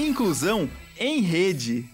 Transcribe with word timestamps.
Inclusão 0.00 0.70
em 0.96 1.20
Rede. 1.22 1.84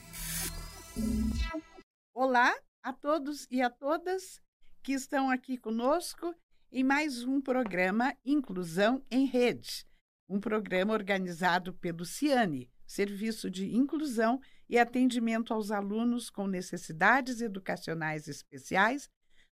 Olá 2.13 2.55
a 2.83 2.93
todos 2.93 3.47
e 3.51 3.63
a 3.63 3.71
todas 3.71 4.43
que 4.83 4.93
estão 4.93 5.31
aqui 5.31 5.57
conosco 5.57 6.35
em 6.71 6.85
mais 6.85 7.25
um 7.25 7.41
programa 7.41 8.15
Inclusão 8.23 9.03
em 9.11 9.25
Rede, 9.25 9.87
um 10.29 10.39
programa 10.39 10.93
organizado 10.93 11.73
pelo 11.73 12.05
CIANE, 12.05 12.71
Serviço 12.87 13.51
de 13.51 13.75
Inclusão 13.75 14.39
e 14.69 14.79
Atendimento 14.79 15.55
aos 15.55 15.71
Alunos 15.71 16.29
com 16.29 16.47
Necessidades 16.47 17.41
Educacionais 17.41 18.29
Especiais 18.29 19.09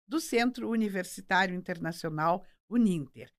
do 0.06 0.20
Centro 0.20 0.70
Universitário 0.70 1.56
Internacional 1.56 2.46
Uninter. 2.70 3.32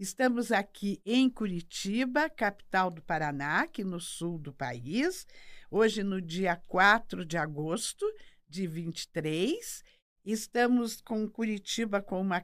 Estamos 0.00 0.50
aqui 0.50 0.98
em 1.04 1.28
Curitiba, 1.28 2.30
capital 2.30 2.90
do 2.90 3.02
Paraná, 3.02 3.60
aqui 3.64 3.84
no 3.84 4.00
sul 4.00 4.38
do 4.38 4.50
país, 4.50 5.26
hoje 5.70 6.02
no 6.02 6.22
dia 6.22 6.56
4 6.56 7.22
de 7.22 7.36
agosto 7.36 8.10
de 8.48 8.66
23. 8.66 9.84
Estamos 10.24 11.02
com 11.02 11.28
Curitiba 11.28 12.00
com 12.00 12.18
uma 12.18 12.42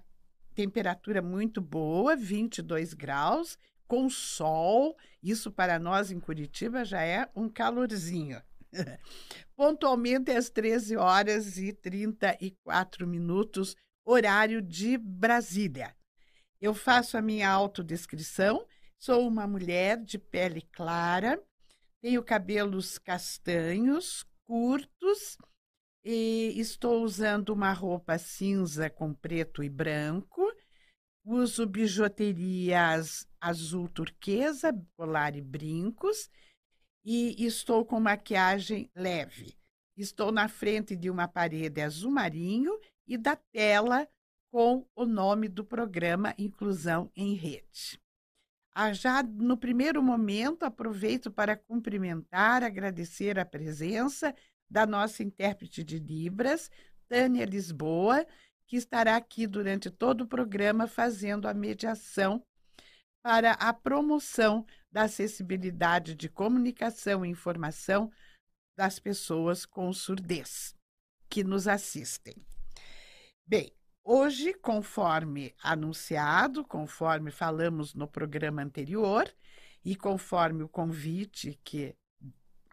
temperatura 0.55 1.23
muito 1.23 1.63
boa, 1.63 2.15
22 2.15 2.93
graus, 2.93 3.59
com 3.89 4.11
sol. 4.11 4.95
Isso 5.23 5.51
para 5.51 5.79
nós 5.79 6.11
em 6.11 6.21
Curitiba 6.21 6.85
já 6.85 7.03
é 7.03 7.27
um 7.35 7.49
calorzinho. 7.49 8.39
Pontualmente 9.57 10.31
às 10.31 10.51
13 10.51 10.99
horas 10.99 11.57
e 11.57 11.73
34 11.73 13.07
minutos, 13.07 13.75
horário 14.05 14.61
de 14.61 14.99
Brasília. 14.99 15.97
Eu 16.61 16.75
faço 16.75 17.17
a 17.17 17.23
minha 17.23 17.51
autodescrição. 17.51 18.67
Sou 18.99 19.27
uma 19.29 19.47
mulher 19.47 20.03
de 20.03 20.19
pele 20.19 20.63
clara, 20.73 21.43
tenho 22.01 22.23
cabelos 22.23 22.99
castanhos, 22.99 24.25
curtos, 24.47 25.37
e 26.05 26.55
estou 26.57 27.03
usando 27.03 27.51
uma 27.51 27.73
roupa 27.73 28.17
cinza 28.17 28.89
com 28.89 29.13
preto 29.13 29.63
e 29.63 29.69
branco. 29.69 30.41
Uso 31.25 31.67
bijuterias 31.67 33.27
azul 33.41 33.89
turquesa, 33.89 34.73
colar 34.97 35.35
e 35.35 35.43
brincos. 35.43 36.31
E 37.05 37.45
estou 37.45 37.85
com 37.85 37.99
maquiagem 37.99 38.91
leve. 38.95 39.59
Estou 39.97 40.31
na 40.31 40.49
frente 40.49 40.95
de 40.95 41.11
uma 41.11 41.27
parede 41.27 41.81
azul 41.81 42.11
marinho 42.11 42.79
e 43.07 43.19
da 43.19 43.35
tela 43.35 44.09
com 44.51 44.87
o 44.95 45.05
nome 45.05 45.49
do 45.49 45.65
programa 45.65 46.35
Inclusão 46.39 47.11
em 47.15 47.35
Rede. 47.35 48.01
Ah, 48.75 48.93
já 48.93 49.23
no 49.23 49.57
primeiro 49.57 50.03
momento, 50.03 50.65
aproveito 50.65 51.31
para 51.31 51.57
cumprimentar, 51.57 52.63
agradecer 52.63 53.39
a 53.39 53.45
presença 53.45 54.35
da 54.69 54.87
nossa 54.87 55.23
intérprete 55.23 55.83
de 55.83 55.99
Libras, 55.99 56.71
Tânia 57.09 57.45
Lisboa, 57.45 58.27
que 58.67 58.77
estará 58.77 59.17
aqui 59.17 59.47
durante 59.47 59.91
todo 59.91 60.23
o 60.23 60.27
programa 60.27 60.87
fazendo 60.87 61.49
a 61.49 61.55
mediação 61.55 62.45
para 63.23 63.53
a 63.53 63.73
promoção 63.73 64.67
da 64.91 65.03
acessibilidade 65.03 66.15
de 66.15 66.29
comunicação 66.29 67.25
e 67.25 67.29
informação 67.29 68.11
das 68.77 68.99
pessoas 68.99 69.65
com 69.65 69.93
surdez 69.93 70.75
que 71.29 71.43
nos 71.43 71.67
assistem. 71.67 72.35
Bem, 73.47 73.73
Hoje, 74.09 74.55
conforme 74.55 75.53
anunciado, 75.61 76.65
conforme 76.65 77.33
falamos 77.33 77.93
no 77.93 78.07
programa 78.07 78.63
anterior 78.63 79.29
e 79.85 79.97
conforme 79.97 80.63
o 80.63 80.69
convite 80.69 81.59
que 81.65 81.93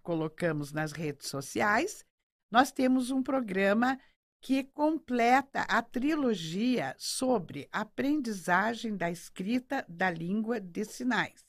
colocamos 0.04 0.72
nas 0.72 0.92
redes 0.92 1.30
sociais, 1.30 2.06
nós 2.52 2.72
temos 2.72 3.10
um 3.10 3.24
programa 3.24 4.00
que 4.40 4.64
completa 4.64 5.62
a 5.62 5.82
trilogia 5.82 6.94
sobre 7.00 7.68
aprendizagem 7.72 8.96
da 8.96 9.10
escrita 9.10 9.84
da 9.90 10.12
língua 10.12 10.60
de 10.60 10.86
sinais. 10.86 11.44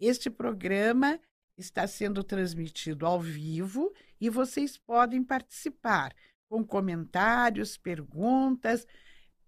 Este 0.00 0.30
programa 0.30 1.20
está 1.58 1.86
sendo 1.86 2.24
transmitido 2.24 3.04
ao 3.04 3.20
vivo 3.20 3.92
e 4.18 4.30
vocês 4.30 4.78
podem 4.78 5.22
participar 5.22 6.14
com 6.48 6.64
comentários, 6.64 7.76
perguntas, 7.76 8.86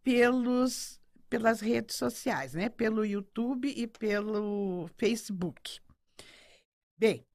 pelos, 0.02 1.00
pelas 1.28 1.60
redes 1.60 1.96
sociais, 1.96 2.54
né? 2.54 2.68
pelo 2.68 3.04
YouTube 3.04 3.72
e 3.74 3.86
pelo 3.86 4.88
Facebook. 4.96 5.80
Bem, 6.96 7.26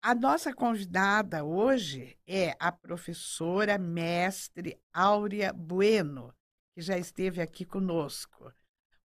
a 0.00 0.14
nossa 0.14 0.54
convidada 0.54 1.44
hoje 1.44 2.16
é 2.26 2.54
a 2.60 2.70
professora 2.70 3.76
mestre 3.76 4.80
Áurea 4.92 5.52
Bueno, 5.52 6.32
que 6.72 6.80
já 6.80 6.96
esteve 6.96 7.42
aqui 7.42 7.64
conosco. 7.64 8.52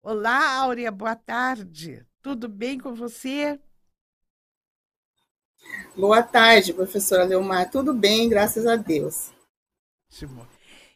Olá, 0.02 0.60
Áurea, 0.60 0.92
boa 0.92 1.16
tarde. 1.16 2.06
Tudo 2.22 2.48
bem 2.48 2.80
com 2.80 2.94
você? 2.94 3.60
Boa 5.96 6.22
tarde, 6.22 6.74
professora 6.74 7.24
Leomar. 7.24 7.72
Tudo 7.72 7.94
bem, 7.94 8.30
graças 8.30 8.68
a 8.68 8.76
Deus. 8.76 9.32
Ótimo. 10.14 10.48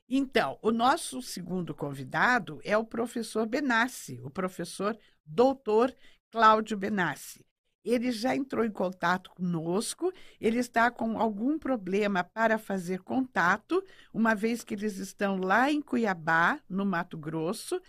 Então, 0.08 0.60
o 0.62 0.72
nosso 0.72 1.24
segundo 1.24 1.74
convidado 1.74 2.62
é 2.64 2.78
o 2.78 2.86
professor 2.86 3.48
Benassi, 3.48 4.22
o 4.24 4.30
professor 4.30 4.96
doutor 5.26 5.94
Cláudio 6.32 6.78
Benassi. 6.78 7.44
Ele 7.84 8.12
já 8.12 8.36
entrou 8.36 8.64
em 8.64 8.72
contato 8.72 9.32
conosco, 9.32 10.14
ele 10.40 10.60
está 10.60 10.92
com 10.92 11.20
algum 11.20 11.58
problema 11.58 12.24
para 12.24 12.60
fazer 12.60 13.02
contato, 13.02 13.84
uma 14.14 14.36
vez 14.36 14.64
que 14.64 14.76
eles 14.76 14.98
estão 14.98 15.38
lá 15.38 15.72
em 15.72 15.82
Cuiabá, 15.82 16.62
no 16.70 16.86
Mato 16.86 17.18
Grosso, 17.18 17.82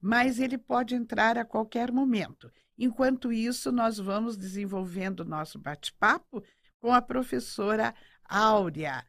mas 0.00 0.38
ele 0.38 0.56
pode 0.56 0.94
entrar 0.94 1.36
a 1.36 1.44
qualquer 1.44 1.90
momento. 1.90 2.50
Enquanto 2.78 3.32
isso, 3.32 3.72
nós 3.72 3.98
vamos 3.98 4.36
desenvolvendo 4.36 5.20
o 5.20 5.24
nosso 5.24 5.58
bate-papo 5.58 6.44
com 6.78 6.92
a 6.92 7.02
professora 7.02 7.94
Áurea 8.28 9.04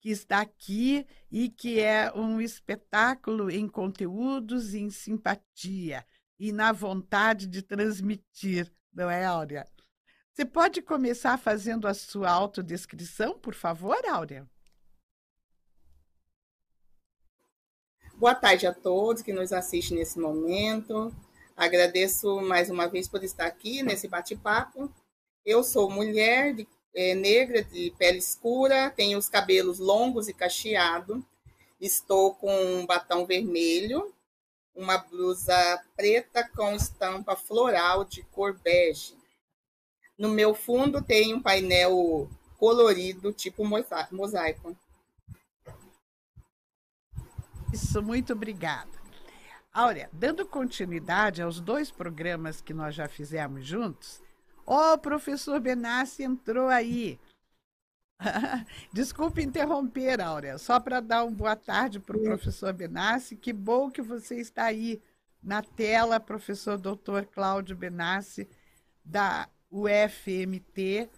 que 0.00 0.10
está 0.10 0.40
aqui 0.40 1.06
e 1.30 1.48
que 1.48 1.80
é 1.80 2.12
um 2.14 2.40
espetáculo 2.40 3.50
em 3.50 3.68
conteúdos 3.68 4.74
em 4.74 4.90
simpatia 4.90 6.06
e 6.38 6.52
na 6.52 6.72
vontade 6.72 7.46
de 7.46 7.62
transmitir, 7.62 8.72
não 8.92 9.10
é, 9.10 9.24
Áurea? 9.24 9.66
Você 10.32 10.44
pode 10.44 10.80
começar 10.82 11.36
fazendo 11.36 11.88
a 11.88 11.94
sua 11.94 12.30
autodescrição, 12.30 13.38
por 13.38 13.54
favor, 13.54 13.98
Áurea? 14.06 14.48
Boa 18.14 18.34
tarde 18.34 18.66
a 18.66 18.74
todos 18.74 19.22
que 19.22 19.32
nos 19.32 19.52
assistem 19.52 19.98
nesse 19.98 20.18
momento. 20.18 21.14
Agradeço 21.56 22.40
mais 22.40 22.70
uma 22.70 22.88
vez 22.88 23.08
por 23.08 23.24
estar 23.24 23.46
aqui 23.46 23.82
nesse 23.82 24.06
bate-papo. 24.06 24.92
Eu 25.44 25.64
sou 25.64 25.90
mulher 25.90 26.54
de 26.54 26.64
é, 26.94 27.14
negra, 27.14 27.62
de 27.62 27.92
pele 27.98 28.18
escura, 28.18 28.90
tenho 28.90 29.18
os 29.18 29.28
cabelos 29.28 29.78
longos 29.78 30.28
e 30.28 30.34
cacheado, 30.34 31.24
estou 31.80 32.34
com 32.34 32.52
um 32.52 32.86
batom 32.86 33.24
vermelho, 33.24 34.12
uma 34.74 34.98
blusa 34.98 35.82
preta 35.96 36.48
com 36.54 36.74
estampa 36.74 37.36
floral 37.36 38.04
de 38.04 38.22
cor 38.22 38.58
bege. 38.58 39.16
No 40.16 40.28
meu 40.28 40.54
fundo 40.54 41.02
tem 41.02 41.34
um 41.34 41.42
painel 41.42 42.28
colorido, 42.56 43.32
tipo 43.32 43.64
mosaico. 43.64 44.76
Isso, 47.72 48.02
muito 48.02 48.32
obrigada. 48.32 48.90
Áurea, 49.72 50.08
dando 50.12 50.46
continuidade 50.46 51.42
aos 51.42 51.60
dois 51.60 51.90
programas 51.90 52.60
que 52.60 52.74
nós 52.74 52.94
já 52.94 53.08
fizemos 53.08 53.64
juntos, 53.64 54.20
Ó, 54.70 54.90
oh, 54.90 54.94
o 54.96 54.98
professor 54.98 55.58
Benassi 55.58 56.22
entrou 56.22 56.68
aí. 56.68 57.18
Desculpe 58.92 59.40
interromper, 59.40 60.20
Áurea, 60.20 60.58
só 60.58 60.78
para 60.78 61.00
dar 61.00 61.24
uma 61.24 61.34
boa 61.34 61.56
tarde 61.56 61.98
para 61.98 62.18
o 62.18 62.22
professor 62.22 62.74
Benassi. 62.74 63.34
Que 63.34 63.50
bom 63.50 63.90
que 63.90 64.02
você 64.02 64.38
está 64.38 64.64
aí 64.64 65.00
na 65.42 65.62
tela, 65.62 66.20
professor 66.20 66.76
doutor 66.76 67.24
Cláudio 67.24 67.74
Benassi, 67.74 68.46
da 69.02 69.48
UFMT 69.70 71.08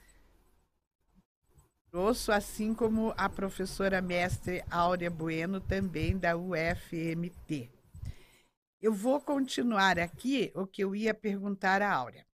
Grosso, 1.90 2.30
assim 2.30 2.72
como 2.72 3.12
a 3.16 3.28
professora 3.28 4.00
mestre 4.00 4.62
Áurea 4.70 5.10
Bueno, 5.10 5.60
também 5.60 6.16
da 6.16 6.36
UFMT. 6.36 7.68
Eu 8.80 8.94
vou 8.94 9.20
continuar 9.20 9.98
aqui 9.98 10.52
o 10.54 10.68
que 10.68 10.84
eu 10.84 10.94
ia 10.94 11.12
perguntar 11.12 11.82
à 11.82 11.92
Áurea. 11.92 12.29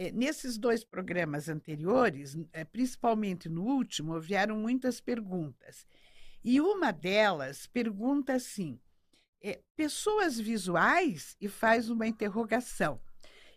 É, 0.00 0.10
nesses 0.12 0.56
dois 0.56 0.82
programas 0.82 1.46
anteriores, 1.50 2.34
é, 2.54 2.64
principalmente 2.64 3.50
no 3.50 3.62
último, 3.62 4.18
vieram 4.18 4.56
muitas 4.56 4.98
perguntas. 4.98 5.86
E 6.42 6.58
uma 6.58 6.90
delas 6.90 7.66
pergunta 7.66 8.32
assim: 8.32 8.80
é, 9.42 9.60
pessoas 9.76 10.40
visuais 10.40 11.36
e 11.38 11.48
faz 11.48 11.90
uma 11.90 12.06
interrogação. 12.06 12.98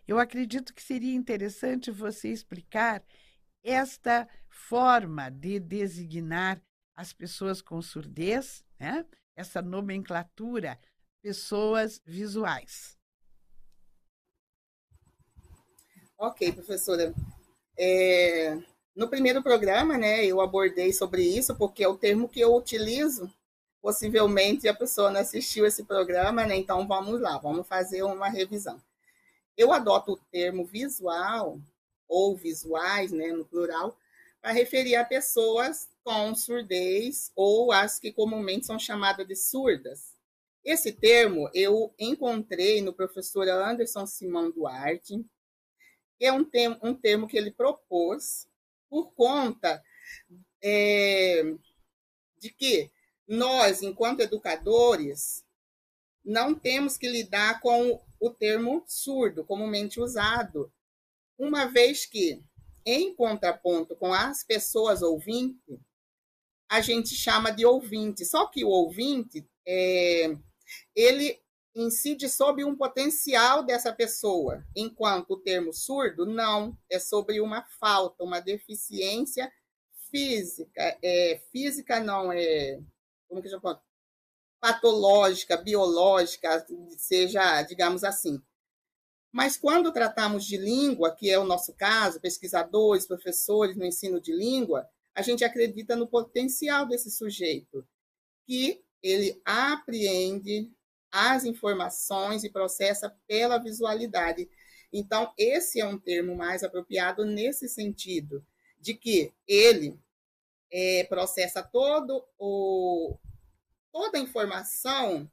Eu 0.06 0.18
acredito 0.18 0.74
que 0.74 0.82
seria 0.82 1.14
interessante 1.14 1.90
você 1.90 2.28
explicar 2.28 3.02
esta 3.62 4.28
forma 4.50 5.30
de 5.30 5.58
designar 5.58 6.62
as 6.94 7.10
pessoas 7.10 7.62
com 7.62 7.80
surdez, 7.80 8.62
né? 8.78 9.06
essa 9.34 9.62
nomenclatura, 9.62 10.78
pessoas 11.22 12.02
visuais. 12.04 12.98
Ok, 16.26 16.52
professora. 16.52 17.14
É, 17.78 18.56
no 18.96 19.10
primeiro 19.10 19.42
programa, 19.42 19.98
né, 19.98 20.24
eu 20.24 20.40
abordei 20.40 20.90
sobre 20.90 21.22
isso, 21.22 21.54
porque 21.54 21.84
é 21.84 21.88
o 21.88 21.98
termo 21.98 22.30
que 22.30 22.40
eu 22.40 22.54
utilizo. 22.54 23.30
Possivelmente 23.82 24.66
a 24.66 24.72
pessoa 24.72 25.10
não 25.10 25.20
assistiu 25.20 25.66
esse 25.66 25.84
programa, 25.84 26.46
né? 26.46 26.56
Então 26.56 26.88
vamos 26.88 27.20
lá, 27.20 27.36
vamos 27.36 27.68
fazer 27.68 28.02
uma 28.02 28.30
revisão. 28.30 28.80
Eu 29.54 29.70
adoto 29.70 30.12
o 30.12 30.16
termo 30.32 30.64
visual 30.64 31.60
ou 32.08 32.34
visuais, 32.34 33.12
né, 33.12 33.26
no 33.30 33.44
plural, 33.44 33.94
para 34.40 34.52
referir 34.52 34.96
a 34.96 35.04
pessoas 35.04 35.90
com 36.02 36.34
surdez 36.34 37.30
ou 37.36 37.70
as 37.70 37.98
que 37.98 38.10
comumente 38.10 38.64
são 38.64 38.78
chamadas 38.78 39.28
de 39.28 39.36
surdas. 39.36 40.14
Esse 40.64 40.90
termo 40.90 41.50
eu 41.52 41.92
encontrei 41.98 42.80
no 42.80 42.94
professor 42.94 43.46
Anderson 43.46 44.06
Simão 44.06 44.50
Duarte, 44.50 45.22
é 46.20 46.32
um 46.32 46.44
termo, 46.44 46.78
um 46.82 46.94
termo 46.94 47.26
que 47.26 47.36
ele 47.36 47.50
propôs 47.50 48.48
por 48.88 49.12
conta 49.14 49.82
é, 50.62 51.42
de 52.38 52.50
que 52.50 52.90
nós, 53.26 53.82
enquanto 53.82 54.20
educadores, 54.20 55.44
não 56.24 56.54
temos 56.54 56.96
que 56.96 57.08
lidar 57.08 57.60
com 57.60 58.00
o 58.20 58.30
termo 58.30 58.82
surdo, 58.86 59.44
comumente 59.44 60.00
usado, 60.00 60.72
uma 61.38 61.66
vez 61.66 62.06
que, 62.06 62.42
em 62.86 63.14
contraponto 63.14 63.96
com 63.96 64.12
as 64.12 64.44
pessoas 64.44 65.02
ouvintes, 65.02 65.78
a 66.68 66.80
gente 66.80 67.14
chama 67.14 67.50
de 67.50 67.66
ouvinte. 67.66 68.24
Só 68.24 68.46
que 68.46 68.64
o 68.64 68.68
ouvinte, 68.68 69.46
é, 69.66 70.36
ele 70.94 71.40
incide 71.74 72.28
sobre 72.28 72.64
um 72.64 72.76
potencial 72.76 73.62
dessa 73.62 73.92
pessoa, 73.92 74.64
enquanto 74.76 75.32
o 75.32 75.40
termo 75.40 75.72
surdo 75.72 76.24
não 76.24 76.78
é 76.88 76.98
sobre 76.98 77.40
uma 77.40 77.62
falta, 77.80 78.22
uma 78.22 78.40
deficiência 78.40 79.52
física, 80.10 80.96
é, 81.02 81.40
física 81.50 81.98
não 81.98 82.32
é 82.32 82.80
como 83.28 83.42
que 83.42 83.52
eu 83.52 83.60
falo? 83.60 83.80
patológica, 84.60 85.58
biológica, 85.58 86.64
seja, 86.96 87.60
digamos 87.62 88.02
assim. 88.02 88.40
Mas 89.30 89.58
quando 89.58 89.92
tratamos 89.92 90.46
de 90.46 90.56
língua, 90.56 91.14
que 91.14 91.28
é 91.28 91.38
o 91.38 91.44
nosso 91.44 91.74
caso, 91.74 92.20
pesquisadores, 92.20 93.06
professores 93.06 93.76
no 93.76 93.84
ensino 93.84 94.18
de 94.18 94.32
língua, 94.32 94.88
a 95.14 95.20
gente 95.20 95.44
acredita 95.44 95.94
no 95.94 96.06
potencial 96.06 96.86
desse 96.86 97.10
sujeito, 97.10 97.86
que 98.46 98.82
ele 99.02 99.38
apreende, 99.44 100.72
as 101.14 101.44
informações 101.44 102.42
e 102.42 102.50
processa 102.50 103.16
pela 103.28 103.56
visualidade. 103.56 104.50
Então, 104.92 105.32
esse 105.38 105.80
é 105.80 105.86
um 105.86 105.96
termo 105.96 106.34
mais 106.34 106.64
apropriado 106.64 107.24
nesse 107.24 107.68
sentido, 107.68 108.44
de 108.80 108.94
que 108.94 109.32
ele 109.46 109.96
é, 110.72 111.04
processa 111.04 111.62
todo 111.62 112.26
o, 112.36 113.16
toda 113.92 114.18
a 114.18 114.20
informação 114.20 115.30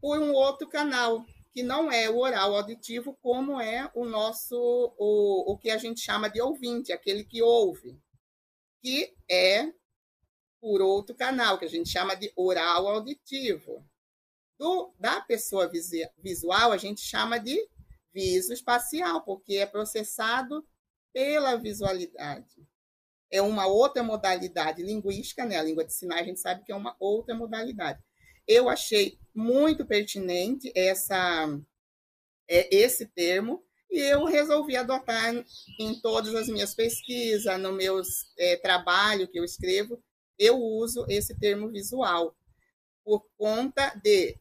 por 0.00 0.18
um 0.18 0.32
outro 0.32 0.68
canal, 0.68 1.24
que 1.52 1.62
não 1.62 1.92
é 1.92 2.10
o 2.10 2.18
oral 2.18 2.56
auditivo, 2.56 3.16
como 3.22 3.60
é 3.60 3.88
o 3.94 4.04
nosso, 4.04 4.56
o, 4.98 5.52
o 5.52 5.56
que 5.56 5.70
a 5.70 5.78
gente 5.78 6.00
chama 6.00 6.28
de 6.28 6.40
ouvinte, 6.40 6.92
aquele 6.92 7.22
que 7.22 7.40
ouve, 7.40 7.96
que 8.80 9.14
é 9.30 9.72
por 10.60 10.82
outro 10.82 11.14
canal, 11.14 11.58
que 11.58 11.64
a 11.64 11.68
gente 11.68 11.88
chama 11.88 12.16
de 12.16 12.32
oral 12.34 12.88
auditivo 12.88 13.86
do, 14.62 14.94
da 14.96 15.20
pessoa 15.20 15.68
visual, 16.22 16.70
a 16.70 16.76
gente 16.76 17.00
chama 17.00 17.36
de 17.36 17.58
viso 18.14 18.52
espacial, 18.52 19.20
porque 19.24 19.54
é 19.56 19.66
processado 19.66 20.64
pela 21.12 21.56
visualidade. 21.56 22.64
É 23.28 23.42
uma 23.42 23.66
outra 23.66 24.04
modalidade 24.04 24.80
linguística, 24.80 25.44
né? 25.44 25.56
A 25.56 25.62
língua 25.64 25.84
de 25.84 25.92
sinais 25.92 26.22
a 26.22 26.24
gente 26.24 26.38
sabe 26.38 26.62
que 26.64 26.70
é 26.70 26.76
uma 26.76 26.94
outra 27.00 27.34
modalidade. 27.34 27.98
Eu 28.46 28.68
achei 28.68 29.18
muito 29.34 29.84
pertinente 29.84 30.70
essa, 30.76 31.48
é, 32.48 32.72
esse 32.72 33.06
termo 33.06 33.64
e 33.90 33.98
eu 33.98 34.24
resolvi 34.24 34.76
adotar 34.76 35.34
em 35.80 36.00
todas 36.00 36.36
as 36.36 36.46
minhas 36.46 36.72
pesquisas, 36.72 37.60
no 37.60 37.72
meus 37.72 38.32
é, 38.38 38.56
trabalho 38.58 39.26
que 39.28 39.38
eu 39.40 39.44
escrevo, 39.44 40.00
eu 40.38 40.56
uso 40.56 41.04
esse 41.08 41.36
termo 41.36 41.68
visual 41.68 42.36
por 43.04 43.26
conta 43.36 43.90
de 44.02 44.38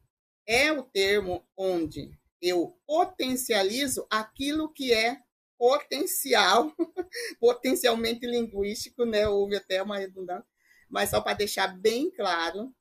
é 0.48 0.72
o 0.72 0.84
termo 0.84 1.46
onde 1.56 2.12
eu 2.42 2.76
potencializo 2.86 4.06
aquilo 4.10 4.74
que 4.74 4.94
é 4.94 5.20
potencial, 5.58 6.74
potencialmente 7.40 8.26
linguístico, 8.26 9.06
né? 9.06 9.28
Houve 9.28 9.56
até 9.56 9.82
uma 9.82 10.00
redundância, 10.00 10.48
mas 10.90 11.10
só 11.10 11.22
para 11.22 11.38
deixar 11.38 11.68
bem 11.68 12.10
claro 12.10 12.74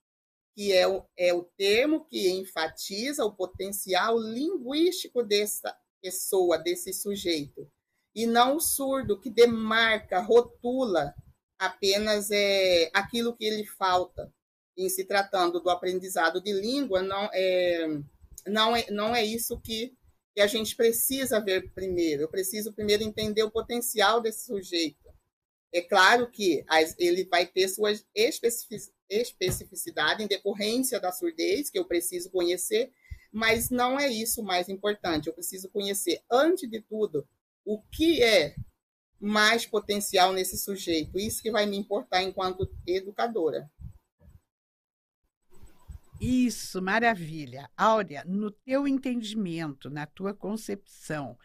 que 0.54 0.72
é 0.72 0.88
o, 0.88 1.04
é 1.16 1.32
o 1.32 1.44
termo 1.56 2.04
que 2.06 2.30
enfatiza 2.30 3.24
o 3.24 3.34
potencial 3.34 4.18
linguístico 4.18 5.22
dessa 5.22 5.76
pessoa, 6.02 6.58
desse 6.58 6.92
sujeito, 6.92 7.70
e 8.14 8.26
não 8.26 8.56
o 8.56 8.60
surdo 8.60 9.20
que 9.20 9.30
demarca, 9.30 10.20
rotula 10.20 11.14
apenas 11.58 12.30
é, 12.30 12.90
aquilo 12.94 13.36
que 13.36 13.48
lhe 13.50 13.66
falta 13.66 14.32
em 14.84 14.88
se 14.88 15.04
tratando 15.04 15.60
do 15.60 15.70
aprendizado 15.70 16.40
de 16.40 16.52
língua, 16.52 17.02
não 17.02 17.28
é, 17.32 18.00
não 18.46 18.76
é, 18.76 18.90
não 18.90 19.14
é 19.14 19.24
isso 19.24 19.60
que, 19.60 19.94
que 20.34 20.40
a 20.40 20.46
gente 20.46 20.74
precisa 20.76 21.40
ver 21.40 21.70
primeiro. 21.72 22.22
Eu 22.22 22.28
preciso 22.28 22.72
primeiro 22.72 23.02
entender 23.02 23.42
o 23.42 23.50
potencial 23.50 24.20
desse 24.20 24.46
sujeito. 24.46 25.10
É 25.72 25.80
claro 25.80 26.30
que 26.30 26.64
ele 26.98 27.24
vai 27.26 27.46
ter 27.46 27.68
sua 27.68 27.92
especificidade 29.08 30.22
em 30.22 30.26
decorrência 30.26 30.98
da 30.98 31.12
surdez, 31.12 31.70
que 31.70 31.78
eu 31.78 31.84
preciso 31.84 32.30
conhecer, 32.30 32.90
mas 33.32 33.70
não 33.70 33.98
é 33.98 34.08
isso 34.08 34.40
o 34.40 34.44
mais 34.44 34.68
importante. 34.68 35.28
Eu 35.28 35.32
preciso 35.32 35.68
conhecer, 35.68 36.22
antes 36.30 36.68
de 36.68 36.80
tudo, 36.80 37.26
o 37.64 37.80
que 37.82 38.20
é 38.20 38.56
mais 39.20 39.66
potencial 39.66 40.32
nesse 40.32 40.56
sujeito. 40.56 41.18
Isso 41.18 41.42
que 41.42 41.50
vai 41.50 41.66
me 41.66 41.76
importar 41.76 42.22
enquanto 42.22 42.68
educadora. 42.86 43.70
Isso, 46.20 46.82
maravilha. 46.82 47.70
Áurea, 47.74 48.22
no 48.26 48.50
teu 48.50 48.86
entendimento, 48.86 49.88
na 49.88 50.04
tua 50.04 50.34
concepção, 50.34 51.38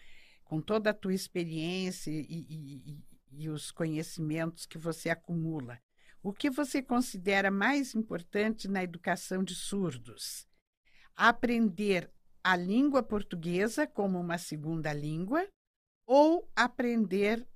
com 0.43 0.61
toda 0.61 0.89
a 0.89 0.93
tua 0.93 1.13
experiência 1.13 2.11
e, 2.11 2.25
e, 2.29 3.03
e, 3.31 3.49
os 3.49 3.71
conhecimentos 3.71 4.65
que 4.65 4.77
você 4.77 5.09
acumula, 5.09 5.79
o 6.21 6.33
que 6.33 6.49
você 6.49 6.81
considera 6.81 7.49
mais 7.49 7.95
importante 7.95 8.67
na 8.67 8.83
educação 8.83 9.45
de 9.45 9.55
surdos? 9.55 10.45
Aprender 11.15 12.11
a 12.43 12.57
língua 12.57 13.01
portuguesa 13.01 13.87
como 13.87 14.19
uma 14.19 14.37
segunda 14.37 14.91
língua 14.91 15.47
ou 16.05 16.51
aprender 16.53 17.47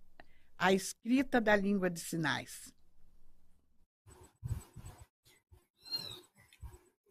a 0.57 0.71
escrita 0.71 1.41
da 1.41 1.55
língua 1.55 1.89
de 1.89 1.99
sinais? 1.99 2.73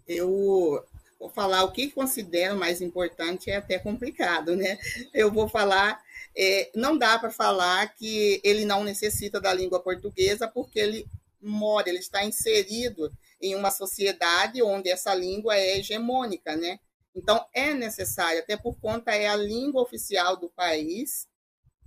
Eu 0.09 0.85
vou 1.19 1.29
falar 1.29 1.65
o 1.65 1.73
que 1.73 1.91
considero 1.91 2.57
mais 2.57 2.81
importante 2.81 3.51
é 3.51 3.57
até 3.57 3.79
complicado, 3.79 4.57
né? 4.57 4.79
Eu 5.13 5.31
vou 5.31 5.49
falar, 5.49 6.03
é, 6.37 6.71
não 6.75 6.97
dá 6.97 7.19
para 7.19 7.31
falar 7.31 7.95
que 7.95 8.41
ele 8.43 8.65
não 8.65 8.85
necessita 8.85 9.41
da 9.41 9.53
língua 9.53 9.81
portuguesa 9.81 10.49
porque 10.49 10.79
ele 10.79 11.07
mora, 11.41 11.89
ele 11.89 11.99
está 11.99 12.25
inserido 12.25 13.13
em 13.41 13.55
uma 13.55 13.71
sociedade 13.71 14.63
onde 14.63 14.89
essa 14.89 15.15
língua 15.15 15.57
é 15.57 15.79
hegemônica, 15.79 16.57
né? 16.57 16.79
Então 17.15 17.45
é 17.53 17.75
necessário, 17.75 18.41
até 18.41 18.57
por 18.57 18.79
conta 18.81 19.13
é 19.13 19.27
a 19.27 19.37
língua 19.37 19.83
oficial 19.83 20.37
do 20.37 20.49
país. 20.49 21.27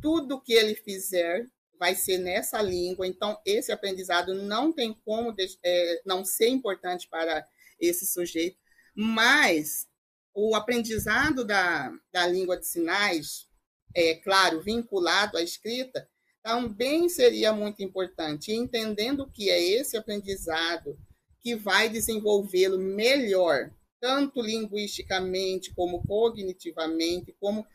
Tudo 0.01 0.41
que 0.41 0.53
ele 0.53 0.75
fizer 0.75 1.45
vai 1.79 1.95
ser 1.95 2.17
nessa 2.17 2.61
língua. 2.61 3.07
Então 3.07 3.39
esse 3.45 3.71
aprendizado 3.71 4.33
não 4.33 4.71
tem 4.71 4.93
como 5.05 5.33
é, 5.63 6.01
não 6.05 6.25
ser 6.25 6.49
importante 6.49 7.07
para 7.07 7.47
esse 7.81 8.05
sujeito. 8.05 8.57
Mas 8.95 9.87
o 10.33 10.55
aprendizado 10.55 11.43
da, 11.43 11.91
da 12.13 12.27
língua 12.27 12.57
de 12.57 12.67
sinais, 12.67 13.47
é 13.93 14.15
claro, 14.15 14.61
vinculado 14.61 15.37
à 15.37 15.41
escrita, 15.41 16.07
também 16.41 17.09
seria 17.09 17.51
muito 17.51 17.83
importante, 17.83 18.53
entendendo 18.53 19.29
que 19.29 19.49
é 19.49 19.61
esse 19.61 19.97
aprendizado 19.97 20.97
que 21.39 21.55
vai 21.55 21.89
desenvolvê-lo 21.89 22.77
melhor, 22.77 23.71
tanto 23.99 24.41
linguisticamente 24.41 25.73
como 25.73 26.03
cognitivamente, 26.05 27.35
como 27.39 27.65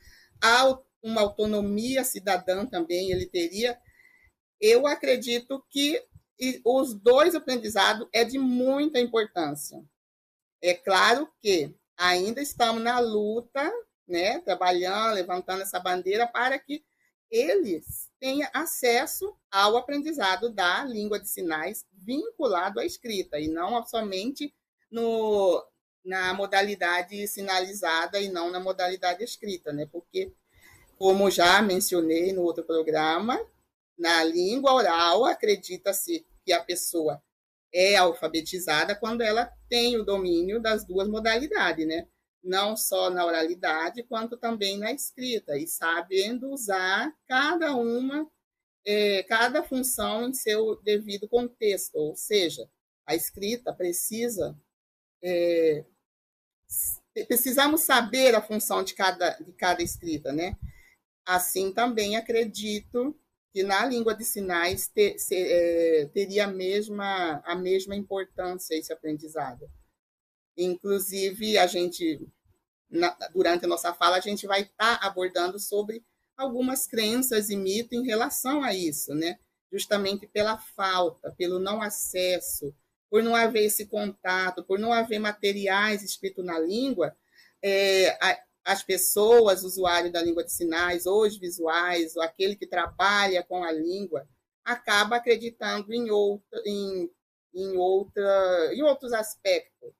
uma 1.02 1.20
autonomia 1.20 2.02
cidadã 2.04 2.64
também 2.64 3.10
ele 3.10 3.26
teria 3.26 3.78
eu 4.60 4.86
acredito 4.86 5.62
que 5.70 6.02
os 6.64 6.94
dois 6.94 7.34
aprendizados 7.34 8.08
é 8.12 8.24
de 8.24 8.38
muita 8.38 9.00
importância. 9.00 9.82
É 10.62 10.74
claro 10.74 11.28
que 11.40 11.74
ainda 11.96 12.40
estamos 12.40 12.82
na 12.82 12.98
luta, 12.98 13.70
né, 14.06 14.38
trabalhando, 14.40 15.14
levantando 15.14 15.62
essa 15.62 15.80
bandeira 15.80 16.26
para 16.26 16.58
que 16.58 16.84
eles 17.30 18.10
tenham 18.20 18.48
acesso 18.52 19.36
ao 19.50 19.76
aprendizado 19.76 20.48
da 20.48 20.84
língua 20.84 21.18
de 21.18 21.28
sinais 21.28 21.84
vinculado 21.92 22.78
à 22.78 22.86
escrita 22.86 23.38
e 23.38 23.48
não 23.48 23.84
somente 23.84 24.54
no, 24.90 25.64
na 26.04 26.32
modalidade 26.34 27.26
sinalizada 27.26 28.20
e 28.20 28.28
não 28.28 28.50
na 28.50 28.60
modalidade 28.60 29.24
escrita, 29.24 29.72
né? 29.72 29.86
Porque, 29.90 30.32
como 30.96 31.30
já 31.30 31.60
mencionei 31.60 32.32
no 32.32 32.42
outro 32.42 32.64
programa, 32.64 33.38
na 33.98 34.22
língua 34.22 34.72
oral 34.72 35.24
acredita-se 35.24 36.24
que 36.44 36.52
a 36.52 36.62
pessoa 36.62 37.20
é 37.72 37.96
alfabetizada 37.96 38.94
quando 38.94 39.22
ela 39.22 39.50
tem 39.68 39.96
o 39.96 40.04
domínio 40.04 40.60
das 40.60 40.84
duas 40.86 41.08
modalidades, 41.08 41.86
né? 41.86 42.06
Não 42.42 42.76
só 42.76 43.10
na 43.10 43.24
oralidade, 43.26 44.04
quanto 44.04 44.36
também 44.36 44.78
na 44.78 44.92
escrita, 44.92 45.56
e 45.58 45.66
sabendo 45.66 46.50
usar 46.50 47.12
cada 47.26 47.74
uma, 47.74 48.30
é, 48.84 49.22
cada 49.24 49.62
função 49.62 50.28
em 50.28 50.34
seu 50.34 50.80
devido 50.82 51.28
contexto, 51.28 51.96
ou 51.96 52.14
seja, 52.14 52.68
a 53.04 53.14
escrita 53.14 53.72
precisa 53.72 54.56
é, 55.22 55.84
precisamos 57.24 57.82
saber 57.82 58.34
a 58.34 58.42
função 58.42 58.82
de 58.82 58.94
cada, 58.94 59.30
de 59.30 59.52
cada 59.52 59.82
escrita, 59.82 60.32
né? 60.32 60.56
Assim 61.24 61.72
também 61.72 62.16
acredito 62.16 63.18
que 63.56 63.62
na 63.62 63.86
língua 63.86 64.14
de 64.14 64.22
sinais 64.22 64.86
ter, 64.86 65.18
ser, 65.18 65.46
é, 65.50 66.04
teria 66.12 66.44
a 66.44 66.46
mesma, 66.46 67.40
a 67.42 67.54
mesma 67.54 67.96
importância 67.96 68.74
esse 68.74 68.92
aprendizado. 68.92 69.66
Inclusive, 70.54 71.56
a 71.56 71.66
gente, 71.66 72.20
na, 72.90 73.16
durante 73.32 73.64
a 73.64 73.68
nossa 73.68 73.94
fala, 73.94 74.18
a 74.18 74.20
gente 74.20 74.46
vai 74.46 74.60
estar 74.60 75.00
tá 75.00 75.06
abordando 75.06 75.58
sobre 75.58 76.04
algumas 76.36 76.86
crenças 76.86 77.48
e 77.48 77.56
mitos 77.56 77.98
em 77.98 78.04
relação 78.04 78.62
a 78.62 78.74
isso, 78.74 79.14
né? 79.14 79.38
Justamente 79.72 80.26
pela 80.26 80.58
falta, 80.58 81.32
pelo 81.32 81.58
não 81.58 81.80
acesso, 81.80 82.74
por 83.08 83.22
não 83.22 83.34
haver 83.34 83.64
esse 83.64 83.86
contato, 83.86 84.62
por 84.64 84.78
não 84.78 84.92
haver 84.92 85.18
materiais 85.18 86.02
escritos 86.02 86.44
na 86.44 86.58
língua, 86.58 87.16
é, 87.62 88.18
a, 88.22 88.38
as 88.66 88.82
pessoas, 88.82 89.62
usuários 89.62 90.12
da 90.12 90.20
língua 90.20 90.42
de 90.42 90.52
sinais, 90.52 91.06
ou 91.06 91.22
os 91.22 91.38
visuais, 91.38 92.16
ou 92.16 92.22
aquele 92.22 92.56
que 92.56 92.66
trabalha 92.66 93.44
com 93.44 93.62
a 93.62 93.70
língua, 93.70 94.28
acaba 94.64 95.16
acreditando 95.16 95.94
em, 95.94 96.10
outra, 96.10 96.60
em, 96.66 97.08
em, 97.54 97.76
outra, 97.76 98.74
em 98.74 98.82
outros 98.82 99.12
aspectos. 99.12 99.92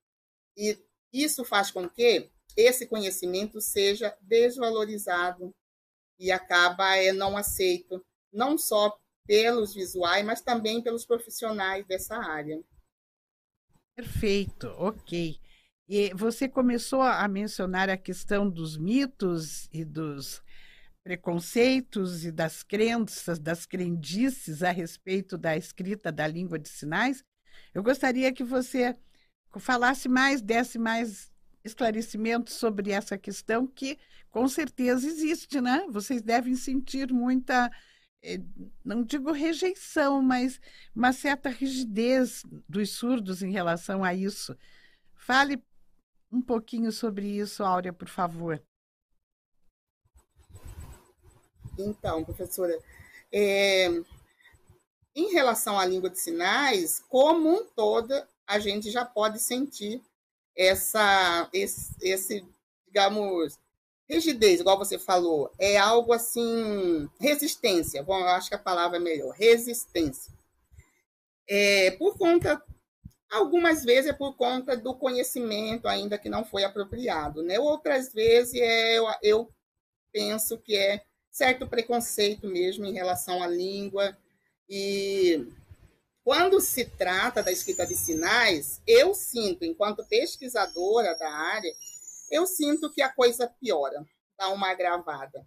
E 0.56 0.76
isso 1.12 1.44
faz 1.44 1.70
com 1.70 1.88
que 1.88 2.28
esse 2.56 2.86
conhecimento 2.86 3.60
seja 3.60 4.16
desvalorizado 4.20 5.54
e 6.18 6.32
acaba 6.32 6.96
é, 6.96 7.12
não 7.12 7.36
aceito, 7.36 8.04
não 8.32 8.58
só 8.58 8.98
pelos 9.24 9.74
visuais, 9.74 10.26
mas 10.26 10.40
também 10.40 10.82
pelos 10.82 11.06
profissionais 11.06 11.86
dessa 11.86 12.16
área. 12.16 12.60
Perfeito, 13.94 14.66
ok. 14.76 15.38
E 15.88 16.12
você 16.14 16.48
começou 16.48 17.02
a 17.02 17.26
mencionar 17.28 17.88
a 17.88 17.96
questão 17.96 18.48
dos 18.48 18.76
mitos 18.76 19.68
e 19.72 19.84
dos 19.84 20.42
preconceitos 21.04 22.24
e 22.24 22.32
das 22.32 22.64
crenças, 22.64 23.38
das 23.38 23.64
crendices 23.64 24.64
a 24.64 24.72
respeito 24.72 25.38
da 25.38 25.56
escrita 25.56 26.10
da 26.10 26.26
língua 26.26 26.58
de 26.58 26.68
sinais. 26.68 27.22
Eu 27.72 27.82
gostaria 27.82 28.32
que 28.32 28.42
você 28.42 28.96
falasse 29.58 30.08
mais, 30.08 30.42
desse 30.42 30.78
mais 30.78 31.30
esclarecimento 31.64 32.50
sobre 32.50 32.90
essa 32.90 33.16
questão 33.16 33.66
que 33.66 33.98
com 34.30 34.48
certeza 34.48 35.06
existe, 35.06 35.60
né? 35.60 35.86
Vocês 35.88 36.20
devem 36.22 36.56
sentir 36.56 37.12
muita 37.12 37.70
é, 38.22 38.40
não 38.84 39.04
digo 39.04 39.30
rejeição, 39.30 40.20
mas 40.20 40.60
uma 40.94 41.12
certa 41.12 41.48
rigidez 41.48 42.42
dos 42.68 42.90
surdos 42.90 43.42
em 43.42 43.52
relação 43.52 44.02
a 44.02 44.12
isso. 44.12 44.56
Fale 45.14 45.62
um 46.30 46.40
pouquinho 46.42 46.90
sobre 46.92 47.26
isso, 47.26 47.62
Áurea, 47.62 47.92
por 47.92 48.08
favor. 48.08 48.62
Então, 51.78 52.24
professora, 52.24 52.78
é, 53.32 53.88
em 55.14 55.32
relação 55.32 55.78
à 55.78 55.84
língua 55.84 56.10
de 56.10 56.18
sinais, 56.18 57.00
como 57.08 57.50
um 57.50 57.64
todo, 57.64 58.12
a 58.46 58.58
gente 58.58 58.90
já 58.90 59.04
pode 59.04 59.38
sentir 59.38 60.02
essa, 60.56 61.48
esse, 61.52 61.94
esse 62.00 62.46
digamos, 62.86 63.58
Rigidez, 64.08 64.60
igual 64.60 64.78
você 64.78 64.98
falou, 64.98 65.52
é 65.58 65.76
algo 65.76 66.12
assim, 66.12 67.08
resistência. 67.18 68.02
Bom, 68.04 68.20
eu 68.20 68.28
acho 68.28 68.48
que 68.48 68.54
a 68.54 68.58
palavra 68.58 68.98
é 68.98 69.00
melhor, 69.00 69.34
resistência. 69.34 70.32
É, 71.48 71.90
por 71.92 72.16
conta, 72.16 72.62
algumas 73.30 73.84
vezes 73.84 74.10
é 74.10 74.12
por 74.12 74.36
conta 74.36 74.76
do 74.76 74.94
conhecimento 74.94 75.88
ainda 75.88 76.18
que 76.18 76.28
não 76.28 76.44
foi 76.44 76.64
apropriado, 76.64 77.42
né? 77.42 77.58
Outras 77.58 78.12
vezes 78.12 78.54
é, 78.54 78.98
eu, 78.98 79.06
eu 79.22 79.54
penso 80.12 80.58
que 80.58 80.76
é 80.76 81.04
certo 81.30 81.66
preconceito 81.66 82.46
mesmo 82.48 82.86
em 82.86 82.92
relação 82.92 83.42
à 83.42 83.46
língua 83.46 84.16
e 84.68 85.46
quando 86.24 86.60
se 86.60 86.84
trata 86.84 87.42
da 87.42 87.52
escrita 87.52 87.86
de 87.86 87.94
sinais, 87.94 88.82
eu 88.84 89.14
sinto, 89.14 89.64
enquanto 89.64 90.04
pesquisadora 90.06 91.16
da 91.16 91.30
área, 91.30 91.72
eu 92.30 92.46
sinto 92.46 92.90
que 92.90 93.00
a 93.00 93.08
coisa 93.08 93.46
piora, 93.46 94.04
dá 94.36 94.48
uma 94.48 94.70
agravada. 94.70 95.46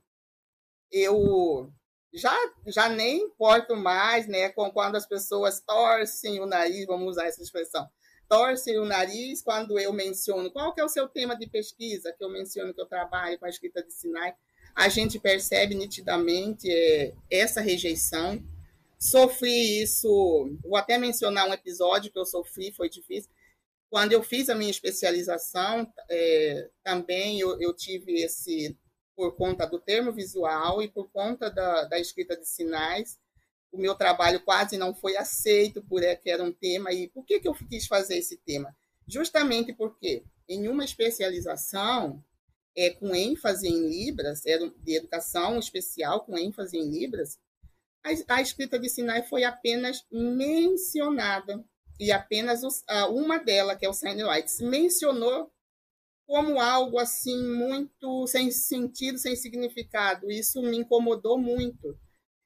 Eu 0.89 1.69
já, 2.13 2.35
já 2.67 2.89
nem 2.89 3.23
importo 3.23 3.75
mais 3.75 4.27
né, 4.27 4.49
com 4.49 4.71
quando 4.71 4.95
as 4.95 5.05
pessoas 5.05 5.61
torcem 5.61 6.39
o 6.39 6.45
nariz, 6.45 6.85
vamos 6.85 7.09
usar 7.09 7.27
essa 7.27 7.41
expressão, 7.41 7.87
torcem 8.27 8.77
o 8.79 8.85
nariz 8.85 9.41
quando 9.41 9.79
eu 9.79 9.93
menciono 9.93 10.51
qual 10.51 10.73
que 10.73 10.81
é 10.81 10.83
o 10.85 10.89
seu 10.89 11.07
tema 11.07 11.35
de 11.35 11.47
pesquisa, 11.47 12.13
que 12.17 12.23
eu 12.23 12.29
menciono 12.29 12.73
que 12.73 12.81
eu 12.81 12.87
trabalho 12.87 13.37
com 13.39 13.45
a 13.45 13.49
escrita 13.49 13.83
de 13.83 13.93
sinais, 13.93 14.35
a 14.75 14.87
gente 14.87 15.19
percebe 15.19 15.75
nitidamente 15.75 16.71
é, 16.71 17.13
essa 17.29 17.59
rejeição. 17.59 18.41
Sofri 18.97 19.81
isso, 19.81 20.09
vou 20.63 20.77
até 20.77 20.97
mencionar 20.97 21.47
um 21.47 21.53
episódio 21.53 22.11
que 22.11 22.19
eu 22.19 22.25
sofri, 22.25 22.71
foi 22.71 22.89
difícil. 22.89 23.29
Quando 23.89 24.11
eu 24.11 24.21
fiz 24.21 24.49
a 24.49 24.55
minha 24.55 24.69
especialização, 24.69 25.91
é, 26.09 26.69
também 26.83 27.39
eu, 27.39 27.59
eu, 27.59 27.73
tive 27.73 28.21
esse, 28.21 28.77
por 29.19 29.35
conta 29.35 29.67
do 29.67 29.77
termo 29.77 30.13
visual 30.13 30.81
e 30.81 30.87
por 30.87 31.11
conta 31.11 31.51
da, 31.51 31.83
da 31.83 31.99
escrita 31.99 32.37
de 32.37 32.47
sinais, 32.47 33.19
o 33.69 33.77
meu 33.77 33.93
trabalho 33.93 34.39
quase 34.39 34.77
não 34.77 34.95
foi 34.95 35.17
aceito 35.17 35.83
por 35.83 36.01
é, 36.01 36.15
que 36.15 36.29
era 36.29 36.41
um 36.41 36.53
tema. 36.53 36.93
E 36.93 37.09
por 37.09 37.25
que, 37.25 37.37
que 37.37 37.47
eu 37.49 37.53
quis 37.53 37.85
fazer 37.85 38.17
esse 38.17 38.37
tema? 38.37 38.73
Justamente 39.05 39.73
porque 39.73 40.23
em 40.47 40.69
uma 40.69 40.85
especialização 40.85 42.23
é, 42.73 42.91
com 42.91 43.13
ênfase 43.13 43.67
em 43.67 43.89
Libras, 43.89 44.45
era 44.45 44.69
de 44.69 44.95
educação 44.95 45.59
especial 45.59 46.23
com 46.23 46.37
ênfase 46.37 46.77
em 46.77 46.89
Libras, 46.89 47.37
a, 48.01 48.35
a 48.35 48.41
escrita 48.41 48.79
de 48.79 48.87
sinais 48.87 49.27
foi 49.27 49.43
apenas 49.43 50.05
mencionada 50.09 51.61
e 51.99 52.09
apenas 52.09 52.63
os, 52.63 52.85
uma 53.09 53.37
dela, 53.37 53.75
que 53.75 53.85
é 53.85 53.89
o 53.89 53.93
Sign 53.93 54.23
Lights, 54.23 54.61
mencionou 54.61 55.51
como 56.29 56.59
algo 56.59 56.99
assim 56.99 57.43
muito 57.43 58.27
sem 58.27 58.51
sentido, 58.51 59.17
sem 59.17 59.35
significado. 59.35 60.29
Isso 60.29 60.61
me 60.61 60.77
incomodou 60.77 61.39
muito. 61.39 61.97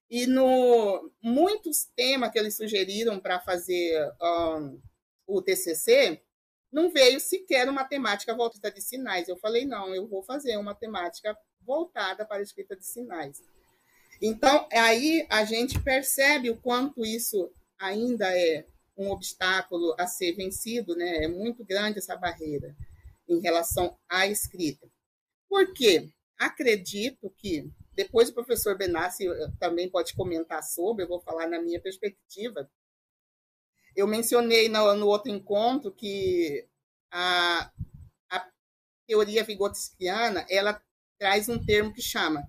E 0.09 0.25
no 0.25 1.11
muitos 1.21 1.83
temas 1.93 2.31
que 2.31 2.39
eles 2.39 2.55
sugeriram 2.55 3.19
para 3.19 3.41
fazer 3.41 4.09
um, 4.21 4.79
o 5.27 5.41
TCC, 5.41 6.21
não 6.71 6.89
veio 6.89 7.19
sequer 7.19 7.67
uma 7.67 7.83
temática 7.83 8.33
voltada 8.33 8.71
de 8.71 8.79
sinais. 8.81 9.27
Eu 9.27 9.35
falei, 9.35 9.65
não, 9.65 9.93
eu 9.93 10.07
vou 10.07 10.23
fazer 10.23 10.55
uma 10.55 10.73
temática 10.73 11.37
voltada 11.59 12.25
para 12.25 12.37
a 12.37 12.41
escrita 12.41 12.77
de 12.77 12.85
sinais. 12.85 13.43
Então, 14.21 14.65
aí 14.71 15.27
a 15.29 15.43
gente 15.43 15.77
percebe 15.77 16.49
o 16.49 16.55
quanto 16.55 17.05
isso 17.05 17.51
ainda 17.77 18.31
é 18.33 18.65
um 18.95 19.11
obstáculo 19.11 19.93
a 19.99 20.07
ser 20.07 20.31
vencido, 20.31 20.95
né? 20.95 21.25
É 21.25 21.27
muito 21.27 21.65
grande 21.65 21.99
essa 21.99 22.15
barreira 22.15 22.73
em 23.27 23.39
relação 23.39 23.97
à 24.09 24.27
escrita. 24.27 24.87
Por 25.49 25.73
quê? 25.73 26.09
Acredito 26.37 27.29
que 27.37 27.71
depois 27.93 28.29
o 28.29 28.33
professor 28.33 28.77
Benassi 28.77 29.27
eh, 29.27 29.51
também 29.59 29.89
pode 29.89 30.13
comentar 30.15 30.63
sobre, 30.63 31.03
eu 31.03 31.07
vou 31.07 31.21
falar 31.21 31.47
na 31.47 31.61
minha 31.61 31.79
perspectiva. 31.79 32.69
Eu 33.95 34.07
mencionei 34.07 34.67
no, 34.67 34.95
no 34.95 35.07
outro 35.07 35.31
encontro 35.31 35.93
que 35.93 36.67
a, 37.11 37.71
a 38.29 38.51
teoria 39.07 39.43
vigotskiana 39.43 40.45
ela 40.49 40.81
traz 41.19 41.47
um 41.47 41.63
termo 41.63 41.93
que 41.93 42.01
chama 42.01 42.43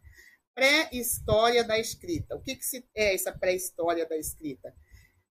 pré-história 0.54 1.62
da 1.62 1.78
escrita. 1.78 2.37
O 2.37 2.40
que, 2.40 2.57
que 2.57 2.85
é 2.95 3.14
essa 3.14 3.33
pré-história 3.33 4.07
da 4.07 4.16
escrita? 4.16 4.75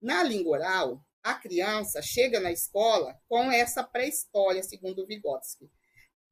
Na 0.02 0.22
língua 0.22 0.58
oral, 0.58 1.04
a 1.24 1.34
criança 1.36 2.01
chega 2.01 2.39
na 2.39 2.51
escola 2.51 3.18
com 3.27 3.51
essa 3.51 3.84
pré-história, 3.84 4.62
segundo 4.62 5.08
Vygotsky, 5.08 5.70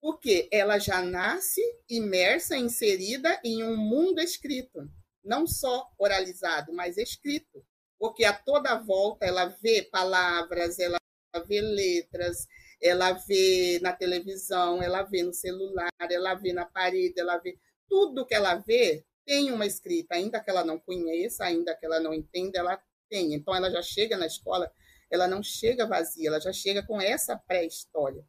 porque 0.01 0.49
ela 0.51 0.77
já 0.77 1.01
nasce 1.01 1.61
imersa, 1.89 2.57
inserida 2.57 3.39
em 3.43 3.63
um 3.63 3.77
mundo 3.77 4.19
escrito, 4.19 4.89
não 5.23 5.47
só 5.47 5.87
oralizado, 5.97 6.73
mas 6.73 6.97
escrito, 6.97 7.65
porque 7.97 8.25
a 8.25 8.33
toda 8.33 8.79
volta 8.79 9.25
ela 9.25 9.45
vê 9.45 9.83
palavras, 9.83 10.79
ela 10.79 10.97
vê 11.47 11.61
letras, 11.61 12.47
ela 12.81 13.13
vê 13.13 13.79
na 13.81 13.93
televisão, 13.93 14.81
ela 14.81 15.03
vê 15.03 15.23
no 15.23 15.33
celular, 15.33 15.89
ela 16.09 16.33
vê 16.33 16.51
na 16.51 16.65
parede, 16.65 17.19
ela 17.19 17.37
vê 17.37 17.57
tudo 17.87 18.25
que 18.25 18.33
ela 18.33 18.55
vê 18.55 19.05
tem 19.23 19.51
uma 19.51 19.65
escrita, 19.65 20.15
ainda 20.15 20.39
que 20.39 20.49
ela 20.49 20.63
não 20.63 20.79
conheça, 20.79 21.45
ainda 21.45 21.75
que 21.75 21.85
ela 21.85 21.99
não 21.99 22.13
entenda, 22.13 22.57
ela 22.57 22.81
tem. 23.09 23.33
Então 23.33 23.53
ela 23.55 23.69
já 23.69 23.81
chega 23.81 24.17
na 24.17 24.25
escola, 24.25 24.71
ela 25.11 25.27
não 25.27 25.43
chega 25.43 25.85
vazia, 25.85 26.29
ela 26.29 26.39
já 26.39 26.53
chega 26.53 26.81
com 26.81 27.01
essa 27.01 27.35
pré-história. 27.35 28.25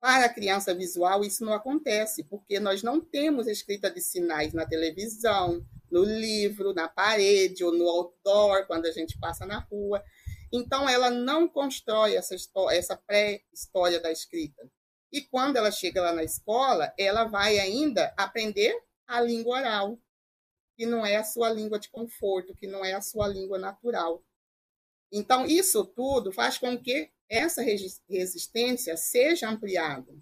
Para 0.00 0.26
a 0.26 0.28
criança 0.28 0.74
visual, 0.74 1.24
isso 1.24 1.44
não 1.44 1.52
acontece, 1.52 2.24
porque 2.24 2.58
nós 2.58 2.82
não 2.82 3.00
temos 3.00 3.46
escrita 3.46 3.90
de 3.90 4.00
sinais 4.00 4.52
na 4.52 4.66
televisão, 4.66 5.64
no 5.90 6.02
livro, 6.02 6.72
na 6.72 6.88
parede 6.88 7.62
ou 7.62 7.72
no 7.72 7.86
outdoor, 7.88 8.66
quando 8.66 8.86
a 8.86 8.90
gente 8.90 9.18
passa 9.18 9.46
na 9.46 9.60
rua. 9.60 10.02
Então, 10.52 10.88
ela 10.88 11.10
não 11.10 11.48
constrói 11.48 12.16
essa, 12.16 12.34
essa 12.70 12.96
pré-história 12.96 14.00
da 14.00 14.10
escrita. 14.10 14.68
E 15.12 15.20
quando 15.20 15.56
ela 15.56 15.70
chega 15.70 16.00
lá 16.00 16.12
na 16.12 16.24
escola, 16.24 16.92
ela 16.98 17.24
vai 17.24 17.58
ainda 17.58 18.12
aprender 18.16 18.74
a 19.06 19.20
língua 19.20 19.58
oral, 19.58 19.98
que 20.74 20.86
não 20.86 21.04
é 21.04 21.16
a 21.16 21.24
sua 21.24 21.50
língua 21.50 21.78
de 21.78 21.90
conforto, 21.90 22.56
que 22.56 22.66
não 22.66 22.84
é 22.84 22.94
a 22.94 23.00
sua 23.02 23.28
língua 23.28 23.58
natural. 23.58 24.24
Então, 25.12 25.46
isso 25.46 25.84
tudo 25.84 26.32
faz 26.32 26.56
com 26.56 26.76
que 26.76 27.10
essa 27.28 27.62
resistência 28.08 28.96
seja 28.96 29.48
ampliada, 29.48 30.12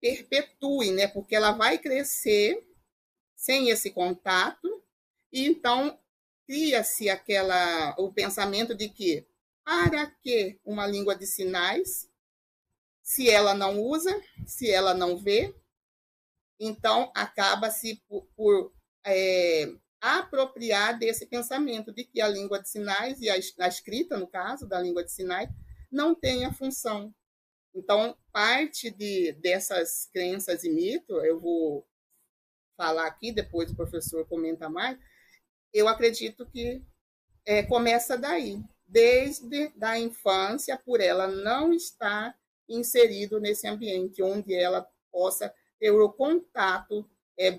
perpetue, 0.00 0.90
né? 0.90 1.06
Porque 1.06 1.34
ela 1.34 1.52
vai 1.52 1.78
crescer 1.78 2.66
sem 3.36 3.70
esse 3.70 3.90
contato, 3.90 4.82
e 5.32 5.46
então 5.46 5.98
cria-se 6.46 7.08
aquela 7.08 7.94
o 7.98 8.12
pensamento 8.12 8.74
de 8.74 8.88
que 8.88 9.26
para 9.64 10.06
que 10.06 10.58
uma 10.64 10.86
língua 10.86 11.16
de 11.16 11.26
sinais 11.26 12.10
se 13.02 13.28
ela 13.28 13.54
não 13.54 13.80
usa, 13.80 14.10
se 14.46 14.70
ela 14.70 14.94
não 14.94 15.16
vê, 15.16 15.54
então 16.58 17.12
acaba-se 17.14 18.02
por, 18.08 18.24
por 18.34 18.72
é, 19.04 19.74
apropriar 20.04 20.98
desse 20.98 21.24
pensamento 21.24 21.90
de 21.90 22.04
que 22.04 22.20
a 22.20 22.28
língua 22.28 22.60
de 22.60 22.68
sinais 22.68 23.18
e 23.22 23.30
a, 23.30 23.38
escrita, 23.66 24.18
no 24.18 24.26
caso 24.26 24.66
da 24.68 24.78
língua 24.78 25.02
de 25.02 25.10
sinais, 25.10 25.48
não 25.90 26.14
tem 26.14 26.44
a 26.44 26.52
função. 26.52 27.14
Então, 27.74 28.14
parte 28.30 28.90
de, 28.90 29.32
dessas 29.32 30.10
crenças 30.12 30.62
e 30.62 30.68
mitos, 30.68 31.24
eu 31.24 31.40
vou 31.40 31.88
falar 32.76 33.06
aqui, 33.06 33.32
depois 33.32 33.70
o 33.70 33.76
professor 33.76 34.26
comenta 34.28 34.68
mais, 34.68 34.98
eu 35.72 35.88
acredito 35.88 36.44
que 36.44 36.84
é, 37.46 37.62
começa 37.62 38.18
daí, 38.18 38.62
desde 38.86 39.68
da 39.70 39.98
infância, 39.98 40.76
por 40.76 41.00
ela 41.00 41.26
não 41.26 41.72
estar 41.72 42.38
inserido 42.68 43.40
nesse 43.40 43.66
ambiente 43.66 44.22
onde 44.22 44.54
ela 44.54 44.86
possa 45.10 45.52
ter 45.78 45.90
o 45.90 46.12
contato 46.12 47.08
é, 47.38 47.58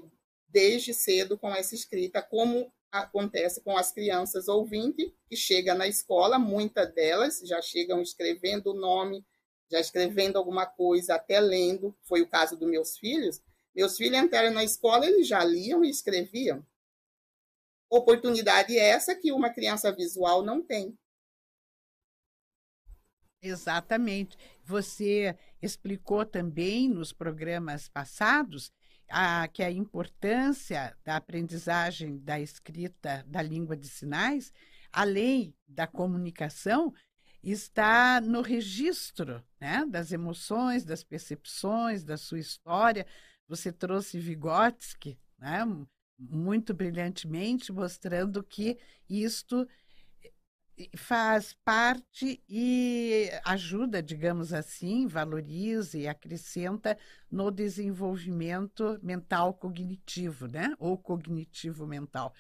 desde 0.55 0.93
cedo 0.93 1.37
com 1.37 1.53
essa 1.53 1.75
escrita, 1.75 2.21
como 2.21 2.71
acontece 2.89 3.61
com 3.61 3.77
as 3.77 3.91
crianças 3.91 4.47
ouvintes 4.47 5.11
que 5.27 5.35
chegam 5.35 5.77
na 5.77 5.85
escola, 5.85 6.39
muitas 6.39 6.95
delas 6.95 7.41
já 7.43 7.61
chegam 7.61 8.01
escrevendo 8.01 8.71
o 8.71 8.73
nome, 8.73 9.25
já 9.69 9.81
escrevendo 9.81 10.37
alguma 10.37 10.65
coisa, 10.65 11.15
até 11.15 11.41
lendo. 11.41 11.93
Foi 12.03 12.21
o 12.21 12.29
caso 12.29 12.55
dos 12.55 12.69
meus 12.69 12.97
filhos. 12.97 13.41
Meus 13.75 13.97
filhos 13.97 14.17
entraram 14.17 14.53
na 14.53 14.63
escola, 14.63 15.05
eles 15.05 15.27
já 15.27 15.43
liam 15.43 15.83
e 15.83 15.89
escreviam. 15.89 16.65
Oportunidade 17.89 18.79
essa 18.79 19.13
que 19.13 19.33
uma 19.33 19.49
criança 19.49 19.91
visual 19.91 20.41
não 20.41 20.65
tem. 20.65 20.97
Exatamente. 23.41 24.37
Você 24.63 25.37
explicou 25.61 26.25
também 26.25 26.87
nos 26.87 27.11
programas 27.11 27.89
passados 27.89 28.71
a, 29.09 29.47
que 29.47 29.63
a 29.63 29.71
importância 29.71 30.95
da 31.03 31.17
aprendizagem 31.17 32.17
da 32.17 32.39
escrita 32.39 33.23
da 33.27 33.41
língua 33.41 33.75
de 33.75 33.87
sinais, 33.87 34.51
além 34.91 35.53
da 35.67 35.87
comunicação, 35.87 36.93
está 37.43 38.19
no 38.19 38.41
registro 38.41 39.43
né, 39.59 39.85
das 39.87 40.11
emoções, 40.11 40.83
das 40.83 41.03
percepções, 41.03 42.03
da 42.03 42.17
sua 42.17 42.39
história. 42.39 43.05
Você 43.47 43.71
trouxe 43.71 44.19
Vygotsky 44.19 45.19
né, 45.37 45.63
muito 46.17 46.73
brilhantemente, 46.73 47.71
mostrando 47.71 48.43
que 48.43 48.77
isto 49.07 49.67
faz 50.95 51.53
parte 51.63 52.43
e 52.49 53.29
ajuda, 53.45 54.03
digamos 54.03 54.53
assim, 54.53 55.07
valoriza 55.07 55.97
e 55.97 56.07
acrescenta 56.07 56.97
no 57.31 57.49
desenvolvimento 57.49 58.99
mental 59.01 59.53
cognitivo, 59.53 60.47
né? 60.47 60.73
Ou 60.77 60.97
cognitivo 60.97 61.87
mental. 61.87 62.33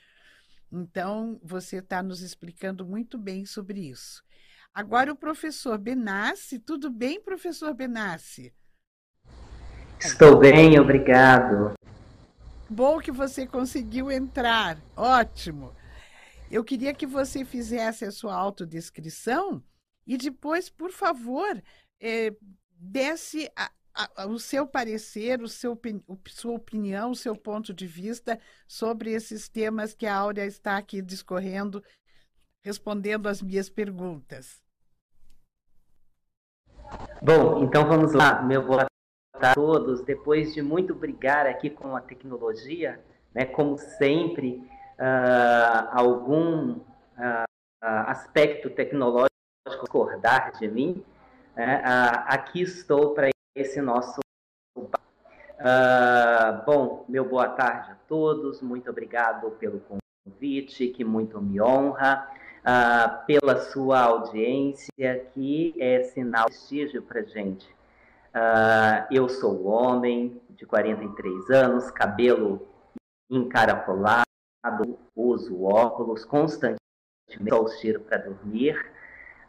Então, 0.71 1.39
você 1.43 1.77
está 1.77 2.03
nos 2.03 2.21
explicando 2.21 2.85
muito 2.85 3.17
bem 3.17 3.45
sobre 3.45 3.89
isso. 3.89 4.23
Agora, 4.73 5.13
o 5.13 5.15
professor 5.15 5.77
Benassi, 5.77 6.59
tudo 6.59 6.89
bem, 6.89 7.21
professor 7.21 7.73
Benassi? 7.73 8.53
Estou 10.03 10.37
bem, 10.37 10.77
obrigado. 10.77 11.73
Bom 12.69 12.99
que 12.99 13.11
você 13.11 13.47
conseguiu 13.47 14.11
entrar, 14.11 14.77
ótimo. 14.95 15.73
Eu 16.55 16.63
queria 16.63 16.93
que 16.93 17.05
você 17.05 17.43
fizesse 17.43 18.05
a 18.05 18.11
sua 18.11 18.33
autodescrição 18.33 19.61
e 20.07 20.15
depois, 20.15 20.69
por 20.69 20.89
favor, 20.89 21.61
é, 21.99 22.33
desse 22.71 23.51
a, 23.57 23.69
a, 23.93 24.25
o 24.25 24.39
seu 24.39 24.65
parecer, 24.65 25.41
o 25.41 25.49
seu, 25.49 25.77
o, 26.07 26.17
sua 26.29 26.53
opinião, 26.53 27.11
o 27.11 27.15
seu 27.15 27.35
ponto 27.35 27.73
de 27.73 27.85
vista 27.85 28.39
sobre 28.65 29.11
esses 29.11 29.49
temas 29.49 29.93
que 29.93 30.05
a 30.05 30.15
Áurea 30.15 30.45
está 30.45 30.77
aqui 30.77 31.01
discorrendo, 31.01 31.83
respondendo 32.63 33.27
às 33.27 33.41
minhas 33.41 33.69
perguntas. 33.69 34.63
Bom, 37.21 37.65
então 37.65 37.85
vamos 37.85 38.13
lá. 38.13 38.41
Meu 38.41 38.65
boa 38.65 38.85
tarde 39.33 39.51
a 39.51 39.53
todos. 39.53 40.01
Depois 40.03 40.53
de 40.53 40.61
muito 40.61 40.95
brigar 40.95 41.47
aqui 41.47 41.69
com 41.69 41.97
a 41.97 42.01
tecnologia, 42.01 43.03
né, 43.33 43.43
como 43.43 43.77
sempre, 43.77 44.63
uh, 44.99 45.89
algum 45.91 46.71
uh, 46.71 47.45
aspecto 47.81 48.69
tecnológico 48.69 49.29
discordar 49.67 50.51
de 50.59 50.67
mim, 50.67 51.03
né? 51.55 51.81
uh, 51.81 52.23
aqui 52.27 52.61
estou 52.61 53.13
para 53.13 53.29
esse 53.55 53.81
nosso. 53.81 54.19
bom, 56.65 57.05
meu 57.07 57.27
boa 57.27 57.49
tarde 57.49 57.91
a 57.91 57.95
todos, 58.07 58.61
muito 58.61 58.89
obrigado 58.89 59.51
pelo 59.51 59.81
convite, 60.25 60.87
que 60.89 61.03
muito 61.03 61.41
me 61.41 61.61
honra. 61.61 62.27
Uh, 62.65 63.25
pela 63.27 63.59
sua 63.59 63.99
audiência, 63.99 65.29
que 65.35 65.75
é 65.79 66.01
sinal 66.05 66.47
de 66.49 66.55
prestígio 66.55 67.03
para 67.03 67.21
gente. 67.21 67.75
Uh, 68.33 69.05
eu 69.11 69.29
sou 69.29 69.65
homem 69.65 70.41
de 70.49 70.65
43 70.65 71.49
anos, 71.51 71.91
cabelo 71.91 72.67
encaracolado, 73.29 74.24
uso 75.15 75.63
óculos 75.63 76.25
constantemente, 76.25 76.79
ao 77.51 77.65
tiro 77.65 78.01
para 78.01 78.17
dormir, 78.17 78.77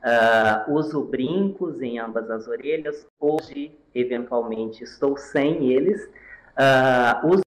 uh, 0.02 0.72
uso 0.72 1.04
brincos 1.04 1.80
em 1.80 1.98
ambas 1.98 2.30
as 2.30 2.48
orelhas, 2.48 3.06
hoje, 3.20 3.78
eventualmente, 3.94 4.84
estou 4.84 5.16
sem 5.16 5.70
eles, 5.72 6.04
uh, 6.06 7.26
uso 7.26 7.42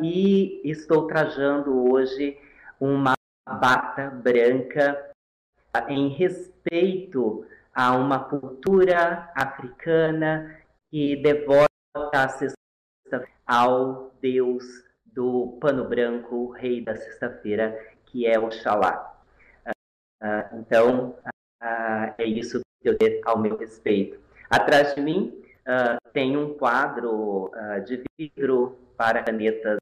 e 0.00 0.60
estou 0.64 1.06
trajando 1.06 1.92
hoje 1.92 2.36
uma 2.80 3.14
bata 3.46 4.10
branca 4.10 5.12
em 5.88 6.08
respeito 6.08 7.46
a 7.72 7.94
uma 7.94 8.24
cultura 8.24 9.30
africana 9.36 10.58
que 10.90 11.16
devota 11.16 11.68
a 12.12 12.28
sexta 12.28 12.56
ao 13.46 14.10
Deus 14.20 14.85
do 15.16 15.56
pano 15.58 15.88
branco, 15.88 16.50
rei 16.50 16.82
da 16.82 16.94
sexta-feira, 16.94 17.74
que 18.04 18.26
é 18.26 18.38
Oxalá. 18.38 19.18
Uh, 20.22 20.58
então, 20.60 21.18
uh, 21.62 22.14
é 22.18 22.24
isso 22.24 22.60
que 22.82 22.88
eu 22.90 22.98
tenho 22.98 23.22
ao 23.24 23.38
meu 23.38 23.56
respeito. 23.56 24.20
Atrás 24.50 24.94
de 24.94 25.00
mim 25.00 25.42
uh, 25.62 25.96
tem 26.12 26.36
um 26.36 26.56
quadro 26.58 27.50
de 27.86 28.04
vidro 28.18 28.78
para 28.96 29.22
canetas 29.22 29.78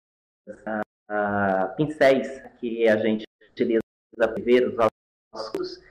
pincéis 1.76 2.40
que 2.58 2.88
a 2.88 2.96
gente 2.96 3.24
utiliza 3.50 3.82
para 4.16 4.32
ver 4.42 4.68
os 4.68 4.88
ossos, 5.32 5.82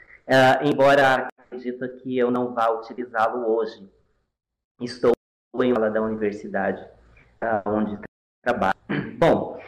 embora 0.63 1.27
acredito 1.38 1.88
que 1.97 2.17
eu 2.17 2.32
não 2.32 2.53
vá 2.53 2.69
utilizá-lo 2.69 3.47
hoje. 3.47 3.88
Estou 4.82 5.13
em 5.62 5.71
aula 5.71 5.89
da 5.89 6.01
universidade 6.01 6.86
onde 7.65 7.97
trabalho. 8.43 8.72
Bom, 9.17 9.60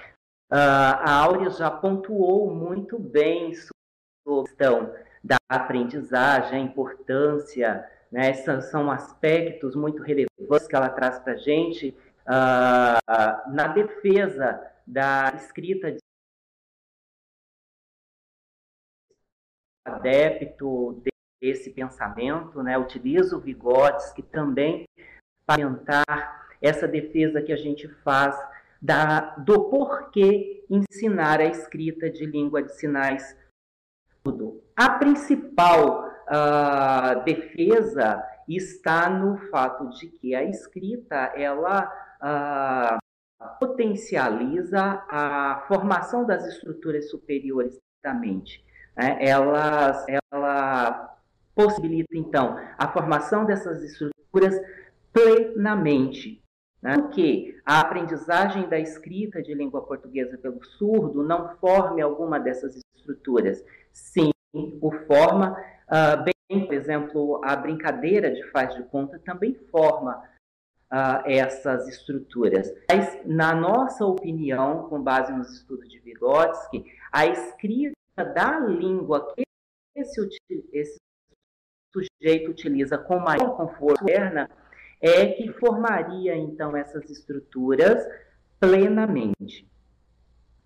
a 0.49 1.11
Áurea 1.23 1.49
já 1.49 1.71
pontuou 1.71 2.53
muito 2.53 2.99
bem 2.99 3.53
sobre 3.53 3.73
a 4.27 4.43
questão 4.43 4.95
da 5.23 5.37
aprendizagem, 5.49 6.59
a 6.59 6.63
importância, 6.63 7.89
né? 8.11 8.29
Esses 8.29 8.65
são 8.65 8.91
aspectos 8.91 9.75
muito 9.75 10.03
relevantes 10.03 10.67
que 10.67 10.75
ela 10.75 10.89
traz 10.89 11.19
para 11.19 11.33
a 11.33 11.37
gente 11.37 11.89
uh, 12.27 13.51
na 13.51 13.67
defesa 13.67 14.71
da 14.85 15.33
escrita 15.35 15.91
de 15.91 15.99
adepto 19.85 21.01
desse 21.41 21.71
pensamento, 21.71 22.61
né? 22.61 22.77
Utilizo 22.77 23.39
Vygotsky 23.39 24.21
também 24.21 24.85
para 25.45 25.65
orientar 25.65 26.47
essa 26.61 26.87
defesa 26.87 27.41
que 27.41 27.51
a 27.51 27.57
gente 27.57 27.87
faz 28.03 28.35
da, 28.85 29.35
do 29.37 29.69
porquê 29.69 30.63
ensinar 30.69 31.39
a 31.39 31.45
escrita 31.45 32.09
de 32.09 32.25
língua 32.25 32.61
de 32.61 32.71
sinais. 32.75 33.35
A 34.75 34.89
principal 34.91 36.07
uh, 36.07 37.23
defesa 37.23 38.23
está 38.47 39.09
no 39.09 39.37
fato 39.49 39.89
de 39.89 40.07
que 40.07 40.35
a 40.35 40.43
escrita 40.43 41.33
ela 41.35 41.91
uh, 42.21 43.55
potencializa 43.59 45.03
a 45.09 45.65
formação 45.67 46.25
das 46.25 46.45
estruturas 46.45 47.09
superiores 47.09 47.79
da 48.03 48.13
mente. 48.13 48.63
Né? 48.95 49.17
Ela, 49.19 50.05
ela 50.31 51.17
possibilita, 51.55 52.15
então, 52.15 52.59
a 52.77 52.87
formação 52.87 53.45
dessas 53.45 53.81
estruturas 53.83 54.59
plenamente. 55.11 56.44
Né? 56.85 56.99
Porque 56.99 57.59
a 57.65 57.79
aprendizagem 57.79 58.69
da 58.69 58.77
escrita 58.77 59.41
de 59.41 59.55
língua 59.55 59.81
portuguesa 59.81 60.37
pelo 60.37 60.63
surdo 60.63 61.23
não 61.23 61.57
forme 61.57 61.99
alguma 61.99 62.39
dessas 62.39 62.79
estruturas. 62.95 63.65
Sim, 63.91 64.29
o 64.53 64.91
forma, 65.07 65.59
uh, 65.89 66.23
bem, 66.23 66.67
por 66.67 66.75
exemplo, 66.75 67.41
a 67.43 67.55
brincadeira 67.55 68.31
de 68.31 68.43
faz 68.51 68.75
de 68.75 68.83
conta 68.83 69.17
também 69.25 69.55
forma 69.71 70.29
uh, 70.93 71.25
essas 71.25 71.87
estruturas. 71.87 72.71
Mas, 72.87 73.19
na 73.25 73.55
nossa 73.55 74.05
opinião, 74.05 74.87
com 74.87 75.01
base 75.01 75.33
nos 75.33 75.51
estudos 75.53 75.89
de 75.89 75.97
Vygotsky, 75.97 76.85
a 77.11 77.25
escrita 77.25 77.95
da 78.35 78.59
língua 78.59 79.33
que 79.33 79.41
esse, 79.95 80.21
esse 80.71 80.97
sujeito 81.91 82.51
utiliza 82.51 82.95
com 82.95 83.17
maior 83.17 83.57
conforto 83.57 84.03
interna 84.03 84.47
é 85.01 85.27
que 85.27 85.51
formaria, 85.53 86.35
então, 86.35 86.75
essas 86.75 87.09
estruturas 87.09 88.05
plenamente. 88.59 89.67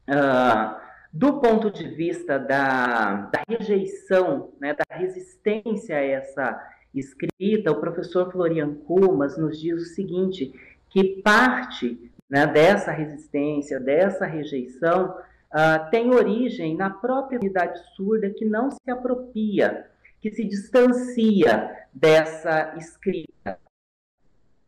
Uh, 0.07 0.79
do 1.11 1.39
ponto 1.39 1.71
de 1.71 1.87
vista 1.87 2.37
da, 2.37 3.29
da 3.31 3.43
rejeição, 3.47 4.51
né, 4.59 4.73
da 4.75 4.95
resistência 4.95 5.97
a 5.97 6.01
essa 6.01 6.69
escrita, 6.93 7.71
o 7.71 7.79
professor 7.79 8.31
Florian 8.31 8.75
Kumas 8.75 9.37
nos 9.37 9.59
diz 9.59 9.81
o 9.81 9.93
seguinte, 9.93 10.53
que 10.89 11.21
parte 11.21 12.11
né, 12.29 12.45
dessa 12.45 12.91
resistência, 12.91 13.79
dessa 13.79 14.25
rejeição, 14.25 15.15
uh, 15.51 15.89
tem 15.89 16.13
origem 16.13 16.75
na 16.75 16.89
própria 16.89 17.39
unidade 17.39 17.79
surda 17.95 18.29
que 18.29 18.45
não 18.45 18.69
se 18.69 18.89
apropria, 18.89 19.87
que 20.21 20.31
se 20.31 20.43
distancia 20.43 21.75
dessa 21.93 22.75
escrita. 22.77 23.28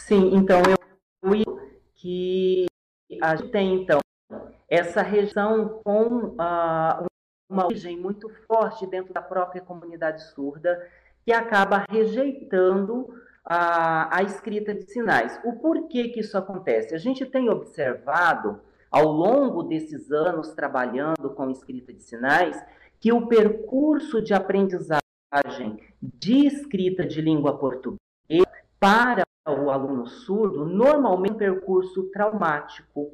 Sim, 0.07 0.35
então 0.35 0.61
eu 0.67 0.81
que 1.95 2.65
a 3.21 3.35
gente 3.35 3.51
tem 3.51 3.75
então 3.75 3.99
essa 4.67 5.03
região 5.03 5.79
com 5.83 6.29
uh, 6.29 7.05
uma 7.47 7.65
origem 7.67 7.97
muito 7.97 8.27
forte 8.47 8.87
dentro 8.87 9.13
da 9.13 9.21
própria 9.21 9.61
comunidade 9.61 10.23
surda 10.31 10.81
que 11.23 11.31
acaba 11.31 11.85
rejeitando 11.87 13.13
a, 13.45 14.17
a 14.17 14.23
escrita 14.23 14.73
de 14.73 14.91
sinais. 14.91 15.39
O 15.45 15.53
porquê 15.59 16.09
que 16.09 16.21
isso 16.21 16.37
acontece? 16.37 16.95
A 16.95 16.97
gente 16.97 17.23
tem 17.25 17.49
observado, 17.49 18.59
ao 18.89 19.05
longo 19.05 19.61
desses 19.63 20.11
anos 20.11 20.51
trabalhando 20.51 21.29
com 21.35 21.49
escrita 21.51 21.93
de 21.93 22.03
sinais, 22.03 22.61
que 22.99 23.13
o 23.13 23.27
percurso 23.27 24.21
de 24.21 24.33
aprendizagem 24.33 25.79
de 26.01 26.47
escrita 26.47 27.05
de 27.05 27.21
língua 27.21 27.57
portuguesa 27.57 27.99
para 28.79 29.23
o 29.47 29.69
aluno 29.71 30.06
surdo 30.06 30.65
normalmente 30.65 31.43
é 31.43 31.51
um 31.51 31.56
percurso 31.56 32.04
traumático. 32.12 33.12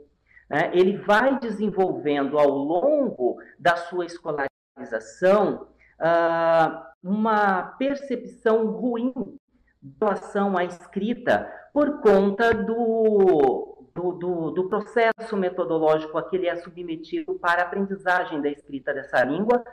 Né? 0.50 0.72
Ele 0.74 0.98
vai 0.98 1.40
desenvolvendo 1.40 2.38
ao 2.38 2.50
longo 2.50 3.38
da 3.58 3.76
sua 3.78 4.06
escolarização 4.06 5.68
uh, 6.00 6.88
uma 7.04 7.64
percepção 7.78 8.68
ruim 8.68 9.14
em 9.84 9.96
relação 10.00 10.58
à 10.58 10.66
escrita 10.66 11.52
por 11.74 12.02
conta 12.02 12.54
do, 12.54 13.88
do, 13.94 14.12
do, 14.14 14.52
do, 14.52 14.70
processo 14.70 15.38
metodológico 15.38 16.18
a 16.18 16.28
que 16.28 16.36
ele 16.36 16.48
é 16.48 16.56
submetido 16.58 17.36
para 17.36 17.62
a 17.62 17.66
aprendizagem 17.66 18.42
da 18.42 18.50
escrita 18.50 18.94
dessa 18.94 19.24
língua, 19.24 19.64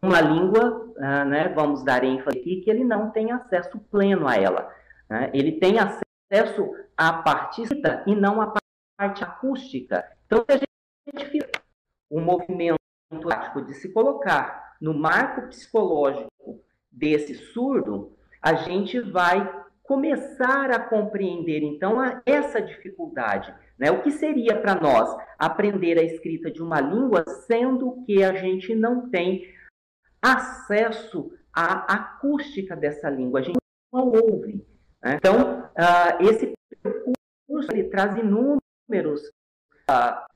uma 0.00 0.20
língua, 0.20 0.92
uh, 0.96 1.24
né, 1.26 1.48
vamos 1.54 1.84
dar 1.84 2.02
ênfase 2.02 2.38
aqui, 2.38 2.60
que 2.62 2.70
ele 2.70 2.82
não 2.82 3.10
tem 3.10 3.30
acesso 3.30 3.78
pleno 3.90 4.26
a 4.26 4.34
ela. 4.34 4.81
Né? 5.08 5.30
Ele 5.34 5.52
tem 5.52 5.78
acesso 5.78 6.72
à 6.96 7.12
parte 7.12 7.62
e 8.06 8.14
não 8.14 8.40
à 8.40 8.54
parte 8.96 9.24
acústica. 9.24 10.04
Então, 10.26 10.44
se 10.48 10.52
a 10.52 11.18
gente 11.18 11.30
fica 11.30 11.50
o 12.10 12.20
movimento 12.20 12.78
de 13.66 13.74
se 13.74 13.92
colocar 13.92 14.76
no 14.80 14.94
marco 14.94 15.48
psicológico 15.48 16.62
desse 16.90 17.34
surdo, 17.34 18.16
a 18.40 18.54
gente 18.54 18.98
vai 19.00 19.62
começar 19.82 20.70
a 20.70 20.78
compreender 20.78 21.62
então 21.62 22.00
a, 22.00 22.22
essa 22.24 22.60
dificuldade. 22.60 23.54
Né? 23.78 23.90
O 23.90 24.02
que 24.02 24.10
seria 24.10 24.58
para 24.60 24.74
nós 24.74 25.14
aprender 25.38 25.98
a 25.98 26.02
escrita 26.02 26.50
de 26.50 26.62
uma 26.62 26.80
língua, 26.80 27.24
sendo 27.46 28.02
que 28.04 28.22
a 28.22 28.32
gente 28.32 28.74
não 28.74 29.10
tem 29.10 29.52
acesso 30.20 31.32
à 31.52 31.92
acústica 31.92 32.76
dessa 32.76 33.10
língua, 33.10 33.40
a 33.40 33.42
gente 33.42 33.58
não 33.92 34.08
ouve. 34.08 34.64
Né? 35.02 35.16
Então, 35.16 35.60
uh, 35.60 36.28
esse 36.28 36.52
percurso 36.82 37.72
ele 37.72 37.84
traz 37.84 38.16
inúmeros 38.16 39.28
uh, 39.90 40.26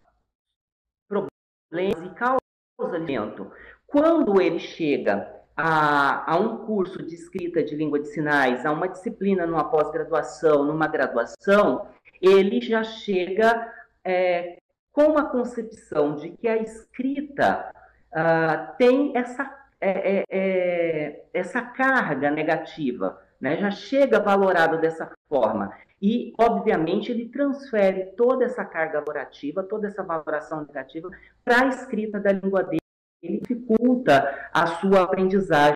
problemas 1.08 2.02
e 2.04 2.14
causas 2.14 2.40
alimento. 2.78 3.50
Quando 3.86 4.40
ele 4.40 4.58
chega 4.58 5.32
a, 5.56 6.32
a, 6.32 6.38
um 6.38 6.66
curso 6.66 7.02
de 7.02 7.14
escrita 7.14 7.62
de 7.62 7.74
língua 7.74 7.98
de 7.98 8.08
sinais, 8.08 8.66
a 8.66 8.72
uma 8.72 8.88
disciplina 8.88 9.46
numa 9.46 9.70
pós-graduação, 9.70 10.64
numa 10.64 10.86
graduação, 10.86 11.88
ele 12.20 12.60
já 12.60 12.82
chega 12.82 13.72
é, 14.04 14.58
com 14.92 15.18
a 15.18 15.24
concepção 15.24 16.16
de 16.16 16.30
que 16.30 16.48
a 16.48 16.56
escrita 16.56 17.70
uh, 18.12 18.76
tem 18.76 19.16
essa, 19.16 19.44
é, 19.80 20.18
é, 20.18 20.24
é, 20.30 21.24
essa 21.32 21.62
carga 21.62 22.30
negativa, 22.30 23.22
né? 23.40 23.56
já 23.56 23.70
chega 23.70 24.20
valorado 24.20 24.78
dessa 24.80 25.10
forma. 25.28 25.72
E, 26.00 26.32
obviamente, 26.38 27.10
ele 27.10 27.28
transfere 27.28 28.12
toda 28.16 28.44
essa 28.44 28.64
carga 28.64 29.00
valorativa, 29.00 29.62
toda 29.62 29.88
essa 29.88 30.02
valoração 30.02 30.64
negativa 30.66 31.10
para 31.44 31.62
a 31.62 31.68
escrita 31.68 32.20
da 32.20 32.32
língua 32.32 32.62
dele, 32.62 32.80
ele 33.22 33.38
dificulta 33.38 34.48
a 34.52 34.66
sua 34.66 35.02
aprendizagem 35.02 35.74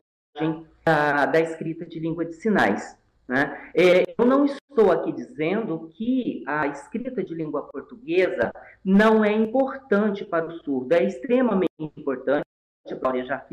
da, 0.85 1.27
da 1.27 1.41
escrita 1.41 1.87
de 1.87 1.99
língua 1.99 2.25
de 2.25 2.35
sinais. 2.35 2.99
Né? 3.27 3.71
É, 3.75 4.15
eu 4.19 4.27
não 4.27 4.45
estou 4.45 4.91
aqui 4.91 5.13
dizendo 5.13 5.89
que 5.95 6.43
a 6.47 6.67
escrita 6.67 7.23
de 7.23 7.35
língua 7.35 7.63
portuguesa 7.63 8.53
não 8.85 9.25
é 9.25 9.33
importante 9.33 10.25
para 10.25 10.47
o 10.47 10.53
surdo, 10.59 10.93
é 10.93 11.05
extremamente 11.05 11.71
importante, 11.79 12.45
a 12.91 12.95
Glória 12.95 13.25
já, 13.25 13.47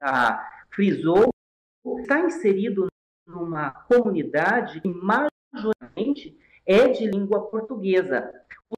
já 0.00 0.50
frisou, 0.70 1.28
está 1.98 2.20
inserido 2.20 2.89
numa 3.30 3.70
comunidade 3.70 4.80
que 4.80 4.88
majormente 4.88 6.36
é 6.66 6.88
de 6.88 7.06
língua 7.06 7.48
portuguesa. 7.48 8.30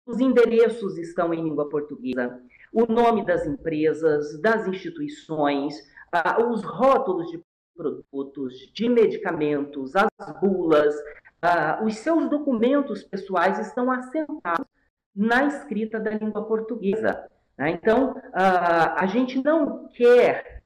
Os 0.06 0.20
endereços 0.20 0.96
estão 0.98 1.34
em 1.34 1.42
língua 1.42 1.68
portuguesa, 1.68 2.40
o 2.72 2.86
nome 2.86 3.24
das 3.26 3.46
empresas, 3.46 4.40
das 4.40 4.66
instituições, 4.66 5.78
uh, 6.14 6.44
os 6.50 6.62
rótulos 6.62 7.30
de 7.30 7.40
produtos, 7.76 8.54
de 8.72 8.88
medicamentos, 8.88 9.92
as 9.96 10.40
bulas, 10.40 10.94
uh, 10.96 11.84
os 11.84 11.96
seus 11.96 12.30
documentos 12.30 13.02
pessoais 13.02 13.58
estão 13.58 13.90
assentados 13.90 14.66
na 15.14 15.44
escrita 15.44 16.00
da 16.00 16.10
língua 16.10 16.44
portuguesa. 16.44 17.28
Né? 17.58 17.70
Então, 17.70 18.14
a 18.32 19.04
gente 19.06 19.42
não 19.42 19.88
quer, 19.88 20.61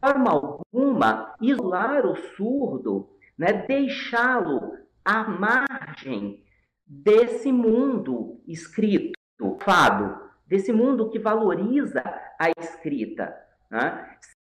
forma 0.00 0.30
alguma, 0.30 1.34
isolar 1.40 2.06
o 2.06 2.16
surdo, 2.16 3.10
né? 3.36 3.52
deixá-lo 3.66 4.78
à 5.04 5.24
margem 5.24 6.42
desse 6.86 7.52
mundo 7.52 8.42
escrito, 8.46 9.14
fado, 9.60 10.30
desse 10.46 10.72
mundo 10.72 11.10
que 11.10 11.18
valoriza 11.18 12.02
a 12.38 12.50
escrita. 12.58 13.36
Né? 13.70 14.16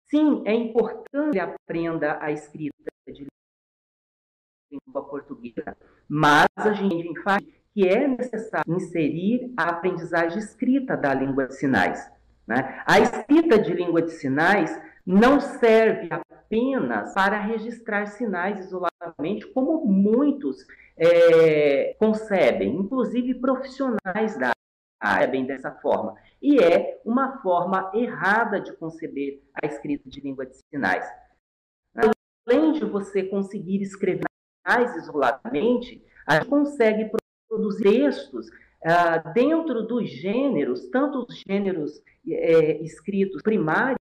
Sim, 0.08 0.42
é 0.46 0.54
importante 0.54 1.32
que 1.32 1.40
aprenda 1.40 2.18
a 2.20 2.30
escrita 2.30 2.90
de 3.06 3.26
língua 4.70 5.04
portuguesa, 5.04 5.76
mas 6.08 6.48
a 6.56 6.72
gente 6.72 7.20
faz 7.22 7.42
que 7.74 7.88
é 7.88 8.06
necessário 8.06 8.74
inserir 8.74 9.52
a 9.56 9.70
aprendizagem 9.70 10.38
escrita 10.38 10.96
da 10.96 11.12
língua 11.14 11.46
de 11.46 11.54
sinais. 11.54 12.10
Né? 12.46 12.82
A 12.86 13.00
escrita 13.00 13.58
de 13.58 13.72
língua 13.72 14.02
de 14.02 14.10
sinais 14.10 14.78
não 15.04 15.40
serve 15.40 16.08
apenas 16.10 17.12
para 17.14 17.40
registrar 17.40 18.06
sinais 18.06 18.58
isoladamente, 18.60 19.46
como 19.52 19.84
muitos 19.84 20.64
é, 20.96 21.94
concebem, 21.98 22.76
inclusive 22.76 23.34
profissionais 23.34 24.38
da 24.38 24.52
área, 25.00 25.26
bem 25.26 25.44
dessa 25.44 25.72
forma. 25.72 26.14
E 26.40 26.58
é 26.62 27.00
uma 27.04 27.40
forma 27.42 27.90
errada 27.94 28.60
de 28.60 28.72
conceber 28.76 29.42
a 29.60 29.66
escrita 29.66 30.08
de 30.08 30.20
língua 30.20 30.46
de 30.46 30.56
sinais. 30.72 31.04
Além 32.46 32.72
de 32.72 32.84
você 32.84 33.24
conseguir 33.24 33.82
escrever 33.82 34.24
sinais 34.66 34.96
isoladamente, 34.96 36.04
a 36.26 36.34
gente 36.34 36.48
consegue 36.48 37.10
produzir 37.48 37.82
textos 37.82 38.48
uh, 38.48 39.32
dentro 39.34 39.82
dos 39.82 40.08
gêneros, 40.08 40.88
tanto 40.90 41.26
os 41.28 41.42
gêneros 41.46 42.02
é, 42.28 42.82
escritos 42.82 43.42
primários, 43.42 43.98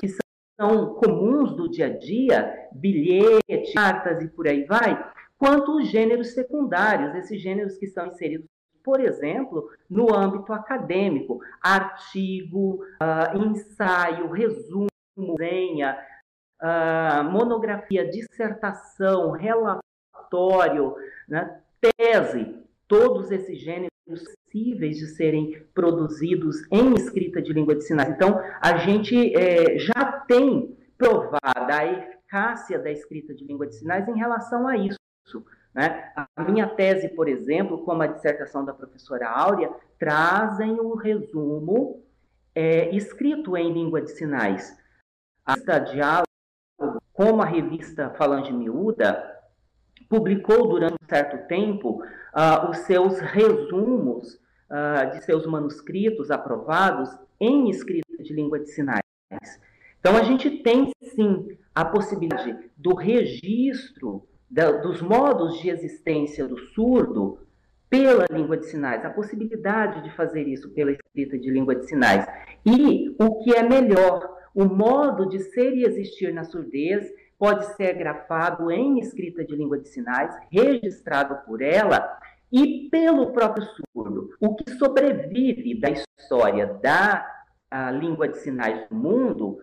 que 0.00 0.08
são 0.08 0.29
comuns 0.68 1.54
do 1.54 1.70
dia 1.70 1.86
a 1.86 1.98
dia, 1.98 2.68
bilhetes, 2.72 3.72
cartas 3.72 4.22
e 4.22 4.28
por 4.28 4.46
aí 4.46 4.64
vai, 4.64 5.10
quanto 5.38 5.76
os 5.76 5.88
gêneros 5.88 6.34
secundários, 6.34 7.14
esses 7.14 7.40
gêneros 7.40 7.78
que 7.78 7.86
são 7.86 8.06
inseridos, 8.06 8.46
por 8.84 9.00
exemplo, 9.00 9.70
no 9.88 10.14
âmbito 10.14 10.52
acadêmico, 10.52 11.40
artigo, 11.62 12.82
uh, 13.00 13.38
ensaio, 13.38 14.30
resumo, 14.30 14.88
resenha, 15.38 15.98
uh, 16.62 17.24
monografia, 17.24 18.08
dissertação, 18.08 19.30
relatório, 19.32 20.94
né, 21.28 21.60
tese, 21.80 22.56
todos 22.86 23.30
esses 23.30 23.58
gêneros 23.58 23.89
possíveis 24.10 24.98
de 24.98 25.06
serem 25.06 25.64
produzidos 25.72 26.56
em 26.72 26.94
escrita 26.94 27.40
de 27.40 27.52
língua 27.52 27.76
de 27.76 27.84
sinais. 27.84 28.10
Então, 28.10 28.42
a 28.60 28.78
gente 28.78 29.32
é, 29.36 29.78
já 29.78 30.24
tem 30.26 30.76
provada 30.98 31.74
a 31.74 31.86
eficácia 31.86 32.78
da 32.78 32.90
escrita 32.90 33.32
de 33.32 33.44
língua 33.44 33.66
de 33.66 33.76
sinais 33.76 34.08
em 34.08 34.18
relação 34.18 34.66
a 34.66 34.76
isso. 34.76 34.98
Né? 35.72 36.12
A 36.36 36.44
minha 36.44 36.68
tese, 36.68 37.08
por 37.10 37.28
exemplo, 37.28 37.84
como 37.84 38.02
a 38.02 38.08
dissertação 38.08 38.64
da 38.64 38.74
professora 38.74 39.28
Áurea, 39.28 39.72
trazem 39.98 40.80
o 40.80 40.96
resumo 40.96 42.02
é, 42.52 42.94
escrito 42.94 43.56
em 43.56 43.72
língua 43.72 44.02
de 44.02 44.10
sinais. 44.10 44.76
A 45.46 45.54
revista 45.54 45.78
Diálogo, 45.78 46.26
como 47.12 47.40
a 47.42 47.46
revista 47.46 48.10
Falange 48.10 48.52
Miúda, 48.52 49.30
publicou 50.08 50.68
durante 50.68 50.94
um 50.94 51.08
certo 51.08 51.46
tempo 51.46 52.02
uh, 52.34 52.70
os 52.70 52.78
seus 52.78 53.18
resumos 53.18 54.34
uh, 54.70 55.10
de 55.12 55.24
seus 55.24 55.46
manuscritos 55.46 56.30
aprovados 56.30 57.10
em 57.40 57.70
escrita 57.70 58.22
de 58.22 58.32
língua 58.32 58.58
de 58.58 58.70
sinais. 58.70 59.02
Então, 59.98 60.16
a 60.16 60.22
gente 60.22 60.62
tem 60.62 60.90
sim 61.02 61.56
a 61.74 61.84
possibilidade 61.84 62.56
do 62.76 62.94
registro 62.94 64.26
da, 64.50 64.72
dos 64.72 65.00
modos 65.00 65.60
de 65.60 65.70
existência 65.70 66.46
do 66.46 66.58
surdo 66.58 67.38
pela 67.88 68.24
língua 68.30 68.56
de 68.56 68.66
sinais, 68.66 69.04
a 69.04 69.10
possibilidade 69.10 70.02
de 70.02 70.14
fazer 70.14 70.46
isso 70.46 70.70
pela 70.70 70.92
escrita 70.92 71.36
de 71.36 71.50
língua 71.50 71.74
de 71.74 71.86
sinais. 71.86 72.24
E 72.64 73.14
o 73.18 73.42
que 73.42 73.54
é 73.54 73.62
melhor, 73.62 74.38
o 74.54 74.64
modo 74.64 75.28
de 75.28 75.40
ser 75.40 75.74
e 75.74 75.84
existir 75.84 76.32
na 76.32 76.44
surdez 76.44 77.10
pode 77.40 77.64
ser 77.74 77.94
grafado 77.94 78.70
em 78.70 78.98
escrita 78.98 79.42
de 79.42 79.56
língua 79.56 79.78
de 79.78 79.88
sinais, 79.88 80.36
registrado 80.52 81.36
por 81.46 81.62
ela 81.62 82.20
e 82.52 82.86
pelo 82.90 83.32
próprio 83.32 83.66
surdo. 83.94 84.36
O 84.38 84.54
que 84.54 84.70
sobrevive 84.72 85.80
da 85.80 85.88
história 85.88 86.66
da 86.66 87.26
língua 87.98 88.28
de 88.28 88.36
sinais 88.40 88.86
do 88.90 88.94
mundo 88.94 89.58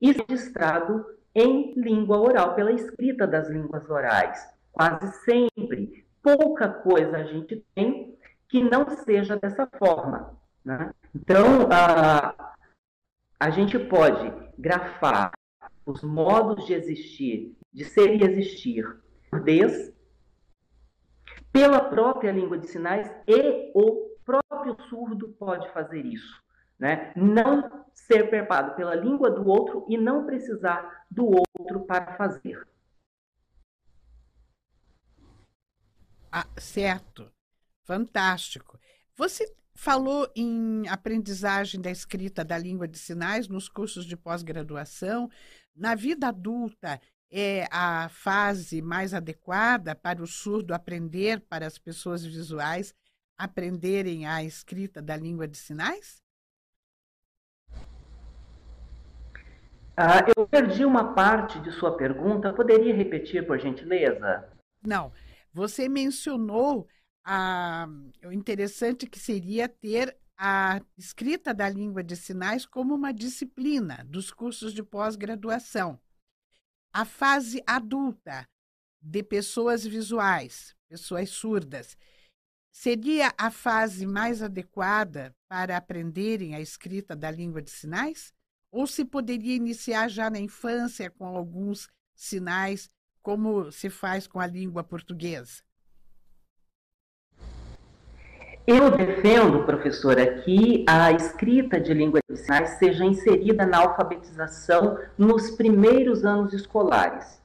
e 0.00 0.12
registrado 0.12 1.04
em 1.34 1.74
língua 1.74 2.20
oral, 2.20 2.54
pela 2.54 2.70
escrita 2.70 3.26
das 3.26 3.48
línguas 3.48 3.88
orais. 3.90 4.38
Quase 4.70 5.10
sempre. 5.24 6.06
Pouca 6.22 6.68
coisa 6.68 7.16
a 7.16 7.24
gente 7.24 7.66
tem 7.74 8.16
que 8.48 8.62
não 8.62 8.88
seja 8.88 9.36
dessa 9.36 9.66
forma. 9.76 10.38
Né? 10.64 10.92
Então, 11.12 11.68
a, 11.72 12.54
a 13.40 13.50
gente 13.50 13.76
pode 13.78 14.32
grafar 14.56 15.32
os 15.84 16.02
modos 16.02 16.66
de 16.66 16.74
existir, 16.74 17.56
de 17.72 17.84
ser 17.84 18.14
e 18.14 18.24
existir, 18.24 18.84
surdez, 19.28 19.92
pela 21.52 21.80
própria 21.80 22.32
língua 22.32 22.58
de 22.58 22.66
sinais 22.66 23.10
e 23.26 23.72
o 23.74 24.16
próprio 24.24 24.76
surdo 24.88 25.28
pode 25.38 25.70
fazer 25.72 26.04
isso. 26.04 26.42
Né? 26.78 27.12
Não 27.14 27.86
ser 27.94 28.28
perpado 28.30 28.74
pela 28.74 28.94
língua 28.94 29.30
do 29.30 29.46
outro 29.48 29.86
e 29.88 29.96
não 29.96 30.26
precisar 30.26 31.06
do 31.10 31.26
outro 31.26 31.80
para 31.86 32.16
fazer. 32.16 32.66
Ah, 36.30 36.46
certo. 36.56 37.30
Fantástico. 37.84 38.80
Você 39.14 39.44
falou 39.74 40.30
em 40.34 40.88
aprendizagem 40.88 41.80
da 41.80 41.90
escrita 41.90 42.44
da 42.44 42.56
língua 42.56 42.88
de 42.88 42.98
sinais 42.98 43.48
nos 43.48 43.68
cursos 43.68 44.04
de 44.06 44.16
pós-graduação. 44.16 45.30
Na 45.74 45.94
vida 45.94 46.28
adulta, 46.28 47.00
é 47.30 47.66
a 47.70 48.08
fase 48.10 48.82
mais 48.82 49.14
adequada 49.14 49.94
para 49.94 50.22
o 50.22 50.26
surdo 50.26 50.74
aprender, 50.74 51.40
para 51.40 51.66
as 51.66 51.78
pessoas 51.78 52.24
visuais 52.24 52.94
aprenderem 53.38 54.26
a 54.26 54.44
escrita 54.44 55.00
da 55.00 55.16
língua 55.16 55.48
de 55.48 55.56
sinais? 55.56 56.22
Ah, 59.96 60.24
eu 60.36 60.46
perdi 60.46 60.84
uma 60.84 61.14
parte 61.14 61.58
de 61.60 61.70
sua 61.72 61.96
pergunta. 61.96 62.52
Poderia 62.52 62.94
repetir, 62.94 63.46
por 63.46 63.58
gentileza? 63.58 64.48
Não. 64.82 65.12
Você 65.52 65.88
mencionou 65.88 66.88
a, 67.24 67.86
o 68.24 68.32
interessante 68.32 69.06
que 69.06 69.18
seria 69.18 69.68
ter 69.68 70.16
a 70.44 70.80
escrita 70.98 71.54
da 71.54 71.68
língua 71.68 72.02
de 72.02 72.16
sinais 72.16 72.66
como 72.66 72.94
uma 72.94 73.12
disciplina 73.12 74.04
dos 74.08 74.32
cursos 74.32 74.74
de 74.74 74.82
pós-graduação 74.82 76.00
a 76.92 77.04
fase 77.04 77.62
adulta 77.66 78.46
de 79.00 79.22
pessoas 79.22 79.84
visuais, 79.84 80.76
pessoas 80.88 81.30
surdas, 81.30 81.96
seria 82.70 83.32
a 83.38 83.50
fase 83.50 84.04
mais 84.06 84.42
adequada 84.42 85.34
para 85.48 85.76
aprenderem 85.76 86.54
a 86.54 86.60
escrita 86.60 87.16
da 87.16 87.30
língua 87.30 87.62
de 87.62 87.70
sinais? 87.70 88.34
Ou 88.70 88.86
se 88.86 89.04
poderia 89.04 89.54
iniciar 89.54 90.08
já 90.08 90.28
na 90.28 90.38
infância 90.38 91.10
com 91.10 91.24
alguns 91.26 91.88
sinais, 92.14 92.90
como 93.22 93.70
se 93.72 93.88
faz 93.88 94.26
com 94.26 94.38
a 94.38 94.46
língua 94.46 94.84
portuguesa? 94.84 95.62
Eu 98.64 98.92
defendo, 98.92 99.64
professora, 99.64 100.38
que 100.38 100.84
a 100.88 101.10
escrita 101.10 101.80
de 101.80 101.92
língua 101.92 102.20
de 102.30 102.36
sinais 102.36 102.70
seja 102.78 103.04
inserida 103.04 103.66
na 103.66 103.78
alfabetização 103.78 104.98
nos 105.18 105.50
primeiros 105.50 106.24
anos 106.24 106.52
escolares. 106.52 107.42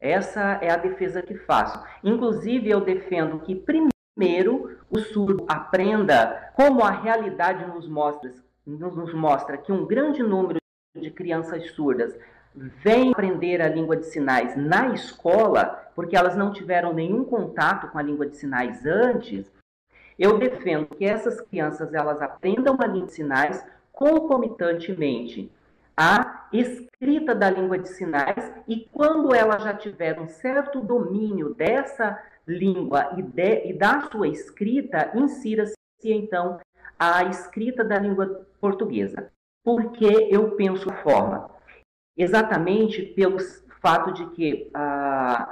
Essa 0.00 0.58
é 0.62 0.70
a 0.70 0.78
defesa 0.78 1.20
que 1.20 1.34
faço. 1.34 1.84
Inclusive, 2.02 2.70
eu 2.70 2.80
defendo 2.80 3.40
que 3.40 3.54
primeiro 3.54 4.78
o 4.88 4.98
surdo 5.00 5.44
aprenda 5.46 6.50
como 6.54 6.82
a 6.82 6.90
realidade 6.90 7.66
nos 7.66 7.86
mostra, 7.86 8.32
nos 8.66 9.12
mostra 9.12 9.58
que 9.58 9.70
um 9.70 9.86
grande 9.86 10.22
número 10.22 10.58
de 10.98 11.10
crianças 11.10 11.70
surdas 11.72 12.18
vêm 12.54 13.12
aprender 13.12 13.60
a 13.60 13.68
língua 13.68 13.98
de 13.98 14.06
sinais 14.06 14.56
na 14.56 14.88
escola, 14.94 15.90
porque 15.94 16.16
elas 16.16 16.34
não 16.34 16.52
tiveram 16.52 16.94
nenhum 16.94 17.22
contato 17.22 17.88
com 17.88 17.98
a 17.98 18.02
língua 18.02 18.26
de 18.26 18.36
sinais 18.36 18.86
antes, 18.86 19.50
eu 20.18 20.38
defendo 20.38 20.86
que 20.86 21.04
essas 21.04 21.40
crianças 21.40 21.92
elas 21.94 22.20
aprendam 22.20 22.76
a 22.80 22.86
língua 22.86 23.06
de 23.06 23.12
sinais 23.12 23.64
concomitantemente 23.92 25.50
à 25.96 26.48
escrita 26.52 27.34
da 27.34 27.50
língua 27.50 27.78
de 27.78 27.88
sinais 27.88 28.52
e 28.66 28.88
quando 28.92 29.34
elas 29.34 29.62
já 29.62 29.74
tiver 29.74 30.18
um 30.20 30.28
certo 30.28 30.80
domínio 30.80 31.54
dessa 31.54 32.18
língua 32.46 33.14
e, 33.16 33.22
de, 33.22 33.66
e 33.66 33.72
da 33.72 34.00
sua 34.10 34.28
escrita, 34.28 35.12
insira-se 35.14 35.74
então 36.04 36.58
a 36.98 37.24
escrita 37.24 37.84
da 37.84 37.98
língua 37.98 38.46
portuguesa. 38.60 39.30
Por 39.64 39.92
que 39.92 40.28
eu 40.30 40.52
penso 40.56 40.92
forma? 41.02 41.50
Exatamente 42.16 43.02
pelo 43.02 43.38
fato 43.80 44.12
de 44.12 44.26
que 44.30 44.70
ah, 44.74 45.48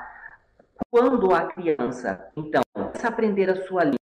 quando 0.90 1.32
a 1.34 1.46
criança, 1.46 2.30
então, 2.36 2.62
a 2.74 3.08
aprender 3.08 3.48
a 3.50 3.66
sua 3.66 3.84
língua 3.84 3.99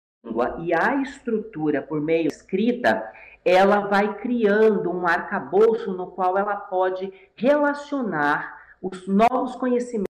e 0.60 0.74
a 0.74 1.02
estrutura 1.02 1.82
por 1.82 2.02
meio 2.02 2.28
escrita, 2.28 3.12
ela 3.44 3.88
vai 3.88 4.18
criando 4.20 4.92
um 4.92 5.08
arcabouço 5.08 5.94
no 5.94 6.12
qual 6.12 6.38
ela 6.38 6.56
pode 6.56 7.14
relacionar 7.36 8.58
os 8.82 9.08
novos 9.08 9.56
conhecimentos 9.56 10.08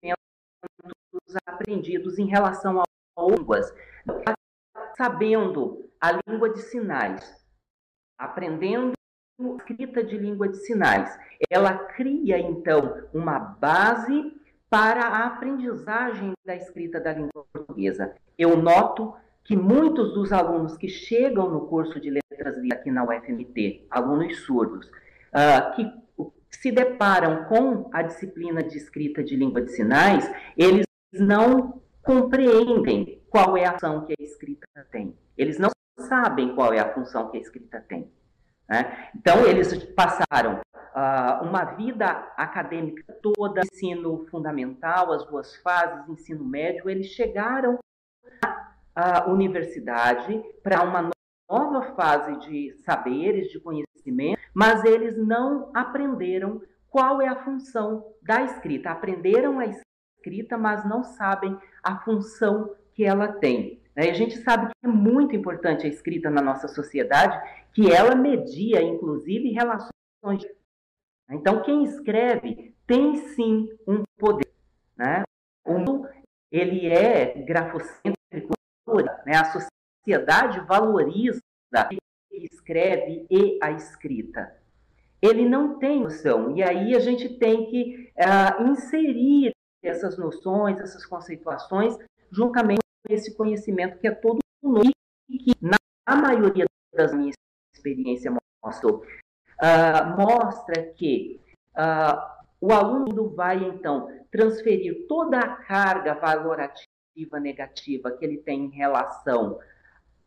aprendidos 1.46 2.18
em 2.18 2.26
relação 2.26 2.80
a 2.80 2.84
línguas, 3.20 3.72
sabendo 4.96 5.90
a 6.00 6.18
língua 6.28 6.50
de 6.50 6.60
sinais, 6.60 7.44
aprendendo 8.18 8.92
escrita 9.58 10.02
de 10.04 10.16
língua 10.16 10.48
de 10.48 10.58
sinais. 10.58 11.18
Ela 11.50 11.76
cria, 11.76 12.38
então, 12.38 13.08
uma 13.12 13.38
base 13.38 14.32
para 14.70 15.02
a 15.02 15.26
aprendizagem 15.26 16.32
da 16.44 16.54
escrita 16.54 17.00
da 17.00 17.12
língua 17.12 17.44
portuguesa. 17.52 18.14
Eu 18.38 18.56
noto 18.56 19.14
que 19.44 19.56
muitos 19.56 20.14
dos 20.14 20.32
alunos 20.32 20.76
que 20.76 20.88
chegam 20.88 21.50
no 21.50 21.66
curso 21.66 22.00
de 22.00 22.10
letras 22.10 22.56
aqui 22.72 22.90
na 22.90 23.04
UFMT, 23.04 23.86
alunos 23.90 24.40
surdos, 24.40 24.86
uh, 24.86 25.74
que 25.76 25.86
se 26.50 26.72
deparam 26.72 27.44
com 27.44 27.90
a 27.92 28.02
disciplina 28.02 28.62
de 28.62 28.76
escrita 28.76 29.22
de 29.22 29.36
língua 29.36 29.60
de 29.60 29.72
sinais, 29.72 30.30
eles 30.56 30.86
não 31.12 31.82
compreendem 32.02 33.22
qual 33.28 33.56
é 33.56 33.66
a 33.66 33.72
ação 33.72 34.06
que 34.06 34.14
a 34.18 34.22
escrita 34.22 34.66
tem. 34.90 35.16
Eles 35.36 35.58
não 35.58 35.70
sabem 35.98 36.54
qual 36.54 36.72
é 36.72 36.78
a 36.78 36.92
função 36.94 37.30
que 37.30 37.36
a 37.36 37.40
escrita 37.40 37.84
tem. 37.86 38.10
Né? 38.68 39.10
Então, 39.14 39.44
eles 39.44 39.84
passaram 39.92 40.60
uh, 40.94 41.44
uma 41.44 41.64
vida 41.64 42.06
acadêmica 42.36 43.12
toda, 43.22 43.60
ensino 43.60 44.26
fundamental, 44.30 45.12
as 45.12 45.26
duas 45.26 45.56
fases, 45.56 46.08
ensino 46.08 46.44
médio, 46.44 46.88
eles 46.88 47.08
chegaram 47.08 47.78
à 48.94 49.28
universidade 49.28 50.42
para 50.62 50.82
uma 50.82 51.10
nova 51.50 51.94
fase 51.94 52.36
de 52.48 52.72
saberes, 52.84 53.50
de 53.50 53.60
conhecimento, 53.60 54.40
mas 54.54 54.84
eles 54.84 55.16
não 55.16 55.70
aprenderam 55.74 56.62
qual 56.88 57.20
é 57.20 57.28
a 57.28 57.44
função 57.44 58.14
da 58.22 58.42
escrita. 58.42 58.90
Aprenderam 58.90 59.58
a 59.58 59.66
escrita, 59.66 60.56
mas 60.56 60.88
não 60.88 61.02
sabem 61.02 61.58
a 61.82 61.98
função 61.98 62.74
que 62.94 63.04
ela 63.04 63.28
tem. 63.28 63.82
A 63.96 64.12
gente 64.12 64.36
sabe 64.38 64.68
que 64.68 64.86
é 64.86 64.88
muito 64.88 65.36
importante 65.36 65.86
a 65.86 65.88
escrita 65.88 66.30
na 66.30 66.40
nossa 66.40 66.66
sociedade, 66.68 67.38
que 67.72 67.92
ela 67.92 68.14
media, 68.14 68.82
inclusive, 68.82 69.50
relações. 69.50 70.44
Então, 71.30 71.62
quem 71.62 71.84
escreve 71.84 72.74
tem 72.86 73.16
sim 73.16 73.68
um 73.86 74.02
poder. 74.18 74.48
Né? 74.96 75.22
O 75.64 75.78
mundo, 75.78 76.08
ele 76.50 76.86
é 76.86 77.42
grafocêntrico, 77.42 78.13
né? 79.24 79.36
a 79.36 79.44
sociedade 79.44 80.60
valoriza 80.60 81.40
quem 81.88 81.98
escreve 82.44 83.26
e 83.30 83.58
a 83.62 83.70
escrita. 83.72 84.56
Ele 85.22 85.48
não 85.48 85.78
tem 85.78 86.02
noção, 86.02 86.54
e 86.54 86.62
aí 86.62 86.94
a 86.94 87.00
gente 87.00 87.38
tem 87.38 87.66
que 87.70 88.12
uh, 88.18 88.62
inserir 88.68 89.52
essas 89.82 90.18
noções, 90.18 90.78
essas 90.78 91.06
conceituações, 91.06 91.96
juntamente 92.30 92.80
com 93.06 93.14
esse 93.14 93.34
conhecimento 93.34 93.98
que 93.98 94.06
é 94.06 94.10
todo 94.10 94.38
novo 94.62 94.90
e 95.28 95.38
que, 95.38 95.52
na 95.62 96.16
maioria 96.16 96.66
das 96.92 97.14
minhas 97.14 97.34
experiências, 97.74 98.34
mostrou, 98.62 98.98
uh, 98.98 100.20
mostra 100.20 100.82
que 100.92 101.40
uh, 101.76 102.34
o 102.60 102.72
aluno 102.72 103.30
vai, 103.30 103.62
então, 103.64 104.08
transferir 104.30 105.06
toda 105.06 105.38
a 105.38 105.56
carga 105.56 106.14
valorativa 106.14 106.83
negativa 107.40 108.10
que 108.10 108.24
ele 108.24 108.38
tem 108.38 108.66
em 108.66 108.70
relação 108.70 109.58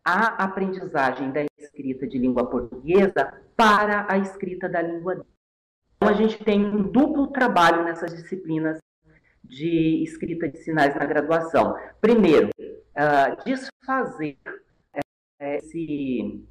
à 0.04 0.43
aprendizagem 0.43 1.32
da 1.32 1.45
escrita 1.58 2.08
de 2.08 2.17
língua 2.17 2.50
portuguesa 2.50 3.41
para 3.56 4.06
a 4.10 4.17
escrita 4.17 4.69
da 4.69 4.82
língua. 4.82 5.26
Então, 5.95 6.10
a 6.10 6.13
gente 6.13 6.43
tem 6.43 6.63
um 6.63 6.84
duplo 6.84 7.28
trabalho 7.28 7.84
nessas 7.84 8.15
disciplinas 8.15 8.80
de 9.43 10.04
escrita 10.04 10.47
de 10.47 10.58
sinais 10.60 10.95
na 10.95 11.06
graduação. 11.06 11.76
Primeiro, 12.00 12.50
uh, 12.60 13.43
desfazer 13.43 14.38
eh, 14.93 15.58
esse, 15.58 16.45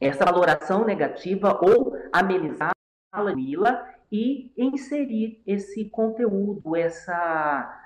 essa 0.00 0.24
valoração 0.24 0.84
negativa 0.84 1.58
ou 1.62 1.96
amenizá-la 2.12 2.72
e 4.10 4.52
inserir 4.56 5.42
esse 5.46 5.86
conteúdo, 5.86 6.76
essa, 6.76 7.81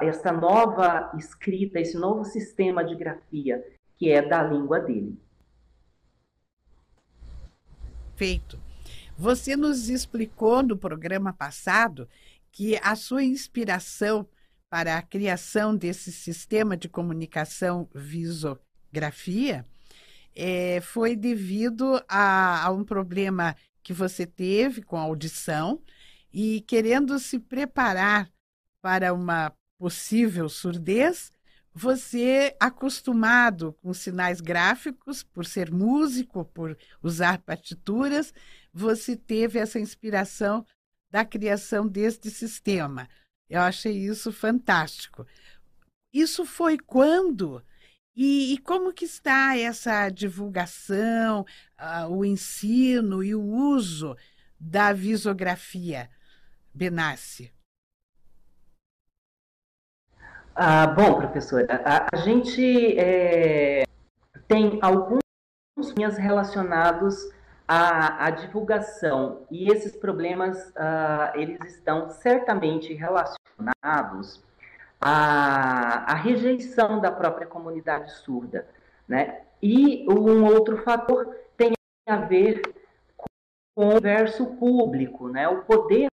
essa 0.00 0.32
nova 0.32 1.12
escrita, 1.18 1.78
esse 1.78 1.96
novo 1.96 2.24
sistema 2.24 2.84
de 2.84 2.94
grafia 2.94 3.62
que 3.98 4.10
é 4.10 4.22
da 4.22 4.42
língua 4.42 4.78
dele. 4.78 5.18
Feito. 8.16 8.58
Você 9.16 9.56
nos 9.56 9.88
explicou 9.88 10.62
no 10.62 10.76
programa 10.76 11.32
passado 11.32 12.08
que 12.52 12.76
a 12.82 12.94
sua 12.94 13.24
inspiração 13.24 14.26
para 14.70 14.96
a 14.96 15.02
criação 15.02 15.76
desse 15.76 16.12
sistema 16.12 16.76
de 16.76 16.88
comunicação 16.88 17.88
visografia 17.92 19.66
é, 20.34 20.80
foi 20.80 21.16
devido 21.16 22.00
a, 22.08 22.64
a 22.64 22.70
um 22.70 22.84
problema 22.84 23.56
que 23.82 23.92
você 23.92 24.24
teve 24.24 24.82
com 24.82 24.96
a 24.96 25.02
audição 25.02 25.82
e 26.32 26.60
querendo 26.60 27.18
se 27.18 27.38
preparar 27.38 28.30
para 28.80 29.12
uma 29.12 29.52
possível 29.78 30.48
surdez, 30.48 31.32
você, 31.72 32.56
acostumado 32.58 33.72
com 33.74 33.94
sinais 33.94 34.40
gráficos, 34.40 35.22
por 35.22 35.46
ser 35.46 35.70
músico, 35.70 36.44
por 36.44 36.76
usar 37.00 37.38
partituras, 37.38 38.34
você 38.72 39.16
teve 39.16 39.58
essa 39.58 39.78
inspiração 39.78 40.66
da 41.10 41.24
criação 41.24 41.86
deste 41.86 42.30
sistema. 42.30 43.08
Eu 43.48 43.60
achei 43.60 43.96
isso 43.96 44.32
fantástico. 44.32 45.24
Isso 46.12 46.44
foi 46.44 46.78
quando? 46.78 47.62
E, 48.14 48.54
e 48.54 48.58
como 48.58 48.92
que 48.92 49.04
está 49.04 49.56
essa 49.56 50.10
divulgação, 50.10 51.46
uh, 51.78 52.08
o 52.08 52.24
ensino 52.24 53.22
e 53.22 53.34
o 53.34 53.42
uso 53.42 54.16
da 54.58 54.92
visografia, 54.92 56.10
Benassi? 56.74 57.52
Ah, 60.60 60.88
bom, 60.88 61.14
professora, 61.14 61.68
a, 61.84 62.08
a 62.12 62.16
gente 62.16 62.98
é, 62.98 63.84
tem 64.48 64.80
alguns 64.82 65.20
linhas 65.96 66.18
relacionados 66.18 67.30
à, 67.68 68.26
à, 68.26 68.30
divulgação 68.30 69.46
e 69.52 69.70
esses 69.70 69.94
problemas 69.94 70.70
uh, 70.70 71.30
eles 71.36 71.64
estão 71.64 72.10
certamente 72.10 72.92
relacionados 72.92 74.42
à, 75.00 76.10
à 76.10 76.14
rejeição 76.16 77.00
da 77.00 77.12
própria 77.12 77.46
comunidade 77.46 78.10
surda, 78.14 78.66
né? 79.06 79.42
E 79.62 80.04
um 80.10 80.44
outro 80.44 80.78
fator 80.78 81.36
tem 81.56 81.72
a 82.04 82.16
ver 82.16 82.62
com 83.16 83.94
o 83.94 84.00
verso 84.00 84.44
público, 84.56 85.28
né? 85.28 85.48
O 85.48 85.62
poder 85.62 86.08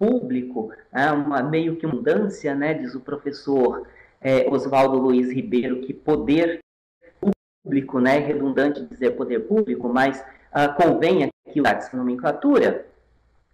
público, 0.00 0.72
é 0.90 1.12
uma, 1.12 1.42
meio 1.42 1.76
que 1.76 1.86
mudança, 1.86 2.54
né, 2.54 2.72
diz 2.72 2.94
o 2.94 3.00
professor 3.00 3.86
é, 4.18 4.48
Oswaldo 4.48 4.96
Luiz 4.96 5.30
Ribeiro, 5.30 5.82
que 5.82 5.92
poder 5.92 6.60
público, 7.62 8.00
né, 8.00 8.18
redundante 8.18 8.86
dizer 8.86 9.10
poder 9.10 9.40
público, 9.40 9.90
mas 9.90 10.18
uh, 10.20 10.74
convém 10.74 11.24
aqui 11.24 11.60
essa 11.66 11.94
nomenclatura, 11.94 12.86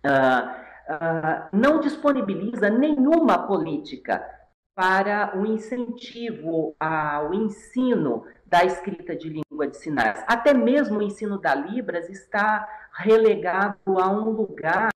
uh, 0.04 0.94
uh, 0.94 1.48
não 1.52 1.80
disponibiliza 1.80 2.70
nenhuma 2.70 3.44
política 3.48 4.24
para 4.72 5.36
o 5.36 5.44
incentivo 5.44 6.76
ao 6.78 7.34
ensino 7.34 8.24
da 8.44 8.64
escrita 8.64 9.16
de 9.16 9.28
língua 9.50 9.66
de 9.66 9.76
sinais. 9.76 10.22
Até 10.28 10.54
mesmo 10.54 10.98
o 10.98 11.02
ensino 11.02 11.38
da 11.38 11.54
Libras 11.54 12.08
está 12.08 12.68
relegado 12.92 13.98
a 13.98 14.08
um 14.08 14.30
lugar 14.30 14.92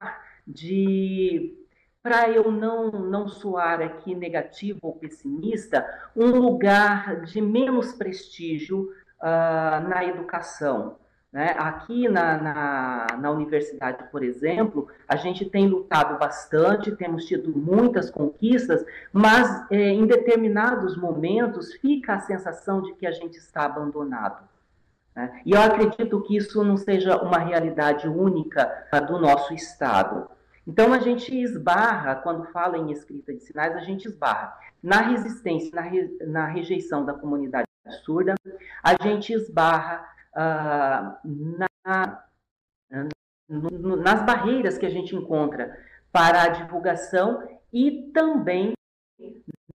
de 0.46 1.56
para 2.02 2.30
eu 2.30 2.50
não, 2.50 2.90
não 2.90 3.28
soar 3.28 3.82
aqui 3.82 4.14
negativo 4.14 4.78
ou 4.82 4.96
pessimista, 4.96 5.86
um 6.16 6.30
lugar 6.30 7.20
de 7.22 7.40
menos 7.42 7.92
prestígio 7.92 8.90
uh, 9.20 9.88
na 9.88 10.04
educação. 10.04 10.96
Né? 11.32 11.54
Aqui 11.56 12.08
na, 12.08 12.36
na, 12.38 13.06
na, 13.18 13.30
universidade, 13.30 14.04
por 14.10 14.24
exemplo, 14.24 14.88
a 15.06 15.14
gente 15.14 15.44
tem 15.44 15.68
lutado 15.68 16.18
bastante, 16.18 16.96
temos 16.96 17.24
tido 17.26 17.56
muitas 17.56 18.10
conquistas, 18.10 18.84
mas 19.12 19.70
é, 19.70 19.90
em 19.90 20.06
determinados 20.06 20.96
momentos 20.96 21.74
fica 21.74 22.14
a 22.14 22.20
sensação 22.20 22.82
de 22.82 22.94
que 22.94 23.06
a 23.06 23.12
gente 23.12 23.36
está 23.36 23.64
abandonado. 23.64 24.49
Né? 25.20 25.42
E 25.44 25.52
eu 25.52 25.60
acredito 25.60 26.22
que 26.22 26.36
isso 26.36 26.64
não 26.64 26.76
seja 26.76 27.16
uma 27.18 27.38
realidade 27.38 28.08
única 28.08 28.86
do 29.06 29.18
nosso 29.18 29.52
Estado. 29.52 30.30
Então, 30.66 30.92
a 30.92 30.98
gente 30.98 31.34
esbarra, 31.34 32.14
quando 32.16 32.50
fala 32.52 32.78
em 32.78 32.90
escrita 32.90 33.32
de 33.34 33.40
sinais, 33.40 33.76
a 33.76 33.80
gente 33.80 34.06
esbarra 34.06 34.56
na 34.82 35.00
resistência, 35.00 35.70
na, 35.74 35.82
re, 35.82 36.18
na 36.26 36.46
rejeição 36.46 37.04
da 37.04 37.12
comunidade 37.12 37.66
surda, 38.04 38.34
a 38.82 39.02
gente 39.02 39.32
esbarra 39.32 40.06
ah, 40.34 41.20
na, 41.24 42.24
no, 43.48 43.96
nas 43.96 44.24
barreiras 44.24 44.78
que 44.78 44.86
a 44.86 44.90
gente 44.90 45.14
encontra 45.14 45.76
para 46.12 46.42
a 46.42 46.48
divulgação 46.48 47.46
e 47.72 48.10
também 48.12 48.72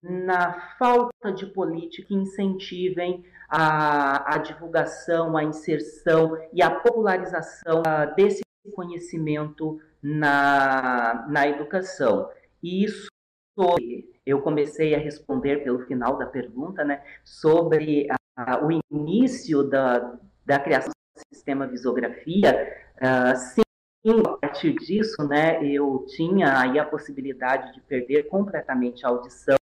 na 0.03 0.77
falta 0.79 1.33
de 1.33 1.47
política 1.47 2.09
que 2.09 2.15
incentivem 2.15 3.25
a, 3.49 4.35
a 4.35 4.39
divulgação, 4.39 5.37
a 5.37 5.45
inserção 5.45 6.39
e 6.53 6.63
a 6.63 6.71
popularização 6.71 7.81
uh, 7.81 8.15
desse 8.15 8.41
conhecimento 8.75 9.81
na, 10.03 11.27
na 11.29 11.49
educação. 11.49 12.31
E 12.63 12.85
isso 12.85 13.09
eu 14.25 14.41
comecei 14.41 14.95
a 14.95 14.99
responder 14.99 15.63
pelo 15.63 15.85
final 15.87 16.17
da 16.17 16.25
pergunta, 16.25 16.83
né, 16.83 17.05
sobre 17.25 18.07
a, 18.37 18.65
o 18.65 18.71
início 18.91 19.63
da, 19.65 20.19
da 20.47 20.59
criação 20.59 20.93
do 21.15 21.35
sistema 21.35 21.67
visografia. 21.67 22.75
Uh, 22.97 23.37
sim, 23.37 24.23
a 24.27 24.37
partir 24.39 24.75
disso, 24.75 25.27
né, 25.29 25.63
eu 25.63 26.07
tinha 26.17 26.59
aí 26.59 26.79
a 26.79 26.87
possibilidade 26.87 27.75
de 27.75 27.81
perder 27.83 28.29
completamente 28.29 29.05
a 29.05 29.11
audição. 29.11 29.60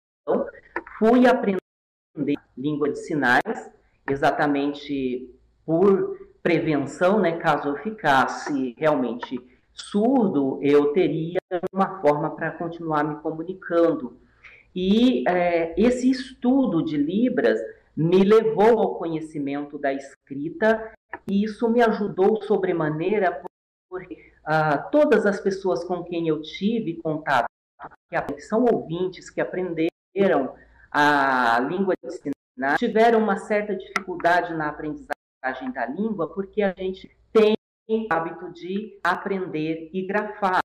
Fui 0.98 1.26
aprender 1.26 1.58
língua 2.56 2.90
de 2.90 2.98
sinais, 2.98 3.70
exatamente 4.10 5.32
por 5.64 6.18
prevenção, 6.42 7.20
né, 7.20 7.38
caso 7.38 7.68
eu 7.68 7.76
ficasse 7.76 8.74
realmente 8.76 9.40
surdo, 9.72 10.58
eu 10.60 10.92
teria 10.92 11.38
uma 11.72 12.00
forma 12.00 12.34
para 12.34 12.50
continuar 12.50 13.04
me 13.04 13.16
comunicando. 13.20 14.18
E 14.74 15.24
é, 15.28 15.74
esse 15.80 16.10
estudo 16.10 16.84
de 16.84 16.96
Libras 16.96 17.60
me 17.96 18.24
levou 18.24 18.78
ao 18.78 18.94
conhecimento 18.96 19.78
da 19.78 19.92
escrita 19.92 20.92
e 21.28 21.44
isso 21.44 21.68
me 21.68 21.82
ajudou 21.82 22.42
sobremaneira 22.42 23.42
porque 23.88 24.32
uh, 24.44 24.90
todas 24.90 25.26
as 25.26 25.40
pessoas 25.40 25.84
com 25.84 26.02
quem 26.04 26.28
eu 26.28 26.40
tive 26.42 26.94
contato, 26.94 27.46
que 28.10 28.40
são 28.40 28.64
ouvintes, 28.64 29.30
que 29.30 29.40
aprenderam 29.40 30.54
a 30.90 31.60
língua 31.60 31.94
de 32.02 32.10
sinais, 32.10 32.78
tiveram 32.78 33.20
uma 33.20 33.36
certa 33.36 33.74
dificuldade 33.74 34.54
na 34.54 34.68
aprendizagem 34.68 35.70
da 35.72 35.86
língua 35.86 36.32
porque 36.32 36.62
a 36.62 36.74
gente 36.76 37.10
tem 37.32 37.54
o 37.88 38.06
hábito 38.10 38.52
de 38.52 38.98
aprender 39.02 39.90
e 39.92 40.06
grafar. 40.06 40.60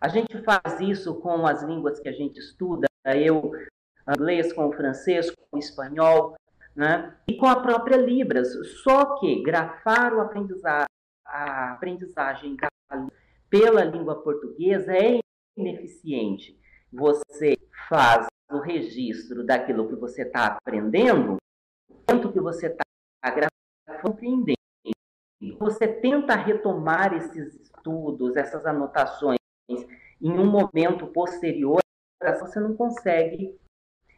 A 0.00 0.08
gente 0.08 0.42
faz 0.42 0.80
isso 0.80 1.14
com 1.20 1.46
as 1.46 1.62
línguas 1.62 1.98
que 1.98 2.08
a 2.08 2.12
gente 2.12 2.38
estuda, 2.38 2.86
eu 3.04 3.52
inglês 4.14 4.52
com 4.52 4.68
o 4.68 4.72
francês, 4.72 5.30
com 5.30 5.56
o 5.56 5.58
espanhol, 5.58 6.36
né? 6.74 7.16
e 7.26 7.36
com 7.36 7.46
a 7.46 7.60
própria 7.60 7.96
Libras. 7.96 8.48
Só 8.82 9.18
que 9.18 9.42
grafar 9.42 10.14
o 10.14 10.20
aprendizagem, 10.20 10.86
a 11.24 11.72
aprendizagem 11.72 12.56
pela 13.50 13.84
língua 13.84 14.22
portuguesa 14.22 14.92
é 14.92 15.18
ineficiente. 15.56 16.58
Você 16.92 17.56
faz 17.88 18.26
o 18.50 18.58
registro 18.58 19.44
daquilo 19.44 19.88
que 19.88 19.96
você 19.96 20.22
está 20.22 20.46
aprendendo, 20.46 21.36
quanto 22.06 22.32
que 22.32 22.40
você 22.40 22.68
está 22.68 22.84
compreendendo. 24.00 24.56
Você 25.58 25.86
tenta 25.88 26.34
retomar 26.34 27.12
esses 27.14 27.54
estudos, 27.60 28.36
essas 28.36 28.64
anotações 28.64 29.38
em 29.68 30.30
um 30.30 30.46
momento 30.46 31.06
posterior, 31.08 31.80
você 32.40 32.58
não 32.60 32.74
consegue 32.74 33.58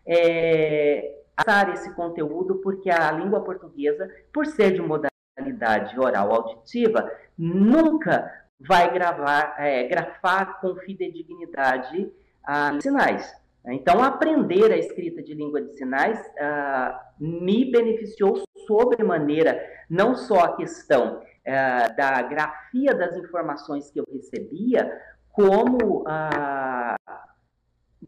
é, 0.06 1.22
passar 1.34 1.72
esse 1.72 1.92
conteúdo 1.94 2.56
porque 2.56 2.90
a 2.90 3.10
língua 3.12 3.42
portuguesa, 3.42 4.08
por 4.32 4.46
ser 4.46 4.72
de 4.72 4.80
modalidade 4.80 5.98
oral 5.98 6.32
auditiva, 6.32 7.10
nunca 7.36 8.46
vai 8.60 8.92
gravar, 8.92 9.54
é, 9.58 9.86
grafar 9.86 10.60
com 10.60 10.76
fidedignidade 10.76 12.12
ah, 12.44 12.78
sinais. 12.80 13.34
Então, 13.66 14.02
aprender 14.02 14.72
a 14.72 14.76
escrita 14.76 15.22
de 15.22 15.34
língua 15.34 15.60
de 15.60 15.76
sinais 15.76 16.18
ah, 16.40 17.12
me 17.18 17.70
beneficiou 17.70 18.42
sobremaneira, 18.66 19.60
não 19.90 20.14
só 20.14 20.40
a 20.40 20.56
questão 20.56 21.20
ah, 21.46 21.88
da 21.96 22.22
grafia 22.22 22.94
das 22.94 23.16
informações 23.16 23.90
que 23.90 24.00
eu 24.00 24.04
recebia, 24.10 24.90
como 25.32 26.04
ah, 26.06 26.96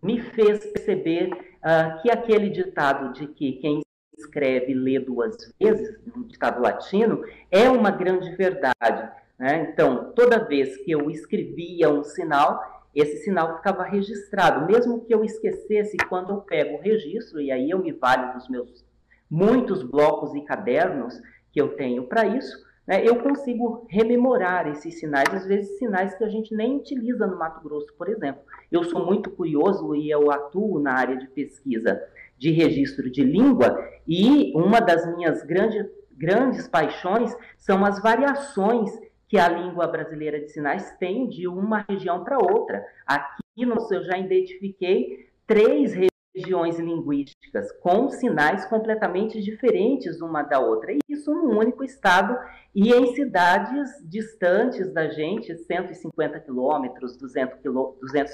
me 0.02 0.20
fez 0.20 0.64
perceber 0.66 1.30
uh, 1.32 2.00
que 2.00 2.10
aquele 2.10 2.48
ditado 2.50 3.12
de 3.12 3.26
que 3.26 3.52
quem 3.52 3.80
escreve 4.16 4.74
lê 4.74 4.98
duas 4.98 5.36
vezes, 5.60 5.98
um 6.14 6.22
ditado 6.22 6.60
latino, 6.60 7.24
é 7.50 7.68
uma 7.68 7.90
grande 7.90 8.34
verdade. 8.36 9.10
Né? 9.38 9.68
Então, 9.70 10.12
toda 10.12 10.44
vez 10.44 10.76
que 10.78 10.90
eu 10.90 11.10
escrevia 11.10 11.90
um 11.90 12.04
sinal, 12.04 12.79
esse 12.94 13.24
sinal 13.24 13.56
ficava 13.56 13.84
registrado, 13.84 14.66
mesmo 14.66 15.04
que 15.04 15.14
eu 15.14 15.24
esquecesse 15.24 15.96
quando 16.08 16.32
eu 16.32 16.40
pego 16.40 16.76
o 16.76 16.80
registro, 16.80 17.40
e 17.40 17.50
aí 17.50 17.70
eu 17.70 17.78
me 17.78 17.92
valho 17.92 18.32
dos 18.34 18.48
meus 18.48 18.84
muitos 19.30 19.82
blocos 19.82 20.34
e 20.34 20.40
cadernos 20.40 21.14
que 21.52 21.60
eu 21.60 21.76
tenho 21.76 22.04
para 22.04 22.26
isso, 22.26 22.58
né, 22.86 23.06
eu 23.06 23.22
consigo 23.22 23.86
rememorar 23.88 24.66
esses 24.66 24.98
sinais, 24.98 25.32
às 25.32 25.46
vezes 25.46 25.78
sinais 25.78 26.14
que 26.16 26.24
a 26.24 26.28
gente 26.28 26.54
nem 26.54 26.76
utiliza 26.76 27.26
no 27.26 27.38
Mato 27.38 27.62
Grosso, 27.62 27.92
por 27.96 28.08
exemplo. 28.08 28.42
Eu 28.72 28.82
sou 28.82 29.06
muito 29.06 29.30
curioso 29.30 29.94
e 29.94 30.10
eu 30.10 30.30
atuo 30.30 30.80
na 30.80 30.94
área 30.94 31.16
de 31.16 31.28
pesquisa 31.28 32.02
de 32.36 32.50
registro 32.50 33.10
de 33.10 33.22
língua, 33.22 33.78
e 34.08 34.52
uma 34.56 34.80
das 34.80 35.06
minhas 35.14 35.44
grande, 35.44 35.88
grandes 36.16 36.66
paixões 36.66 37.36
são 37.56 37.84
as 37.84 38.02
variações 38.02 38.90
que 39.30 39.38
a 39.38 39.48
língua 39.48 39.86
brasileira 39.86 40.40
de 40.40 40.48
sinais 40.48 40.90
tem 40.98 41.28
de 41.28 41.46
uma 41.46 41.86
região 41.88 42.24
para 42.24 42.36
outra. 42.36 42.84
Aqui 43.06 43.64
no, 43.64 43.76
eu 43.92 44.02
já 44.02 44.18
identifiquei 44.18 45.30
três 45.46 45.94
regiões 46.34 46.80
linguísticas 46.80 47.70
com 47.80 48.08
sinais 48.10 48.64
completamente 48.64 49.40
diferentes 49.40 50.20
uma 50.20 50.42
da 50.42 50.58
outra, 50.58 50.92
e 50.92 50.98
isso 51.08 51.32
num 51.32 51.56
único 51.58 51.84
estado 51.84 52.36
e 52.74 52.92
em 52.92 53.14
cidades 53.14 53.88
distantes 54.04 54.92
da 54.92 55.08
gente, 55.08 55.56
150 55.56 56.40
quilômetros, 56.40 57.16
200 57.16 57.58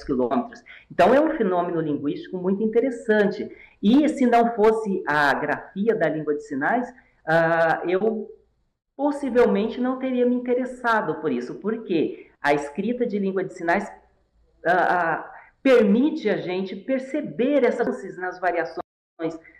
quilômetros. 0.04 0.62
Então 0.90 1.14
é 1.14 1.20
um 1.20 1.36
fenômeno 1.36 1.80
linguístico 1.82 2.38
muito 2.38 2.62
interessante. 2.62 3.50
E 3.82 4.08
se 4.08 4.24
não 4.24 4.54
fosse 4.54 5.02
a 5.06 5.34
grafia 5.34 5.94
da 5.94 6.08
língua 6.08 6.34
de 6.34 6.42
sinais, 6.42 6.88
uh, 6.88 7.88
eu 7.88 8.30
possivelmente 8.96 9.80
não 9.80 9.98
teria 9.98 10.24
me 10.24 10.34
interessado 10.34 11.16
por 11.20 11.30
isso, 11.30 11.56
porque 11.56 12.30
a 12.40 12.54
escrita 12.54 13.06
de 13.06 13.18
língua 13.18 13.44
de 13.44 13.52
sinais 13.52 13.88
uh, 14.64 15.22
permite 15.62 16.30
a 16.30 16.38
gente 16.38 16.74
perceber 16.74 17.64
essas 17.64 18.16
nas 18.16 18.40
variações 18.40 18.80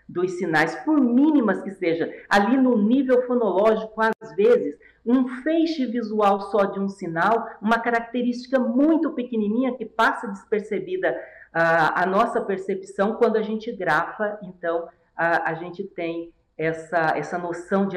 dos 0.09 0.33
sinais, 0.33 0.75
por 0.85 1.01
mínimas 1.01 1.63
que 1.63 1.71
seja, 1.73 2.13
ali 2.29 2.57
no 2.57 2.79
nível 2.79 3.27
fonológico, 3.27 4.01
às 4.01 4.35
vezes, 4.37 4.79
um 5.05 5.27
feixe 5.43 5.87
visual 5.87 6.41
só 6.43 6.65
de 6.65 6.79
um 6.79 6.89
sinal, 6.89 7.49
uma 7.61 7.79
característica 7.79 8.59
muito 8.59 9.13
pequenininha 9.13 9.77
que 9.77 9.85
passa 9.85 10.29
despercebida 10.29 11.11
uh, 11.11 11.93
a 11.95 12.07
nossa 12.07 12.41
percepção 12.41 13.15
quando 13.15 13.37
a 13.37 13.43
gente 13.43 13.73
grafa, 13.73 14.39
então 14.43 14.85
uh, 14.85 14.89
a 15.17 15.55
gente 15.55 15.85
tem 15.85 16.33
essa, 16.57 17.13
essa 17.17 17.39
noção 17.39 17.87
de 17.87 17.97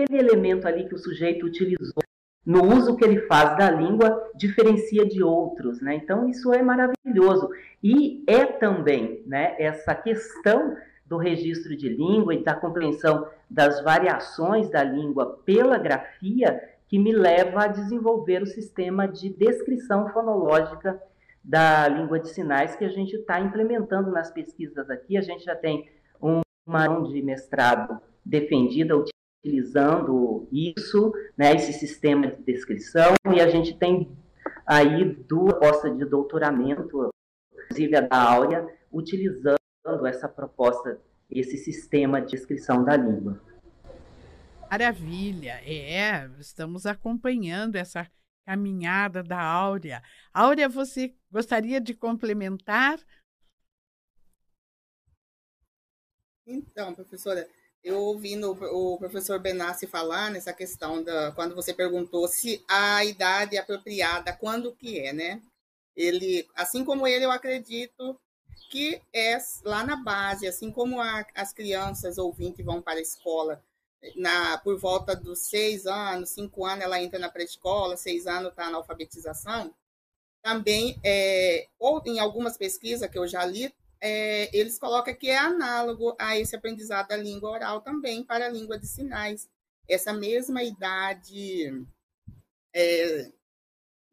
aquele 0.00 0.18
elemento 0.18 0.66
ali 0.66 0.88
que 0.88 0.94
o 0.94 0.98
sujeito 0.98 1.46
utilizou 1.46 2.02
no 2.44 2.62
uso 2.62 2.96
que 2.96 3.04
ele 3.04 3.22
faz 3.22 3.56
da 3.56 3.70
língua, 3.70 4.30
diferencia 4.34 5.06
de 5.06 5.22
outros, 5.22 5.80
né? 5.80 5.94
Então, 5.94 6.28
isso 6.28 6.52
é 6.52 6.62
maravilhoso. 6.62 7.48
E 7.82 8.22
é 8.26 8.44
também, 8.44 9.22
né, 9.26 9.56
essa 9.58 9.94
questão 9.94 10.76
do 11.06 11.16
registro 11.16 11.74
de 11.74 11.88
língua 11.88 12.34
e 12.34 12.44
da 12.44 12.54
compreensão 12.54 13.26
das 13.48 13.82
variações 13.82 14.68
da 14.68 14.82
língua 14.82 15.40
pela 15.44 15.78
grafia 15.78 16.60
que 16.86 16.98
me 16.98 17.12
leva 17.12 17.64
a 17.64 17.68
desenvolver 17.68 18.42
o 18.42 18.46
sistema 18.46 19.08
de 19.08 19.30
descrição 19.30 20.08
fonológica 20.10 21.00
da 21.42 21.88
língua 21.88 22.18
de 22.18 22.28
sinais 22.28 22.76
que 22.76 22.84
a 22.84 22.88
gente 22.88 23.16
está 23.16 23.40
implementando 23.40 24.10
nas 24.10 24.30
pesquisas 24.30 24.90
aqui. 24.90 25.16
A 25.16 25.22
gente 25.22 25.44
já 25.44 25.56
tem 25.56 25.88
uma 26.20 26.42
de 27.08 27.22
mestrado 27.22 28.00
defendida 28.24 28.96
utilizando 29.44 30.48
isso, 30.50 31.12
né, 31.36 31.54
esse 31.54 31.74
sistema 31.74 32.28
de 32.28 32.42
descrição, 32.42 33.14
e 33.34 33.40
a 33.40 33.48
gente 33.50 33.76
tem 33.76 34.16
aí 34.66 35.14
duas 35.14 35.52
propostas 35.52 35.96
de 35.98 36.04
doutoramento, 36.06 37.10
inclusive 37.52 37.96
a 37.96 38.00
da 38.00 38.22
Áurea, 38.22 38.66
utilizando 38.90 39.58
essa 40.06 40.26
proposta, 40.26 40.98
esse 41.30 41.58
sistema 41.58 42.22
de 42.22 42.30
descrição 42.30 42.82
da 42.82 42.96
língua. 42.96 43.38
Maravilha, 44.70 45.60
é, 45.62 46.26
estamos 46.40 46.86
acompanhando 46.86 47.76
essa 47.76 48.10
caminhada 48.46 49.22
da 49.22 49.40
Áurea. 49.40 50.02
Áurea, 50.32 50.68
você 50.68 51.14
gostaria 51.30 51.80
de 51.80 51.94
complementar? 51.94 52.98
Então, 56.46 56.94
professora, 56.94 57.46
eu 57.84 58.00
ouvi 58.00 58.34
no, 58.34 58.52
o 58.52 58.98
professor 58.98 59.38
Benassi 59.38 59.86
falar 59.86 60.30
nessa 60.30 60.52
questão 60.52 61.02
da 61.02 61.32
quando 61.32 61.54
você 61.54 61.74
perguntou 61.74 62.26
se 62.26 62.64
a 62.66 63.04
idade 63.04 63.56
é 63.56 63.60
apropriada, 63.60 64.32
quando 64.32 64.74
que 64.74 64.98
é, 64.98 65.12
né? 65.12 65.42
Ele, 65.94 66.48
assim 66.56 66.84
como 66.84 67.06
ele, 67.06 67.24
eu 67.24 67.30
acredito 67.30 68.18
que 68.70 69.00
é 69.12 69.38
lá 69.62 69.84
na 69.84 69.96
base, 69.96 70.46
assim 70.48 70.72
como 70.72 71.00
a, 71.00 71.24
as 71.34 71.52
crianças 71.52 72.18
ouvintes 72.18 72.64
vão 72.64 72.82
para 72.82 72.98
a 72.98 73.02
escola 73.02 73.62
na, 74.16 74.58
por 74.58 74.78
volta 74.78 75.14
dos 75.14 75.40
seis 75.40 75.86
anos, 75.86 76.30
cinco 76.30 76.64
anos, 76.66 76.84
ela 76.84 77.00
entra 77.00 77.18
na 77.18 77.30
pré-escola, 77.30 77.96
seis 77.96 78.26
anos 78.26 78.50
está 78.50 78.68
na 78.70 78.78
alfabetização. 78.78 79.72
Também, 80.42 80.98
é, 81.02 81.68
ou 81.78 82.02
em 82.04 82.18
algumas 82.18 82.56
pesquisas 82.58 83.08
que 83.08 83.18
eu 83.18 83.26
já 83.26 83.44
li, 83.44 83.72
é, 84.00 84.50
eles 84.56 84.78
colocam 84.78 85.14
que 85.14 85.28
é 85.28 85.38
análogo 85.38 86.14
a 86.18 86.38
esse 86.38 86.54
aprendizado 86.54 87.08
da 87.08 87.16
língua 87.16 87.50
oral 87.50 87.80
também 87.80 88.22
para 88.22 88.46
a 88.46 88.50
língua 88.50 88.78
de 88.78 88.86
sinais. 88.86 89.48
Essa 89.88 90.12
mesma 90.12 90.62
idade 90.62 91.86
é, 92.72 93.30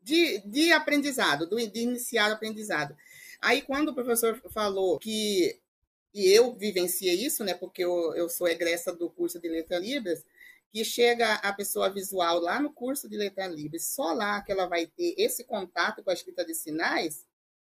de, 0.02 0.40
de 0.46 0.72
aprendizado, 0.72 1.48
do, 1.48 1.56
de 1.56 1.80
iniciar 1.80 2.30
o 2.30 2.34
aprendizado. 2.34 2.96
Aí, 3.42 3.62
quando 3.62 3.90
o 3.90 3.96
professor 3.96 4.40
falou 4.52 5.00
que 5.00 5.60
e 6.14 6.28
eu 6.28 6.54
vivenciei 6.54 7.26
isso, 7.26 7.44
né, 7.44 7.54
porque 7.54 7.84
eu, 7.84 8.14
eu 8.16 8.30
sou 8.30 8.48
egressa 8.48 8.94
do 8.94 9.10
curso 9.10 9.40
de 9.40 9.48
Letra 9.48 9.80
Libras, 9.80 10.26
que 10.70 10.84
chega 10.84 11.36
a 11.36 11.54
pessoa 11.54 11.90
visual 11.90 12.40
lá 12.40 12.60
no 12.60 12.72
curso 12.72 13.10
de 13.10 13.18
Letra 13.18 13.48
Libras, 13.48 13.86
só 13.86 14.14
lá 14.14 14.42
que 14.42 14.52
ela 14.52 14.68
vai 14.68 14.88
ter 14.88 15.16
esse 15.18 15.44
contato 15.44 16.04
com 16.04 16.10
a 16.10 16.14
escrita 16.14 16.46
de 16.46 16.54
sinais, 16.54 17.26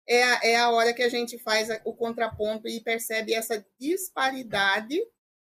é 0.06 0.22
a, 0.22 0.40
é 0.42 0.56
a 0.56 0.70
hora 0.70 0.92
que 0.92 1.02
a 1.02 1.08
gente 1.08 1.38
faz 1.38 1.68
o 1.84 1.94
contraponto 1.94 2.68
e 2.68 2.80
percebe 2.80 3.34
essa 3.34 3.64
disparidade 3.78 5.00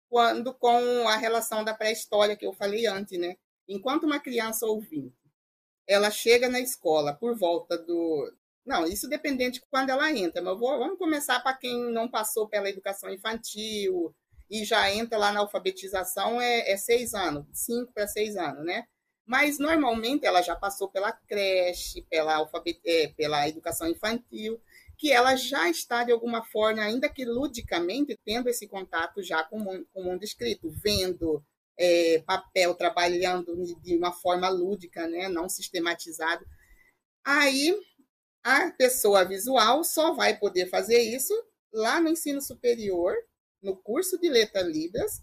quando 0.10 0.54
com 0.54 1.08
a 1.08 1.18
relação 1.18 1.64
da 1.64 1.74
pré-história 1.74 2.36
que 2.36 2.45
eu 2.45 2.54
falei 2.54 2.86
antes, 2.88 3.20
né? 3.20 3.36
Enquanto 3.68 4.06
uma 4.06 4.20
criança 4.20 4.66
ouvinte, 4.66 5.16
ela 5.86 6.10
chega 6.10 6.48
na 6.50 6.60
escola 6.60 7.14
por 7.14 7.38
volta 7.38 7.78
do 7.78 8.34
não, 8.66 8.86
isso 8.86 9.08
dependente 9.08 9.62
de 9.62 9.66
quando 9.72 9.91
ela 9.91 10.12
entra, 10.12 10.41
mas 10.41 10.60
vou, 10.60 10.78
vamos 10.78 10.98
começar 10.98 11.39
para 11.39 11.56
quem 11.56 11.89
não 11.89 12.10
passou 12.10 12.50
pela 12.50 12.70
educação 12.70 13.10
infantil 13.10 14.14
e 14.50 14.66
já 14.66 14.91
entra 14.91 15.18
lá 15.18 15.32
na 15.32 15.39
alfabetização, 15.39 16.41
é, 16.41 16.70
é 16.70 16.76
seis 16.76 17.14
anos, 17.14 17.45
cinco 17.54 17.93
para 17.93 18.08
seis 18.08 18.36
anos, 18.36 18.66
né? 18.66 18.86
Mas 19.28 19.59
normalmente 19.59 20.25
ela 20.25 20.41
já 20.41 20.55
passou 20.55 20.89
pela 20.89 21.11
creche, 21.11 22.01
pela, 22.03 22.36
alfabet... 22.36 22.80
É, 22.86 23.09
pela 23.09 23.47
educação 23.47 23.88
infantil, 23.88 24.59
que 24.97 25.11
ela 25.11 25.36
já 25.36 25.69
está 25.69 26.05
de 26.05 26.13
alguma 26.13 26.43
forma, 26.45 26.82
ainda 26.82 27.09
que 27.09 27.25
ludicamente, 27.25 28.17
tendo 28.25 28.47
esse 28.49 28.67
contato 28.67 29.21
já 29.21 29.43
com 29.43 29.57
o 29.57 29.59
mundo, 29.59 29.88
com 29.93 30.01
o 30.01 30.03
mundo 30.05 30.23
escrito, 30.23 30.71
vendo 30.82 31.43
é, 31.78 32.23
papel, 32.25 32.73
trabalhando 32.73 33.53
de 33.82 33.97
uma 33.97 34.13
forma 34.13 34.47
lúdica, 34.49 35.07
né? 35.07 35.28
não 35.28 35.49
sistematizado. 35.49 36.45
Aí 37.23 37.78
a 38.43 38.71
pessoa 38.71 39.25
visual 39.25 39.84
só 39.84 40.13
vai 40.13 40.39
poder 40.39 40.69
fazer 40.69 41.01
isso 41.01 41.34
lá 41.71 41.99
no 41.99 42.09
ensino 42.09 42.41
superior, 42.41 43.13
no 43.61 43.75
curso 43.75 44.17
de 44.17 44.30
Letra 44.30 44.61
Libras, 44.61 45.21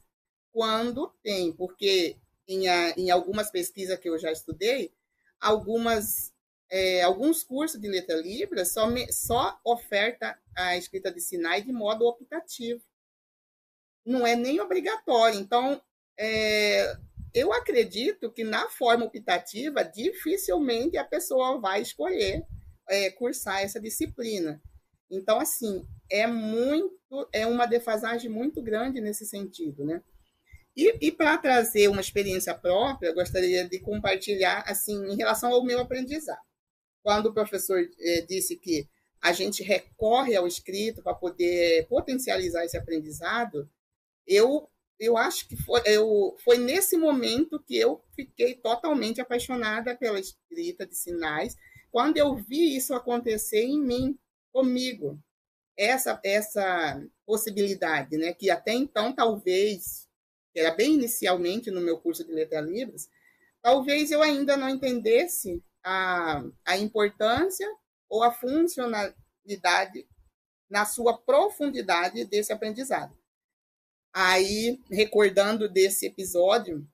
quando 0.52 1.12
tem, 1.22 1.52
porque 1.52 2.16
em, 2.48 2.66
em 2.96 3.10
algumas 3.10 3.50
pesquisas 3.50 3.98
que 3.98 4.08
eu 4.08 4.18
já 4.18 4.30
estudei, 4.30 4.92
algumas, 5.40 6.32
é, 6.70 7.02
alguns 7.02 7.42
cursos 7.42 7.80
de 7.80 7.88
Letra 7.88 8.16
Libras 8.16 8.72
só, 8.72 8.86
me, 8.86 9.10
só 9.12 9.58
oferta 9.64 10.38
a 10.56 10.76
escrita 10.76 11.12
de 11.12 11.20
sinais 11.20 11.64
de 11.64 11.72
modo 11.72 12.06
optativo. 12.06 12.82
Não 14.04 14.26
é 14.26 14.36
nem 14.36 14.60
obrigatório. 14.60 15.38
Então, 15.38 15.80
é, 16.18 16.96
eu 17.32 17.52
acredito 17.52 18.30
que 18.30 18.44
na 18.44 18.68
forma 18.68 19.04
optativa, 19.04 19.82
dificilmente 19.82 20.96
a 20.96 21.04
pessoa 21.04 21.60
vai 21.60 21.82
escolher 21.82 22.46
é, 22.88 23.10
cursar 23.10 23.62
essa 23.62 23.80
disciplina. 23.80 24.62
Então, 25.10 25.38
assim, 25.40 25.86
é 26.10 26.26
muito, 26.26 27.28
é 27.32 27.46
uma 27.46 27.66
defasagem 27.66 28.30
muito 28.30 28.62
grande 28.62 29.00
nesse 29.00 29.26
sentido, 29.26 29.84
né? 29.84 30.02
E, 30.76 31.06
e 31.06 31.12
para 31.12 31.38
trazer 31.38 31.88
uma 31.88 32.00
experiência 32.00 32.54
própria, 32.54 33.12
gostaria 33.12 33.68
de 33.68 33.78
compartilhar, 33.78 34.64
assim, 34.66 34.96
em 35.06 35.16
relação 35.16 35.52
ao 35.52 35.64
meu 35.64 35.80
aprendizado. 35.80 36.42
Quando 37.02 37.26
o 37.26 37.34
professor 37.34 37.78
é, 38.00 38.20
disse 38.22 38.56
que 38.56 38.88
a 39.22 39.32
gente 39.32 39.62
recorre 39.62 40.34
ao 40.36 40.46
escrito 40.46 41.02
para 41.02 41.14
poder 41.14 41.86
potencializar 41.88 42.64
esse 42.64 42.76
aprendizado, 42.76 43.68
eu 44.26 44.68
eu 44.98 45.16
acho 45.16 45.48
que 45.48 45.56
foi, 45.56 45.82
eu, 45.86 46.36
foi 46.44 46.56
nesse 46.56 46.96
momento 46.96 47.60
que 47.66 47.76
eu 47.76 48.00
fiquei 48.14 48.54
totalmente 48.54 49.20
apaixonada 49.20 49.96
pela 49.96 50.20
escrita 50.20 50.86
de 50.86 50.96
sinais 50.96 51.56
quando 51.94 52.16
eu 52.16 52.34
vi 52.34 52.76
isso 52.76 52.92
acontecer 52.92 53.62
em 53.62 53.80
mim, 53.80 54.18
comigo, 54.52 55.16
essa 55.76 56.20
essa 56.24 57.00
possibilidade, 57.24 58.16
né, 58.16 58.34
que 58.34 58.50
até 58.50 58.72
então 58.72 59.14
talvez 59.14 60.03
era 60.60 60.74
bem 60.74 60.94
inicialmente 60.94 61.70
no 61.70 61.80
meu 61.80 61.98
curso 61.98 62.24
de 62.24 62.32
letras 62.32 62.66
livres, 62.66 63.08
talvez 63.62 64.10
eu 64.10 64.22
ainda 64.22 64.56
não 64.56 64.68
entendesse 64.68 65.62
a, 65.82 66.44
a 66.64 66.76
importância 66.76 67.68
ou 68.08 68.22
a 68.22 68.32
funcionalidade 68.32 70.06
na 70.68 70.84
sua 70.84 71.16
profundidade 71.16 72.24
desse 72.24 72.52
aprendizado. 72.52 73.16
Aí, 74.12 74.80
recordando 74.90 75.68
desse 75.68 76.06
episódio, 76.06 76.86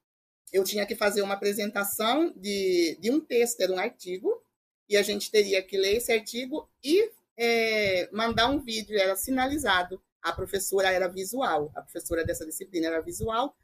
eu 0.52 0.64
tinha 0.64 0.86
que 0.86 0.96
fazer 0.96 1.22
uma 1.22 1.34
apresentação 1.34 2.32
de, 2.36 2.96
de 3.00 3.10
um 3.10 3.20
texto, 3.20 3.60
era 3.60 3.72
um 3.72 3.78
artigo, 3.78 4.42
e 4.88 4.96
a 4.96 5.02
gente 5.02 5.30
teria 5.30 5.62
que 5.62 5.76
ler 5.76 5.96
esse 5.96 6.12
artigo 6.12 6.68
e 6.82 7.10
é, 7.36 8.08
mandar 8.12 8.48
um 8.48 8.58
vídeo, 8.58 8.98
era 8.98 9.14
sinalizado. 9.16 10.02
A 10.22 10.32
professora 10.32 10.90
era 10.90 11.08
visual, 11.08 11.70
a 11.74 11.82
professora 11.82 12.24
dessa 12.24 12.44
disciplina 12.44 12.88
era 12.88 13.00
visual, 13.00 13.56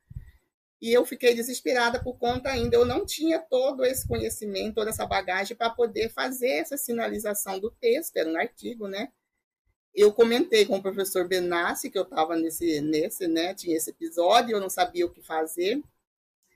e 0.80 0.92
eu 0.92 1.04
fiquei 1.06 1.34
desesperada 1.34 2.02
por 2.02 2.18
conta 2.18 2.50
ainda, 2.50 2.76
eu 2.76 2.84
não 2.84 3.06
tinha 3.06 3.38
todo 3.38 3.84
esse 3.84 4.06
conhecimento, 4.06 4.74
toda 4.74 4.90
essa 4.90 5.06
bagagem 5.06 5.56
para 5.56 5.70
poder 5.70 6.10
fazer 6.10 6.50
essa 6.50 6.76
sinalização 6.76 7.58
do 7.58 7.70
texto, 7.70 8.16
era 8.16 8.28
um 8.28 8.36
artigo, 8.36 8.86
né? 8.86 9.10
Eu 9.94 10.12
comentei 10.12 10.66
com 10.66 10.76
o 10.76 10.82
professor 10.82 11.26
Benassi 11.26 11.90
que 11.90 11.98
eu 11.98 12.02
estava 12.02 12.36
nesse, 12.36 12.82
nesse, 12.82 13.26
né, 13.26 13.54
tinha 13.54 13.76
esse 13.76 13.90
episódio, 13.90 14.54
eu 14.54 14.60
não 14.60 14.68
sabia 14.68 15.06
o 15.06 15.10
que 15.10 15.22
fazer, 15.22 15.82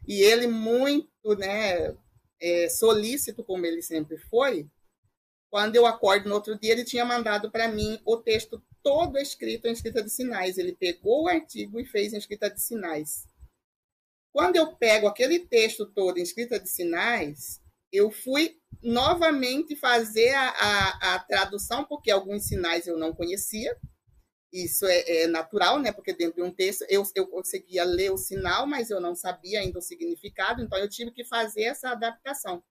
e 0.07 0.23
ele 0.23 0.47
muito, 0.47 1.35
né, 1.39 1.97
é, 2.39 2.69
solícito 2.69 3.43
como 3.43 3.65
ele 3.65 3.83
sempre 3.83 4.19
foi, 4.19 4.69
quando 5.49 5.77
eu 5.77 5.87
acordo 5.87 6.29
no 6.29 6.35
outro 6.35 6.59
dia, 6.59 6.73
ele 6.73 6.85
tinha 6.85 7.05
mandado 7.05 7.51
para 7.51 7.69
mim 7.69 8.01
o 8.05 8.19
texto 8.19 8.63
todo 8.83 9.19
escrito 9.19 9.67
em 9.67 9.73
escrita 9.73 10.03
de 10.03 10.11
sinais. 10.11 10.59
Ele 10.59 10.75
pegou 10.75 11.25
o 11.25 11.29
artigo 11.29 11.81
e 11.81 11.87
fez 11.87 12.13
em 12.13 12.19
escrita 12.19 12.51
de 12.51 12.61
sinais. 12.61 13.27
Quando 14.33 14.57
eu 14.57 14.77
pego 14.77 15.07
aquele 15.07 15.41
texto 15.41 15.87
todo 15.87 16.19
em 16.19 16.23
escrita 16.23 16.59
de 16.59 16.69
sinais, 16.69 17.61
eu 17.93 18.11
fui 18.11 18.57
novamente 18.83 19.75
fazer 19.75 20.31
a, 20.31 20.49
a, 20.49 21.15
a 21.15 21.19
tradução, 21.19 21.85
porque 21.85 22.11
alguns 22.11 22.47
sinais 22.47 22.87
eu 22.87 22.97
não 22.97 23.13
conhecia, 23.13 23.77
isso 24.53 24.87
é, 24.87 25.23
é, 25.23 25.27
natural, 25.27 25.79
né? 25.79 25.93
Porque 25.93 26.13
dentro 26.13 26.37
de 26.37 26.43
um 26.43 26.53
texto 26.53 26.85
eu, 26.89 27.05
eu 27.15 27.27
conseguia 27.27 27.85
ler 27.85 28.11
o 28.11 28.17
sinal, 28.17 28.67
mas 28.67 28.91
eu 28.91 29.01
não 29.01 29.15
sabia 29.15 29.61
ainda 29.61 29.79
o 29.79 29.83
significado, 29.83 30.63
então 30.63 30.79
eu 30.79 30.89
tive 30.89 31.11
que 31.13 31.25
fazer 31.25 31.63
essa 31.63 31.91
adaptação. 31.91 32.63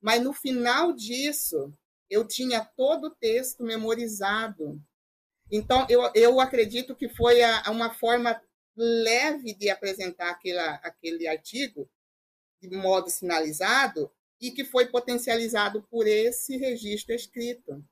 Mas 0.00 0.22
no 0.22 0.32
final 0.32 0.92
disso, 0.92 1.72
eu 2.08 2.26
tinha 2.26 2.64
todo 2.64 3.08
o 3.08 3.14
texto 3.14 3.62
memorizado. 3.64 4.80
Então, 5.50 5.86
eu, 5.88 6.10
eu 6.14 6.40
acredito 6.40 6.94
que 6.94 7.08
foi 7.08 7.42
a, 7.42 7.70
uma 7.70 7.90
forma 7.90 8.40
leve 8.76 9.54
de 9.54 9.70
apresentar 9.70 10.30
aquela, 10.30 10.74
aquele 10.76 11.26
artigo, 11.26 11.88
de 12.60 12.68
modo 12.76 13.08
sinalizado, 13.10 14.10
e 14.40 14.50
que 14.50 14.64
foi 14.64 14.86
potencializado 14.86 15.82
por 15.90 16.06
esse 16.06 16.56
registro 16.56 17.14
escrito. 17.14 17.82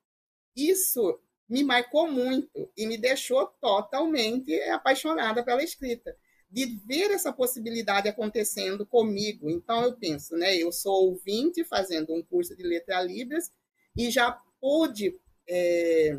Isso 0.54 1.18
me 1.48 1.62
marcou 1.62 2.10
muito 2.10 2.70
e 2.76 2.86
me 2.86 2.98
deixou 2.98 3.46
totalmente 3.60 4.60
apaixonada 4.70 5.42
pela 5.44 5.62
escrita. 5.62 6.16
de 6.50 6.66
ver 6.86 7.10
essa 7.10 7.32
possibilidade 7.32 8.08
acontecendo 8.08 8.86
comigo. 8.86 9.50
Então, 9.50 9.82
eu 9.82 9.96
penso, 9.96 10.36
né? 10.36 10.56
Eu 10.56 10.70
sou 10.70 11.08
ouvinte 11.08 11.64
fazendo 11.64 12.14
um 12.14 12.22
curso 12.22 12.54
de 12.56 12.62
letra 12.62 13.02
Libras 13.02 13.50
e 13.96 14.08
já 14.08 14.30
pude 14.60 15.18
é, 15.48 16.16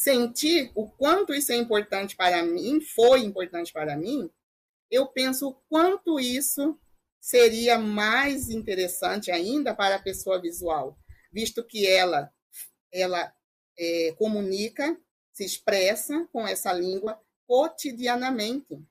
sentir 0.00 0.72
o 0.74 0.88
quanto 0.88 1.34
isso 1.34 1.52
é 1.52 1.56
importante 1.56 2.16
para 2.16 2.42
mim, 2.42 2.80
foi 2.80 3.20
importante 3.20 3.70
para 3.70 3.98
mim. 3.98 4.30
Eu 4.90 5.06
penso 5.06 5.48
o 5.48 5.54
quanto 5.68 6.18
isso 6.18 6.80
seria 7.20 7.78
mais 7.78 8.48
interessante 8.48 9.30
ainda 9.30 9.74
para 9.74 9.96
a 9.96 10.02
pessoa 10.02 10.40
visual, 10.40 10.98
visto 11.30 11.62
que 11.62 11.86
ela, 11.86 12.32
ela 12.90 13.30
é, 13.78 14.14
comunica, 14.16 14.98
se 15.34 15.44
expressa 15.44 16.26
com 16.32 16.48
essa 16.48 16.72
língua 16.72 17.20
cotidianamente 17.46 18.82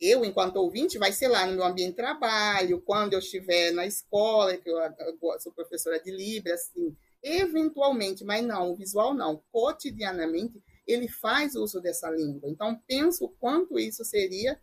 eu, 0.00 0.24
enquanto 0.24 0.56
ouvinte, 0.56 0.96
vai 0.96 1.12
ser 1.12 1.26
lá 1.26 1.44
no 1.44 1.56
meu 1.56 1.64
ambiente 1.64 1.90
de 1.90 1.96
trabalho, 1.96 2.80
quando 2.82 3.14
eu 3.14 3.18
estiver 3.18 3.72
na 3.72 3.84
escola, 3.84 4.56
que 4.56 4.70
eu, 4.70 4.78
eu 4.78 5.40
sou 5.40 5.52
professora 5.52 5.98
de 5.98 6.12
Libras, 6.12 6.70
assim, 6.70 6.96
eventualmente, 7.22 8.24
mas 8.24 8.44
não, 8.44 8.70
o 8.70 8.76
visual 8.76 9.14
não, 9.14 9.42
cotidianamente, 9.50 10.62
ele 10.86 11.08
faz 11.08 11.54
uso 11.54 11.80
dessa 11.80 12.10
língua. 12.10 12.48
Então, 12.48 12.80
penso 12.86 13.26
o 13.26 13.28
quanto 13.28 13.78
isso 13.78 14.04
seria 14.04 14.58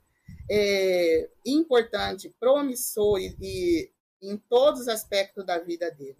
é, 0.49 1.29
importante, 1.45 2.33
promissor 2.39 3.19
e, 3.19 3.35
e 3.41 3.91
em 4.21 4.37
todos 4.37 4.81
os 4.81 4.87
aspectos 4.87 5.45
da 5.45 5.59
vida 5.59 5.91
dele. 5.91 6.17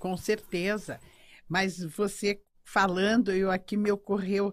Com 0.00 0.16
certeza. 0.16 1.00
Mas 1.48 1.78
você 1.78 2.42
falando, 2.64 3.30
eu 3.32 3.50
aqui 3.50 3.76
me 3.76 3.90
ocorreu 3.92 4.52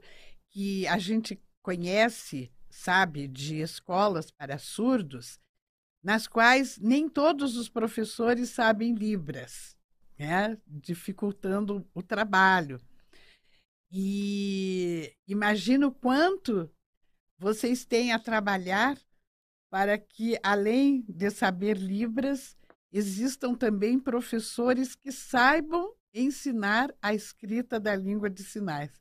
que 0.52 0.86
a 0.88 1.00
gente 1.00 1.42
conhece, 1.62 2.52
sabe, 2.70 3.28
de 3.28 3.60
escolas 3.60 4.30
para 4.30 4.60
surdos, 4.60 5.40
nas 6.04 6.28
quais 6.28 6.78
nem 6.78 7.08
todos 7.08 7.56
os 7.56 7.70
professores 7.70 8.50
sabem 8.50 8.94
Libras, 8.94 9.78
né? 10.20 10.58
dificultando 10.68 11.88
o 11.94 12.04
trabalho. 12.04 12.82
E 13.90 15.16
imagino 15.28 15.92
quanto 15.92 16.70
vocês 17.38 17.86
têm 17.86 18.12
a 18.12 18.20
trabalhar 18.20 18.98
para 19.70 19.98
que, 19.98 20.38
além 20.44 21.06
de 21.08 21.30
saber 21.30 21.78
Libras, 21.78 22.58
existam 22.92 23.56
também 23.56 24.00
professores 24.00 24.96
que 24.96 25.12
saibam 25.12 25.94
ensinar 26.14 26.94
a 27.02 27.14
escrita 27.14 27.80
da 27.80 27.96
língua 27.96 28.30
de 28.30 28.44
sinais. 28.44 28.92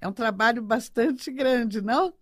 É 0.00 0.08
um 0.08 0.12
trabalho 0.12 0.62
bastante 0.62 1.30
grande, 1.30 1.80
não? 1.80 2.14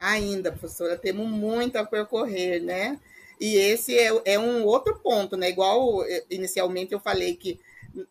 Ainda, 0.00 0.52
professora, 0.52 0.96
temos 0.96 1.28
muito 1.28 1.76
a 1.76 1.84
percorrer, 1.84 2.62
né? 2.62 3.00
E 3.40 3.56
esse 3.56 3.96
é, 3.98 4.10
é 4.24 4.38
um 4.38 4.64
outro 4.64 4.98
ponto, 5.00 5.36
né? 5.36 5.48
Igual 5.48 6.04
eh, 6.04 6.24
inicialmente 6.30 6.92
eu 6.92 7.00
falei 7.00 7.36
que 7.36 7.58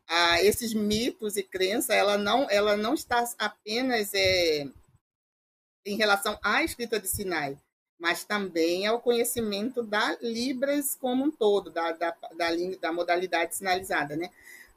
ah, 0.07 0.41
esses 0.43 0.73
mitos 0.73 1.37
e 1.37 1.43
crenças, 1.43 1.95
ela 1.95 2.17
não, 2.17 2.49
ela 2.49 2.75
não 2.75 2.93
está 2.93 3.23
apenas 3.37 4.13
é, 4.13 4.67
em 5.85 5.97
relação 5.97 6.37
à 6.43 6.63
escrita 6.63 6.99
de 6.99 7.07
sinais, 7.07 7.57
mas 7.99 8.23
também 8.23 8.85
ao 8.85 8.99
conhecimento 9.01 9.83
da 9.83 10.17
Libras 10.21 10.95
como 10.95 11.25
um 11.25 11.31
todo, 11.31 11.69
da, 11.69 11.91
da, 11.93 12.11
da, 12.35 12.49
da 12.81 12.91
modalidade 12.91 13.55
sinalizada, 13.55 14.15
né? 14.15 14.29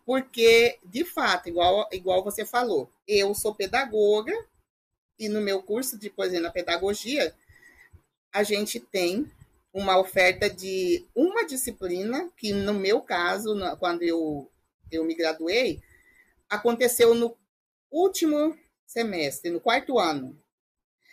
Porque, 0.07 0.79
de 0.85 1.05
fato, 1.05 1.49
igual, 1.49 1.89
igual 1.93 2.25
você 2.25 2.45
falou, 2.45 2.91
eu 3.07 3.35
sou 3.35 3.55
pedagoga 3.55 4.33
e 5.21 5.29
no 5.29 5.41
meu 5.41 5.62
curso 5.62 5.99
de 5.99 6.11
poesia 6.11 6.41
na 6.41 6.51
pedagogia, 6.51 7.35
a 8.33 8.43
gente 8.43 8.81
tem 8.81 9.31
uma 9.73 9.99
oferta 9.99 10.51
de 10.51 11.07
uma 11.14 11.45
disciplina 11.47 12.29
que, 12.37 12.53
no 12.53 12.75
meu 12.75 13.01
caso, 13.01 13.55
quando 13.79 14.03
eu, 14.03 14.51
eu 14.91 15.05
me 15.05 15.14
graduei, 15.14 15.81
aconteceu 16.49 17.14
no 17.14 17.37
último 17.91 18.59
semestre, 18.87 19.51
no 19.51 19.61
quarto 19.61 19.99
ano. 19.99 20.37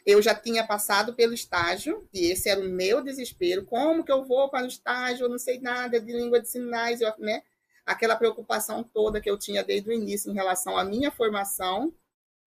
Eu 0.05 0.21
já 0.21 0.33
tinha 0.33 0.65
passado 0.65 1.13
pelo 1.13 1.33
estágio, 1.33 2.07
e 2.13 2.31
esse 2.31 2.49
era 2.49 2.61
o 2.61 2.69
meu 2.69 3.03
desespero. 3.03 3.65
Como 3.65 4.03
que 4.03 4.11
eu 4.11 4.23
vou 4.23 4.49
para 4.49 4.63
o 4.63 4.69
estágio? 4.69 5.25
Eu 5.25 5.29
não 5.29 5.37
sei 5.37 5.59
nada 5.59 5.99
de 5.99 6.13
língua 6.13 6.39
de 6.39 6.49
sinais, 6.49 7.01
eu, 7.01 7.13
né? 7.19 7.43
aquela 7.87 8.17
preocupação 8.17 8.83
toda 8.83 9.21
que 9.21 9.29
eu 9.29 9.37
tinha 9.37 9.63
desde 9.63 9.89
o 9.89 9.93
início 9.93 10.29
em 10.29 10.35
relação 10.35 10.77
à 10.77 10.83
minha 10.83 11.09
formação, 11.09 11.93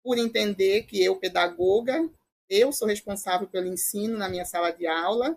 por 0.03 0.19
entender 0.19 0.83
que 0.83 1.03
eu, 1.03 1.17
pedagoga, 1.17 2.09
eu 2.49 2.73
sou 2.73 2.89
responsável 2.89 3.47
pelo 3.47 3.67
ensino 3.67 4.19
na 4.19 4.29
minha 4.29 4.45
sala 4.45 4.71
de 4.71 4.87
aula, 4.87 5.37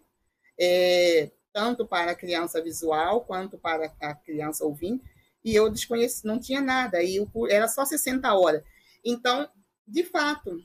é, 0.59 1.31
tanto 1.51 1.85
para 1.85 2.11
a 2.11 2.15
criança 2.15 2.61
visual 2.61 3.21
quanto 3.21 3.57
para 3.57 3.93
a 4.01 4.15
criança 4.15 4.65
ouvinte, 4.65 5.03
e 5.43 5.53
eu 5.53 5.69
desconheci, 5.69 6.25
não 6.25 6.39
tinha 6.39 6.61
nada, 6.61 7.03
e 7.03 7.17
era 7.49 7.67
só 7.67 7.85
60 7.85 8.33
horas. 8.33 8.63
Então, 9.03 9.49
de 9.85 10.03
fato, 10.03 10.57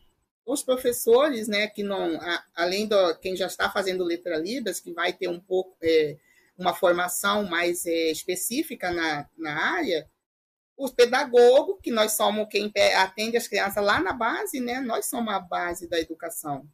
os 0.46 0.62
professores, 0.62 1.48
né, 1.48 1.66
que 1.66 1.82
não, 1.82 2.18
além 2.54 2.88
de 2.88 3.14
quem 3.16 3.36
já 3.36 3.46
está 3.46 3.70
fazendo 3.70 4.04
letra 4.04 4.38
libras, 4.38 4.80
que 4.80 4.92
vai 4.92 5.12
ter 5.12 5.28
um 5.28 5.40
pouco 5.40 5.76
é, 5.82 6.16
uma 6.56 6.74
formação 6.74 7.44
mais 7.44 7.84
é, 7.84 8.10
específica 8.10 8.90
na, 8.90 9.28
na 9.36 9.74
área, 9.74 10.08
os 10.78 10.92
pedagogos, 10.92 11.80
que 11.82 11.90
nós 11.90 12.12
somos 12.12 12.46
quem 12.48 12.72
atende 12.96 13.36
as 13.36 13.48
crianças 13.48 13.84
lá 13.84 14.00
na 14.00 14.12
base, 14.12 14.60
né? 14.60 14.80
Nós 14.80 15.06
somos 15.06 15.34
a 15.34 15.40
base 15.40 15.88
da 15.88 15.98
educação. 15.98 16.68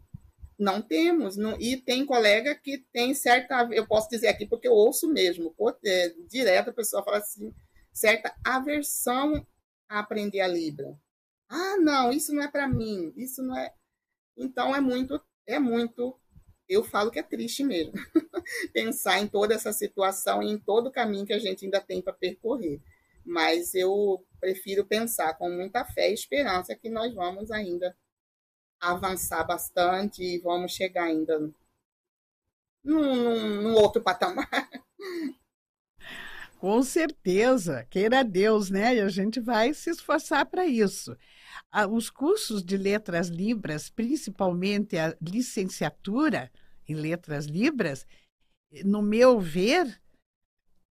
Não 0.58 0.80
temos, 0.80 1.36
não, 1.36 1.58
e 1.58 1.76
tem 1.76 2.06
colega 2.06 2.54
que 2.54 2.84
tem 2.92 3.14
certa, 3.14 3.66
eu 3.72 3.86
posso 3.88 4.08
dizer 4.08 4.28
aqui 4.28 4.46
porque 4.46 4.68
eu 4.68 4.72
ouço 4.72 5.08
mesmo, 5.08 5.52
é, 5.84 6.14
direto 6.28 6.70
a 6.70 6.72
pessoa 6.72 7.02
fala 7.02 7.18
assim, 7.18 7.52
certa 7.92 8.32
aversão 8.44 9.44
a 9.88 9.98
aprender 9.98 10.40
a 10.40 10.46
Libra. 10.46 10.96
Ah, 11.48 11.76
não, 11.78 12.12
isso 12.12 12.32
não 12.32 12.42
é 12.42 12.48
para 12.48 12.68
mim, 12.68 13.12
isso 13.16 13.42
não 13.42 13.56
é. 13.58 13.72
Então 14.36 14.76
é 14.76 14.80
muito, 14.80 15.20
é 15.46 15.58
muito 15.58 16.16
eu 16.68 16.82
falo 16.82 17.10
que 17.10 17.18
é 17.18 17.22
triste 17.22 17.62
mesmo 17.62 17.92
pensar 18.72 19.20
em 19.20 19.26
toda 19.26 19.54
essa 19.54 19.72
situação 19.72 20.42
e 20.42 20.50
em 20.50 20.58
todo 20.58 20.86
o 20.88 20.92
caminho 20.92 21.26
que 21.26 21.32
a 21.32 21.38
gente 21.38 21.64
ainda 21.64 21.80
tem 21.80 22.00
para 22.00 22.12
percorrer. 22.12 22.80
Mas 23.24 23.74
eu 23.74 24.24
prefiro 24.40 24.84
pensar 24.84 25.34
com 25.34 25.48
muita 25.48 25.84
fé 25.84 26.10
e 26.10 26.14
esperança 26.14 26.74
que 26.74 26.90
nós 26.90 27.14
vamos 27.14 27.50
ainda 27.50 27.96
avançar 28.80 29.44
bastante 29.44 30.22
e 30.22 30.38
vamos 30.38 30.72
chegar 30.72 31.04
ainda 31.04 31.50
num, 32.84 33.74
outro 33.74 34.02
patamar. 34.02 34.48
Com 36.58 36.82
certeza, 36.82 37.86
queira 37.90 38.24
Deus, 38.24 38.70
né? 38.70 38.96
E 38.96 39.00
a 39.00 39.08
gente 39.08 39.38
vai 39.38 39.74
se 39.74 39.90
esforçar 39.90 40.46
para 40.46 40.66
isso. 40.66 41.16
Os 41.90 42.08
cursos 42.08 42.64
de 42.64 42.76
letras 42.76 43.28
libras, 43.28 43.90
principalmente 43.90 44.96
a 44.96 45.14
licenciatura 45.20 46.50
em 46.88 46.94
letras 46.94 47.44
libras, 47.46 48.06
no 48.84 49.02
meu 49.02 49.38
ver, 49.38 50.00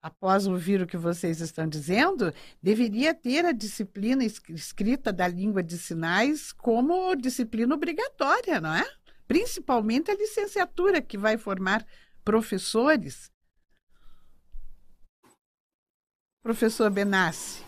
após 0.03 0.49
ouvir 0.49 0.83
o 0.83 0.87
que 0.87 0.97
vocês 0.97 1.41
estão 1.41 1.69
dizendo, 1.69 2.35
deveria 2.61 3.15
ter 3.15 3.45
a 3.45 3.53
disciplina 3.53 4.25
escrita 4.25 5.13
da 5.13 5.29
língua 5.29 5.63
de 5.63 5.79
sinais 5.79 6.53
como 6.53 7.15
disciplina 7.15 7.75
obrigatória, 7.75 8.61
não 8.61 8.75
é? 8.75 8.85
Principalmente 9.29 10.11
a 10.11 10.17
licenciatura 10.17 11.01
que 11.01 11.17
vai 11.17 11.39
formar 11.39 11.87
professores. 12.25 13.31
Professor 16.43 16.91
Benassi. 16.91 17.65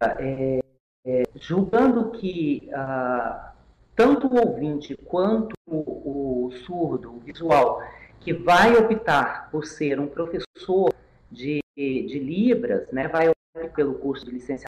É, 0.00 0.60
é, 1.06 1.22
julgando 1.36 2.10
que 2.10 2.68
ah, 2.74 3.54
tanto 3.94 4.26
o 4.26 4.36
ouvinte 4.36 4.96
quanto 4.96 5.54
o, 5.64 6.46
o 6.46 6.52
surdo, 6.66 7.14
o 7.14 7.20
visual, 7.20 7.80
que 8.26 8.32
vai 8.32 8.76
optar 8.76 9.48
por 9.52 9.64
ser 9.64 10.00
um 10.00 10.08
professor 10.08 10.92
de, 11.30 11.60
de 11.76 12.18
Libras, 12.18 12.90
né, 12.90 13.06
vai 13.06 13.28
optar 13.28 13.72
pelo 13.72 13.94
curso 13.94 14.24
de 14.24 14.32
licenciatura 14.32 14.66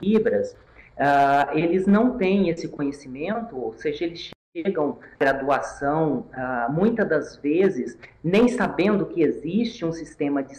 em 0.00 0.12
Libras, 0.12 0.52
uh, 0.52 1.58
eles 1.58 1.88
não 1.88 2.16
têm 2.16 2.50
esse 2.50 2.68
conhecimento, 2.68 3.56
ou 3.56 3.72
seja, 3.72 4.04
eles 4.04 4.30
chegam 4.56 5.00
à 5.02 5.18
graduação, 5.18 6.28
uh, 6.30 6.72
muitas 6.72 7.08
das 7.08 7.36
vezes, 7.36 7.98
nem 8.22 8.46
sabendo 8.46 9.06
que 9.06 9.22
existe 9.22 9.84
um 9.84 9.90
sistema 9.90 10.40
de 10.40 10.56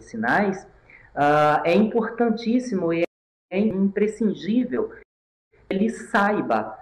sinais, 0.00 0.62
uh, 1.14 1.62
é 1.64 1.74
importantíssimo 1.74 2.92
e 2.92 3.04
é 3.50 3.58
imprescindível 3.58 4.90
que 4.90 5.00
ele 5.70 5.88
saiba 5.88 6.78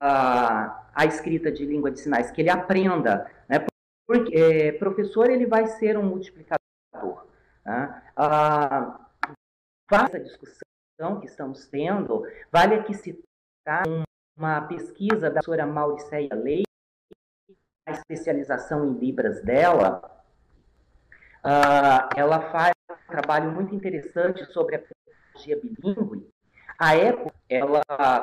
a, 0.00 0.88
a 0.94 1.04
escrita 1.04 1.52
de 1.52 1.66
língua 1.66 1.90
de 1.90 2.00
sinais, 2.00 2.30
que 2.30 2.40
ele 2.40 2.48
aprenda, 2.48 3.30
né? 3.46 3.66
Porque 4.08 4.34
é, 4.34 4.72
professor 4.72 5.28
ele 5.28 5.44
vai 5.44 5.66
ser 5.66 5.98
um 5.98 6.02
multiplicador. 6.02 7.26
Né? 7.62 8.02
Ah, 8.16 9.06
faz 9.86 10.14
a 10.14 10.18
discussão 10.18 11.20
que 11.20 11.26
estamos 11.26 11.66
tendo, 11.66 12.26
vale 12.50 12.76
aqui 12.76 12.94
citar 12.94 13.84
uma 14.34 14.62
pesquisa 14.62 15.28
da 15.28 15.42
professora 15.42 15.66
Mauricéia 15.66 16.34
Leite, 16.34 16.64
a 17.86 17.92
especialização 17.92 18.86
em 18.86 18.98
Libras 18.98 19.42
dela, 19.42 20.00
uh, 21.44 22.08
ela 22.16 22.50
faz 22.50 22.72
um 22.90 23.10
trabalho 23.10 23.50
muito 23.52 23.74
interessante 23.74 24.42
sobre 24.52 24.76
a 24.76 24.78
pedagogia 24.78 25.60
bilíngue. 25.60 26.26
A 26.78 26.96
época, 26.96 27.34
ela 27.48 27.82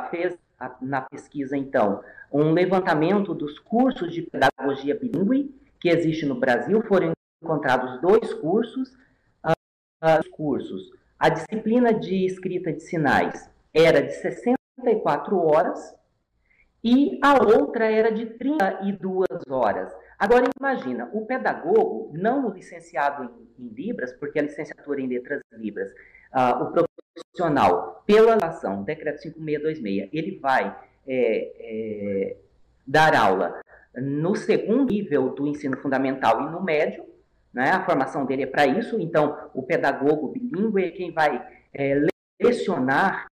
fez 0.10 0.36
na 0.82 1.02
pesquisa, 1.02 1.56
então, 1.56 2.04
um 2.32 2.52
levantamento 2.54 3.36
dos 3.36 3.60
cursos 3.60 4.12
de 4.12 4.24
pedagogia 4.24 4.98
bilíngue 4.98 5.64
que 5.86 5.90
existe 5.90 6.26
no 6.26 6.34
Brasil. 6.34 6.82
Foram 6.88 7.12
encontrados 7.44 8.02
dois 8.02 8.34
cursos. 8.34 8.90
Uh, 9.46 10.30
cursos. 10.32 10.90
A 11.20 11.30
disciplina 11.30 11.94
de 11.94 12.26
escrita 12.26 12.74
de 12.74 12.82
sinais 12.82 13.48
era 13.72 14.02
de 14.02 14.12
64 14.14 15.38
horas 15.38 15.96
e 16.84 17.20
a 17.22 17.36
outra 17.36 17.86
era 17.86 18.12
de 18.12 18.26
32 18.26 19.28
horas. 19.48 19.96
Agora 20.18 20.50
imagina, 20.60 21.08
o 21.14 21.26
pedagogo, 21.26 22.12
não 22.14 22.48
o 22.48 22.54
licenciado 22.54 23.24
em, 23.24 23.64
em 23.64 23.68
Libras, 23.70 24.12
porque 24.14 24.40
a 24.40 24.44
licenciatura 24.44 25.02
em 25.02 25.08
Letras 25.08 25.42
Libras, 25.54 25.92
uh, 26.34 26.64
o 26.64 26.86
profissional, 27.14 28.04
pela 28.08 28.36
relação, 28.36 28.84
decreto 28.84 29.22
5626, 29.22 30.10
ele 30.12 30.40
vai 30.40 30.76
é, 31.08 31.52
é, 31.60 32.38
dar 32.88 33.16
aula 33.16 33.62
no 34.02 34.36
segundo 34.36 34.91
nível 34.91 35.30
do 35.30 35.48
ensino 35.48 35.78
fundamental 35.78 36.48
e 36.48 36.52
no 36.52 36.62
médio, 36.62 37.06
né? 37.54 37.72
a 37.72 37.86
formação 37.86 38.26
dele 38.26 38.43
é 38.43 38.48
para 38.48 38.68
isso, 38.68 39.00
então 39.00 39.50
o 39.54 39.64
pedagogo 39.64 40.28
bilíngue 40.28 40.84
é 40.84 40.91
quem 40.91 41.12
vai 41.12 41.46
é, 41.74 42.06
lecionar 42.41 43.28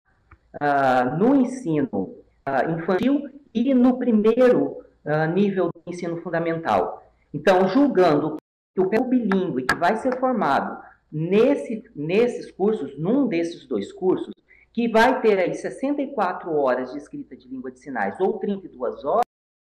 uh, 0.54 1.16
no 1.18 1.34
ensino 1.34 1.88
uh, 1.92 2.70
infantil 2.78 3.28
e 3.54 3.74
no 3.74 3.98
primeiro 3.98 4.84
uh, 5.04 5.26
nível 5.32 5.70
do 5.72 5.82
ensino 5.86 6.16
fundamental. 6.18 7.02
Então, 7.34 7.68
julgando 7.68 8.36
que 8.74 8.80
o 8.80 8.88
pedagogo 8.88 9.10
bilíngue 9.10 9.66
que 9.66 9.74
vai 9.74 9.96
ser 9.96 10.18
formado 10.18 10.82
nesse, 11.10 11.82
nesses 11.94 12.50
cursos, 12.50 12.98
num 12.98 13.26
desses 13.26 13.66
dois 13.66 13.92
cursos, 13.92 14.32
que 14.72 14.88
vai 14.88 15.20
ter 15.20 15.38
aí 15.38 15.54
64 15.54 16.50
horas 16.50 16.92
de 16.92 16.98
escrita 16.98 17.36
de 17.36 17.46
língua 17.48 17.70
de 17.70 17.78
sinais 17.78 18.18
ou 18.20 18.38
32 18.38 19.04
horas, 19.04 19.26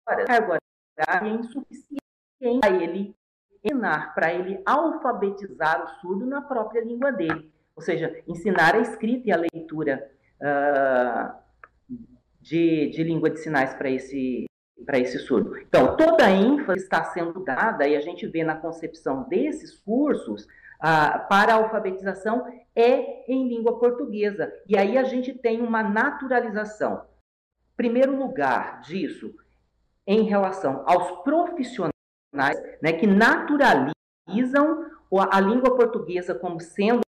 a 0.07 0.14
horária 0.99 1.28
é 1.28 1.34
insuficiente 1.34 2.03
para 2.61 2.70
ele 2.70 3.14
ensinar, 3.64 4.14
para 4.14 4.32
ele 4.32 4.61
alfabetizar 4.64 5.84
o 5.84 5.88
surdo 6.01 6.26
na 6.26 6.40
própria 6.42 6.82
língua 6.82 7.11
dele. 7.11 7.53
Ou 7.74 7.82
seja, 7.82 8.22
ensinar 8.26 8.74
a 8.74 8.80
escrita 8.80 9.28
e 9.28 9.32
a 9.32 9.36
leitura 9.36 10.11
uh, 10.40 11.34
de, 12.40 12.90
de 12.90 13.03
língua 13.03 13.28
de 13.28 13.40
sinais 13.40 13.74
para 13.74 13.90
esse, 13.90 14.47
para 14.84 14.99
esse 14.99 15.18
surdo. 15.18 15.59
Então, 15.59 15.97
toda 15.97 16.26
a 16.26 16.30
ênfase 16.30 16.84
está 16.84 17.05
sendo 17.05 17.44
dada, 17.44 17.86
e 17.86 17.97
a 17.97 18.01
gente 18.01 18.26
vê 18.26 18.44
na 18.44 18.57
concepção 18.57 19.28
desses 19.28 19.76
cursos, 19.78 20.47
ah, 20.78 21.18
para 21.18 21.55
a 21.55 21.57
alfabetização 21.57 22.47
é 22.74 23.30
em 23.30 23.49
língua 23.49 23.78
portuguesa. 23.78 24.53
E 24.68 24.76
aí 24.76 24.99
a 24.99 25.05
gente 25.05 25.32
tem 25.32 25.61
uma 25.62 25.82
naturalização. 25.82 27.05
Primeiro 27.76 28.16
lugar 28.16 28.80
disso, 28.82 29.34
em 30.07 30.22
relação 30.22 30.82
aos 30.86 31.22
profissionais 31.22 31.92
né, 32.82 32.92
que 32.92 33.07
naturalizam 33.07 34.86
a 35.30 35.40
língua 35.40 35.74
portuguesa 35.76 36.34
como 36.34 36.61
sendo 36.61 37.00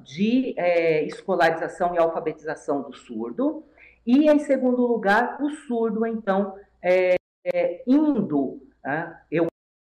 de 0.00 0.54
é, 0.58 1.04
escolarização 1.04 1.94
e 1.94 1.98
alfabetização 1.98 2.82
do 2.82 2.92
surdo. 2.92 3.64
E, 4.06 4.28
em 4.30 4.38
segundo 4.40 4.86
lugar, 4.86 5.42
o 5.42 5.48
surdo, 5.50 6.06
então, 6.06 6.54
é, 6.82 7.14
é, 7.46 7.82
indo, 7.86 8.60
né, 8.84 9.18
eu 9.30 9.46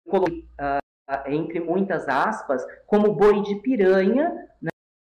coloquei 0.08 0.48
uh, 0.62 0.86
entre 1.28 1.60
muitas 1.60 2.08
aspas, 2.08 2.66
como 2.88 3.14
boi 3.14 3.42
de 3.42 3.56
piranha, 3.56 4.48
né, 4.62 4.70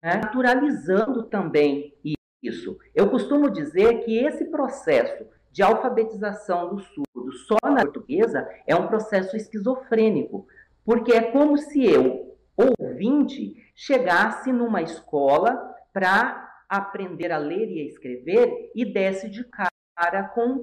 naturalizando 0.03 1.25
também 1.25 1.95
isso. 2.43 2.77
Eu 2.95 3.09
costumo 3.11 3.51
dizer 3.51 4.05
que 4.05 4.19
esse 4.19 4.47
processo 4.47 5.27
de 5.59 5.63
alfabetização 5.65 6.69
do 6.69 6.79
surdo 6.79 7.33
só 7.33 7.57
na 7.65 7.83
portuguesa 7.83 8.49
é 8.65 8.77
um 8.77 8.87
processo 8.87 9.37
esquizofrênico, 9.37 10.47
porque 10.85 11.13
é 11.13 11.33
como 11.33 11.59
se 11.59 11.85
eu, 11.85 12.39
ouvinte, 12.57 13.57
chegasse 13.75 14.53
numa 14.53 14.83
escola 14.83 15.75
para 15.93 16.49
aprender 16.69 17.33
a 17.33 17.39
ler 17.39 17.69
e 17.73 17.81
a 17.81 17.87
escrever 17.87 18.71
e 18.73 18.85
desse 18.85 19.29
de 19.29 19.45
cara 19.97 20.29
com 20.33 20.63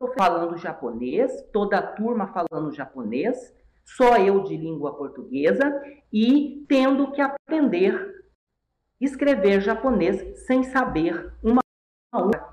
um 0.00 0.12
falando 0.16 0.56
japonês, 0.56 1.32
toda 1.52 1.78
a 1.78 1.86
turma 1.88 2.28
falando 2.28 2.72
japonês, 2.72 3.52
só 3.84 4.16
eu 4.16 4.44
de 4.44 4.56
língua 4.56 4.96
portuguesa 4.96 5.82
e 6.12 6.64
tendo 6.68 7.10
que 7.10 7.20
aprender 7.20 8.14
escrever 9.00 9.60
japonês 9.60 10.38
sem 10.46 10.62
saber 10.62 11.32
uma 11.42 11.59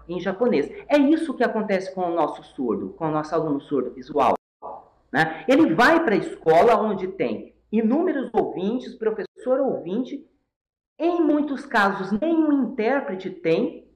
em 0.07 0.19
japonês. 0.19 0.69
É 0.87 0.97
isso 0.97 1.33
que 1.33 1.43
acontece 1.43 1.93
com 1.93 2.01
o 2.01 2.13
nosso 2.13 2.43
surdo, 2.43 2.89
com 2.89 3.07
o 3.07 3.11
nosso 3.11 3.33
aluno 3.33 3.59
surdo 3.59 3.91
visual. 3.91 4.35
Né? 5.11 5.45
Ele 5.47 5.73
vai 5.73 6.03
para 6.03 6.15
a 6.15 6.19
escola 6.19 6.79
onde 6.79 7.07
tem 7.07 7.55
inúmeros 7.71 8.29
ouvintes, 8.33 8.95
professor 8.95 9.59
ouvinte, 9.59 10.25
em 10.99 11.21
muitos 11.21 11.65
casos 11.65 12.11
nenhum 12.19 12.71
intérprete 12.71 13.29
tem. 13.29 13.87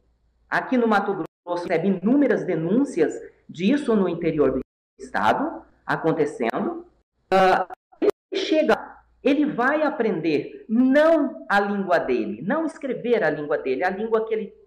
Aqui 0.50 0.78
no 0.78 0.88
Mato 0.88 1.14
Grosso 1.46 1.68
recebe 1.68 1.88
inúmeras 1.88 2.44
denúncias 2.44 3.14
disso 3.48 3.96
no 3.96 4.10
interior 4.10 4.52
do 4.52 4.60
estado 5.00 5.64
acontecendo. 5.86 6.86
Uh, 7.32 7.74
ele 8.02 8.44
chega, 8.44 8.98
ele 9.24 9.46
vai 9.46 9.84
aprender 9.84 10.66
não 10.68 11.46
a 11.48 11.60
língua 11.60 12.00
dele, 12.00 12.42
não 12.42 12.66
escrever 12.66 13.24
a 13.24 13.30
língua 13.30 13.58
dele, 13.58 13.84
a 13.84 13.90
língua 13.90 14.26
que 14.26 14.34
ele 14.34 14.62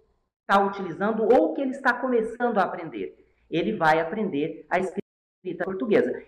está 0.47 0.63
utilizando 0.63 1.23
ou 1.23 1.53
que 1.53 1.61
ele 1.61 1.71
está 1.71 1.91
começando 1.93 2.57
a 2.59 2.63
aprender. 2.63 3.17
Ele 3.49 3.73
vai 3.73 3.99
aprender 3.99 4.65
a 4.69 4.79
escrita 4.79 5.65
portuguesa. 5.65 6.23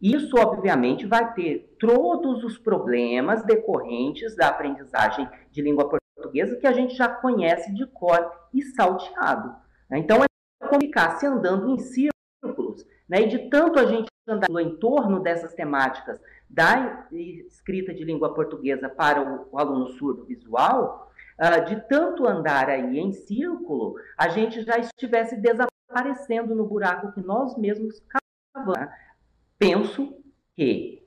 Isso, 0.00 0.36
obviamente, 0.38 1.06
vai 1.06 1.32
ter 1.34 1.74
todos 1.78 2.44
os 2.44 2.58
problemas 2.58 3.42
decorrentes 3.44 4.36
da 4.36 4.48
aprendizagem 4.48 5.28
de 5.50 5.62
língua 5.62 5.88
portuguesa 5.88 6.56
que 6.56 6.66
a 6.66 6.72
gente 6.72 6.94
já 6.94 7.08
conhece 7.08 7.74
de 7.74 7.86
cor 7.86 8.30
e 8.52 8.62
salteado. 8.62 9.56
Né? 9.90 9.98
Então, 9.98 10.22
é 10.22 10.26
como 10.66 10.80
ficar 10.82 11.18
se 11.18 11.26
andando 11.26 11.70
em 11.70 11.78
círculos, 11.78 12.86
né? 13.08 13.22
e 13.22 13.28
de 13.28 13.48
tanto 13.48 13.78
a 13.78 13.86
gente 13.86 14.06
andar 14.28 14.48
em 14.60 14.76
torno 14.76 15.20
dessas 15.20 15.54
temáticas 15.54 16.20
da 16.48 17.06
escrita 17.12 17.94
de 17.94 18.04
língua 18.04 18.34
portuguesa 18.34 18.88
para 18.88 19.48
o, 19.50 19.58
aluno 19.58 19.88
surdo 19.88 20.24
visual, 20.24 21.05
de 21.66 21.80
tanto 21.88 22.26
andar 22.26 22.68
aí 22.70 22.98
em 22.98 23.12
círculo, 23.12 23.94
a 24.16 24.28
gente 24.28 24.62
já 24.62 24.78
estivesse 24.78 25.36
desaparecendo 25.36 26.54
no 26.54 26.66
buraco 26.66 27.12
que 27.12 27.20
nós 27.20 27.56
mesmos 27.56 28.02
cavamos. 28.54 28.88
Penso 29.58 30.22
que 30.54 31.06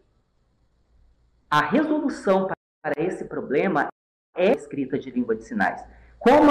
a 1.49 1.61
resolução 1.61 2.47
para 2.81 2.93
esse 2.97 3.25
problema 3.25 3.87
é 4.35 4.51
escrita 4.51 4.97
de 4.99 5.09
língua 5.09 5.35
de 5.35 5.43
sinais. 5.43 5.83
Como 6.19 6.49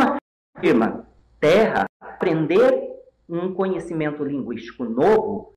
afirma 0.56 1.08
Terra, 1.40 1.86
aprender 2.00 2.88
um 3.28 3.54
conhecimento 3.54 4.24
linguístico 4.24 4.84
novo 4.84 5.54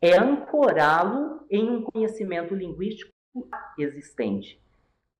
é 0.00 0.16
ancorá-lo 0.16 1.46
em 1.50 1.70
um 1.70 1.82
conhecimento 1.82 2.54
linguístico 2.54 3.12
existente. 3.78 4.60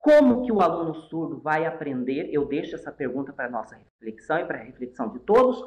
Como 0.01 0.46
que 0.46 0.51
o 0.51 0.62
aluno 0.62 0.94
surdo 0.94 1.38
vai 1.38 1.66
aprender? 1.66 2.30
Eu 2.32 2.46
deixo 2.46 2.74
essa 2.74 2.90
pergunta 2.90 3.34
para 3.34 3.51
nossa 3.51 3.76
reflexão 3.76 4.38
e 4.38 4.46
para 4.46 4.59
a 4.59 4.62
reflexão 4.62 5.12
de 5.12 5.18
todos. 5.20 5.62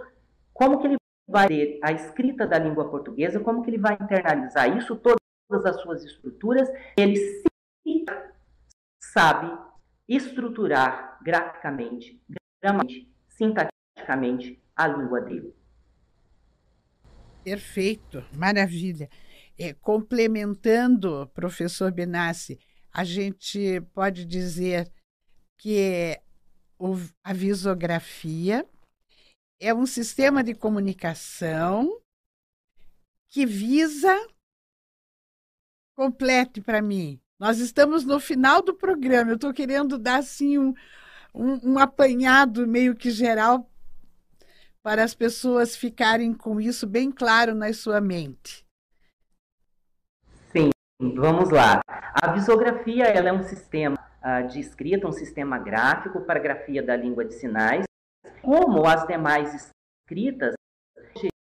Como 0.52 0.80
que 0.80 0.88
ele 0.88 0.96
vai 1.28 1.48
ter 1.48 1.80
a 1.84 1.92
escrita 1.92 2.48
da 2.48 2.58
língua 2.58 2.90
portuguesa? 2.90 3.40
Como 3.40 3.62
que 3.62 3.70
ele 3.70 3.78
vai 3.78 3.94
internalizar 3.94 4.76
isso, 4.76 4.96
todas 4.96 5.66
as 5.66 5.80
suas 5.82 6.04
estruturas? 6.04 6.68
Ele 6.98 7.16
sabe 9.00 9.56
estruturar 10.08 11.20
graficamente, 11.24 12.20
gramaticamente, 12.60 13.14
sintaticamente 13.30 14.64
a 14.76 14.88
língua 14.88 15.22
dele. 15.22 15.56
Perfeito, 17.44 18.24
maravilha. 18.36 19.08
É, 19.60 19.74
complementando, 19.74 21.30
professor 21.36 21.92
Benassi, 21.92 22.58
a 22.94 23.04
gente 23.04 23.82
pode 23.94 24.24
dizer 24.24 24.91
que 25.58 26.22
a 27.24 27.34
visografia 27.34 28.68
é 29.60 29.74
um 29.74 29.86
sistema 29.86 30.44
de 30.44 30.54
comunicação 30.54 32.00
que 33.30 33.46
visa 33.46 34.16
complete 35.96 36.62
para 36.62 36.82
mim. 36.82 37.20
Nós 37.39 37.60
estamos 37.60 38.04
no 38.04 38.20
final 38.20 38.62
do 38.62 38.76
programa. 38.76 39.32
Eu 39.32 39.36
estou 39.36 39.54
querendo 39.54 39.98
dar 39.98 40.18
assim 40.18 40.58
um, 40.58 40.74
um, 41.34 41.72
um 41.74 41.80
apanhado 41.80 42.68
meio 42.68 42.96
que 42.96 43.10
geral 43.10 43.70
para 44.84 45.04
as 45.04 45.16
pessoas 45.16 45.76
ficarem 45.76 46.34
com 46.34 46.60
isso 46.60 46.86
bem 46.86 47.12
claro 47.12 47.56
na 47.56 47.74
sua 47.74 48.00
mente. 48.00 48.62
Vamos 51.00 51.50
lá. 51.50 51.82
A 51.88 52.32
visografia 52.32 53.06
ela 53.06 53.30
é 53.30 53.34
um 53.34 53.44
sistema 53.44 53.98
uh, 54.24 54.48
de 54.48 54.60
escrita, 54.60 55.08
um 55.08 55.12
sistema 55.12 55.58
gráfico 55.58 56.22
para 56.22 56.39
a 56.39 56.44
grafia 56.44 56.82
da 56.82 56.96
língua 56.96 57.26
de 57.26 57.34
sinais, 57.34 57.86
como 58.41 58.88
as 58.88 59.06
demais 59.08 59.72
escritas, 60.06 60.54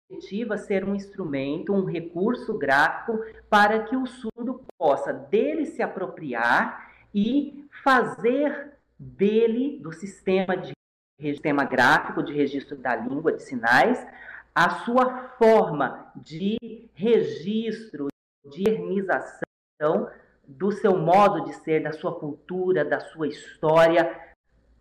objetiva 0.10 0.58
ser 0.58 0.86
um 0.86 0.96
instrumento, 0.96 1.74
um 1.74 1.86
recurso 1.86 2.58
gráfico 2.58 3.20
para 3.50 3.84
que 3.84 3.96
o 3.96 4.06
surdo 4.06 4.64
possa 4.78 5.12
dele 5.12 5.66
se 5.66 5.82
apropriar 5.82 6.92
e 7.14 7.68
fazer 7.84 8.78
dele, 8.98 9.80
do 9.82 9.92
sistema 9.92 10.56
de 10.56 10.72
sistema 11.20 11.64
gráfico 11.64 12.22
de 12.24 12.34
registro 12.34 12.76
da 12.76 12.96
língua 12.96 13.32
de 13.32 13.44
sinais, 13.44 14.06
a 14.54 14.70
sua 14.84 15.30
forma 15.38 16.12
de 16.16 16.58
registro, 16.94 18.08
de 18.46 18.70
etnização 18.70 20.10
do 20.46 20.72
seu 20.72 20.98
modo 20.98 21.46
de 21.46 21.54
ser, 21.54 21.82
da 21.82 21.92
sua 21.92 22.20
cultura, 22.20 22.84
da 22.84 23.00
sua 23.00 23.28
história, 23.28 24.34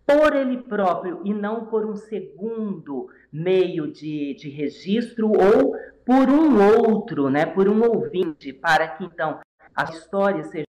por 0.05 0.35
ele 0.35 0.63
próprio 0.63 1.21
e 1.25 1.33
não 1.33 1.67
por 1.67 1.87
um 1.87 1.97
segundo 1.97 3.09
meio 3.33 3.91
de, 3.91 4.35
de 4.35 4.51
registro 4.51 5.29
ou 5.29 5.77
por 6.05 6.29
um 6.29 6.61
outro, 6.89 7.31
né, 7.31 7.47
por 7.47 7.69
um 7.69 7.83
ouvinte, 7.83 8.53
para 8.53 8.89
que 8.89 9.05
então 9.05 9.41
a 9.75 9.85
história 9.85 10.43
seja 10.45 10.67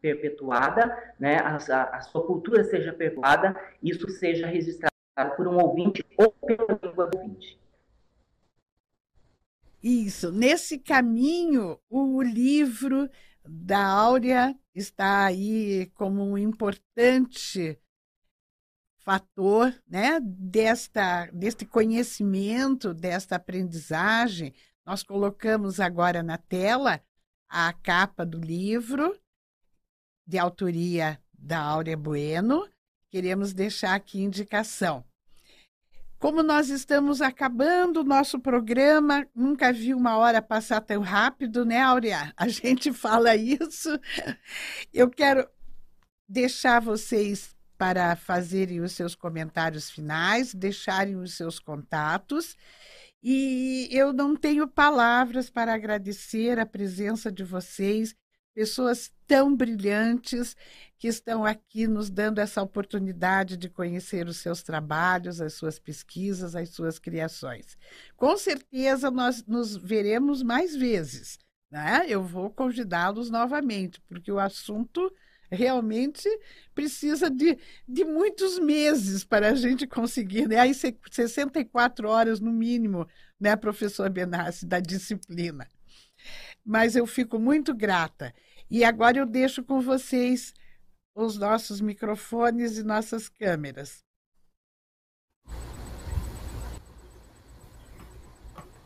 perpetuada, 0.00 1.14
né, 1.18 1.38
a, 1.38 1.56
a, 1.56 1.96
a, 1.96 2.00
sua 2.02 2.24
cultura 2.26 2.62
seja 2.64 2.92
perpetuada, 2.92 3.58
isso 3.82 4.08
seja 4.10 4.46
registrado 4.46 4.92
por 5.36 5.48
um 5.48 5.56
ouvinte 5.56 6.04
ou 6.18 6.30
pela 6.30 6.78
língua 6.82 7.10
ouvinte. 7.12 7.58
Isso. 9.86 10.32
Nesse 10.32 10.78
caminho, 10.78 11.78
o 11.90 12.22
livro 12.22 13.06
da 13.46 13.84
Áurea 13.84 14.58
está 14.74 15.26
aí 15.26 15.92
como 15.94 16.24
um 16.24 16.38
importante 16.38 17.78
fator 19.00 19.78
né, 19.86 20.18
desta, 20.22 21.26
deste 21.26 21.66
conhecimento, 21.66 22.94
desta 22.94 23.36
aprendizagem. 23.36 24.54
Nós 24.86 25.02
colocamos 25.02 25.78
agora 25.78 26.22
na 26.22 26.38
tela 26.38 26.98
a 27.46 27.70
capa 27.74 28.24
do 28.24 28.38
livro, 28.38 29.14
de 30.26 30.38
autoria 30.38 31.20
da 31.30 31.60
Áurea 31.60 31.94
Bueno. 31.94 32.66
Queremos 33.10 33.52
deixar 33.52 33.94
aqui 33.94 34.22
indicação. 34.22 35.04
Como 36.24 36.42
nós 36.42 36.70
estamos 36.70 37.20
acabando 37.20 38.00
o 38.00 38.02
nosso 38.02 38.40
programa, 38.40 39.26
nunca 39.34 39.70
vi 39.70 39.92
uma 39.92 40.16
hora 40.16 40.40
passar 40.40 40.80
tão 40.80 41.02
rápido, 41.02 41.66
né, 41.66 41.82
Áurea? 41.82 42.32
A 42.34 42.48
gente 42.48 42.90
fala 42.96 43.36
isso. 43.36 43.90
Eu 44.90 45.10
quero 45.10 45.46
deixar 46.26 46.80
vocês 46.80 47.54
para 47.76 48.16
fazerem 48.16 48.80
os 48.80 48.92
seus 48.92 49.14
comentários 49.14 49.90
finais, 49.90 50.54
deixarem 50.54 51.16
os 51.16 51.34
seus 51.34 51.58
contatos. 51.58 52.56
E 53.22 53.86
eu 53.90 54.10
não 54.10 54.34
tenho 54.34 54.66
palavras 54.66 55.50
para 55.50 55.74
agradecer 55.74 56.58
a 56.58 56.64
presença 56.64 57.30
de 57.30 57.44
vocês, 57.44 58.16
pessoas 58.54 59.12
tão 59.26 59.54
brilhantes 59.54 60.56
que 61.04 61.08
estão 61.08 61.44
aqui 61.44 61.86
nos 61.86 62.08
dando 62.08 62.38
essa 62.38 62.62
oportunidade 62.62 63.58
de 63.58 63.68
conhecer 63.68 64.26
os 64.26 64.38
seus 64.38 64.62
trabalhos, 64.62 65.38
as 65.38 65.52
suas 65.52 65.78
pesquisas, 65.78 66.56
as 66.56 66.70
suas 66.70 66.98
criações. 66.98 67.76
Com 68.16 68.34
certeza 68.38 69.10
nós 69.10 69.44
nos 69.44 69.76
veremos 69.76 70.42
mais 70.42 70.74
vezes. 70.74 71.38
Né? 71.70 72.06
Eu 72.08 72.24
vou 72.24 72.48
convidá-los 72.48 73.28
novamente, 73.28 74.00
porque 74.08 74.32
o 74.32 74.38
assunto 74.38 75.12
realmente 75.50 76.26
precisa 76.74 77.28
de, 77.28 77.58
de 77.86 78.02
muitos 78.02 78.58
meses 78.58 79.24
para 79.24 79.50
a 79.50 79.54
gente 79.54 79.86
conseguir, 79.86 80.48
né? 80.48 80.56
Aí 80.56 80.72
64 80.72 82.08
horas 82.08 82.40
no 82.40 82.50
mínimo, 82.50 83.06
né, 83.38 83.54
professor 83.56 84.08
Benassi, 84.08 84.64
da 84.64 84.80
disciplina. 84.80 85.68
Mas 86.64 86.96
eu 86.96 87.06
fico 87.06 87.38
muito 87.38 87.74
grata. 87.74 88.32
E 88.70 88.82
agora 88.82 89.18
eu 89.18 89.26
deixo 89.26 89.62
com 89.62 89.82
vocês 89.82 90.54
os 91.14 91.38
nossos 91.38 91.80
microfones 91.80 92.76
e 92.76 92.82
nossas 92.82 93.28
câmeras. 93.28 94.02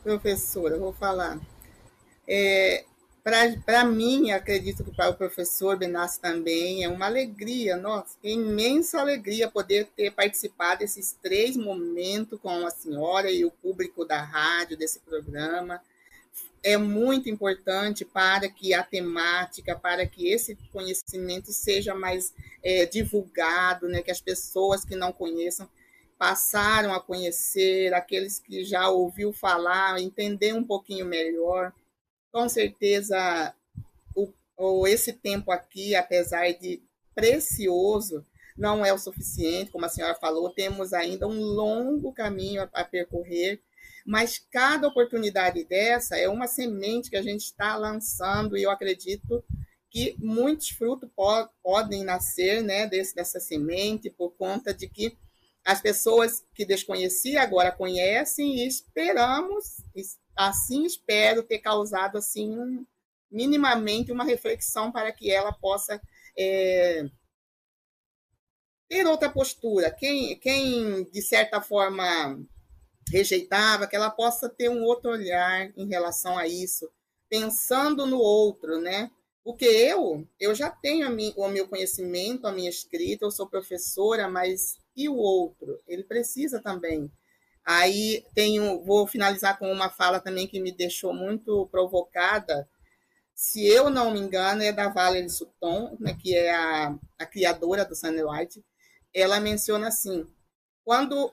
Professora, 0.03 0.79
vou 0.79 0.93
falar. 0.93 1.41
É, 2.27 2.85
para 3.65 3.85
mim, 3.85 4.31
acredito 4.31 4.85
que 4.85 4.95
para 4.95 5.11
o 5.11 5.15
professor 5.15 5.77
Benassi 5.77 6.21
também, 6.21 6.85
é 6.85 6.89
uma 6.89 7.07
alegria, 7.07 7.77
nossa, 7.77 8.17
imensa 8.23 9.01
alegria 9.01 9.51
poder 9.51 9.87
ter 9.97 10.13
participado 10.13 10.81
desses 10.81 11.13
três 11.23 11.57
momentos 11.57 12.39
com 12.41 12.67
a 12.67 12.71
senhora 12.71 13.31
e 13.31 13.45
o 13.45 13.51
público 13.51 14.05
da 14.05 14.23
rádio, 14.23 14.77
desse 14.77 15.01
programa. 15.01 15.81
É 16.69 16.77
muito 16.77 17.31
importante 17.31 18.05
para 18.05 18.47
que 18.47 18.75
a 18.75 18.83
temática, 18.83 19.75
para 19.75 20.07
que 20.07 20.29
esse 20.29 20.55
conhecimento 20.71 21.51
seja 21.51 21.95
mais 21.95 22.35
é, 22.63 22.85
divulgado, 22.85 23.89
né, 23.89 24.03
que 24.03 24.11
as 24.11 24.21
pessoas 24.21 24.85
que 24.85 24.95
não 24.95 25.11
conheçam 25.11 25.67
passaram 26.19 26.93
a 26.93 27.01
conhecer, 27.01 27.95
aqueles 27.95 28.39
que 28.39 28.65
já 28.65 28.91
ouviu 28.91 29.33
falar, 29.33 29.99
entender 29.99 30.53
um 30.53 30.63
pouquinho 30.63 31.07
melhor. 31.07 31.73
Com 32.31 32.47
certeza 32.51 33.55
o, 34.15 34.31
o, 34.55 34.87
esse 34.87 35.15
tempo 35.15 35.51
aqui, 35.51 35.95
apesar 35.95 36.53
de 36.53 36.83
precioso, 37.15 38.27
não 38.59 38.85
é 38.85 38.93
o 38.93 38.99
suficiente, 38.99 39.71
como 39.71 39.87
a 39.87 39.89
senhora 39.89 40.15
falou, 40.17 40.51
temos 40.51 40.93
ainda 40.93 41.27
um 41.27 41.41
longo 41.41 42.13
caminho 42.13 42.63
a, 42.63 42.69
a 42.81 42.85
percorrer, 42.85 43.63
mas 44.09 44.39
cada 44.51 44.89
oportunidade 44.89 45.65
dessa 45.65 46.17
é 46.17 46.27
uma 46.31 46.47
semente 46.47 47.11
que 47.11 47.17
a 47.17 47.21
gente 47.21 47.43
está 47.43 47.77
lançando 47.77 48.57
e 48.57 48.63
eu 48.63 48.71
acredito 48.71 49.45
que 49.91 50.17
muitos 50.19 50.71
frutos 50.71 51.11
po 51.15 51.47
podem 51.63 52.05
nascer 52.05 52.63
né, 52.63 52.87
desse, 52.87 53.15
dessa 53.15 53.39
semente 53.39 54.09
por 54.09 54.31
conta 54.31 54.73
de 54.73 54.89
que 54.89 55.15
as 55.63 55.83
pessoas 55.83 56.43
que 56.55 56.65
desconheciam 56.65 57.43
agora 57.43 57.71
conhecem 57.71 58.61
e 58.61 58.67
esperamos, 58.67 59.77
assim 60.35 60.87
espero 60.87 61.43
ter 61.43 61.59
causado 61.59 62.17
assim 62.17 62.59
um, 62.59 62.87
minimamente 63.31 64.11
uma 64.11 64.25
reflexão 64.25 64.91
para 64.91 65.13
que 65.13 65.31
ela 65.31 65.53
possa 65.53 66.01
é, 66.35 67.05
ter 68.89 69.07
outra 69.07 69.29
postura. 69.29 69.91
Quem, 69.91 70.39
quem 70.39 71.05
de 71.11 71.21
certa 71.21 71.61
forma 71.61 72.43
rejeitava, 73.11 73.87
que 73.87 73.97
ela 73.97 74.11
possa 74.11 74.49
ter 74.49 74.69
um 74.69 74.83
outro 74.85 75.11
olhar 75.11 75.73
em 75.77 75.89
relação 75.89 76.37
a 76.39 76.47
isso, 76.47 76.91
pensando 77.29 78.07
no 78.07 78.19
outro, 78.19 78.81
né? 78.81 79.11
Porque 79.45 79.65
eu, 79.65 80.27
eu 80.39 80.55
já 80.55 80.71
tenho 80.71 81.09
o 81.37 81.49
meu 81.49 81.69
conhecimento, 81.69 82.47
a 82.47 82.53
minha 82.53 82.69
escrita, 82.69 83.25
eu 83.25 83.31
sou 83.31 83.49
professora, 83.49 84.29
mas 84.29 84.77
e 84.97 85.09
o 85.09 85.17
outro? 85.17 85.81
Ele 85.87 86.05
precisa 86.05 86.61
também 86.61 87.11
Aí 87.69 88.25
tenho, 88.35 88.83
vou 88.83 89.07
finalizar 89.07 89.59
com 89.59 89.71
uma 89.71 89.91
fala 89.91 90.19
também 90.21 90.47
que 90.47 90.59
me 90.59 90.73
deixou 90.73 91.13
muito 91.13 91.67
provocada. 91.67 92.67
Se 93.35 93.63
eu 93.67 93.91
não 93.91 94.11
me 94.11 94.19
engano, 94.19 94.63
é 94.63 94.73
da 94.73 94.89
Valerie 94.89 95.29
Sutton, 95.29 95.95
né, 96.01 96.17
que 96.19 96.35
é 96.35 96.51
a, 96.51 96.99
a 97.19 97.27
criadora 97.27 97.85
do 97.85 97.95
Sunny 97.95 98.25
White. 98.25 98.65
Ela 99.13 99.39
menciona 99.39 99.89
assim: 99.89 100.27
quando 100.83 101.31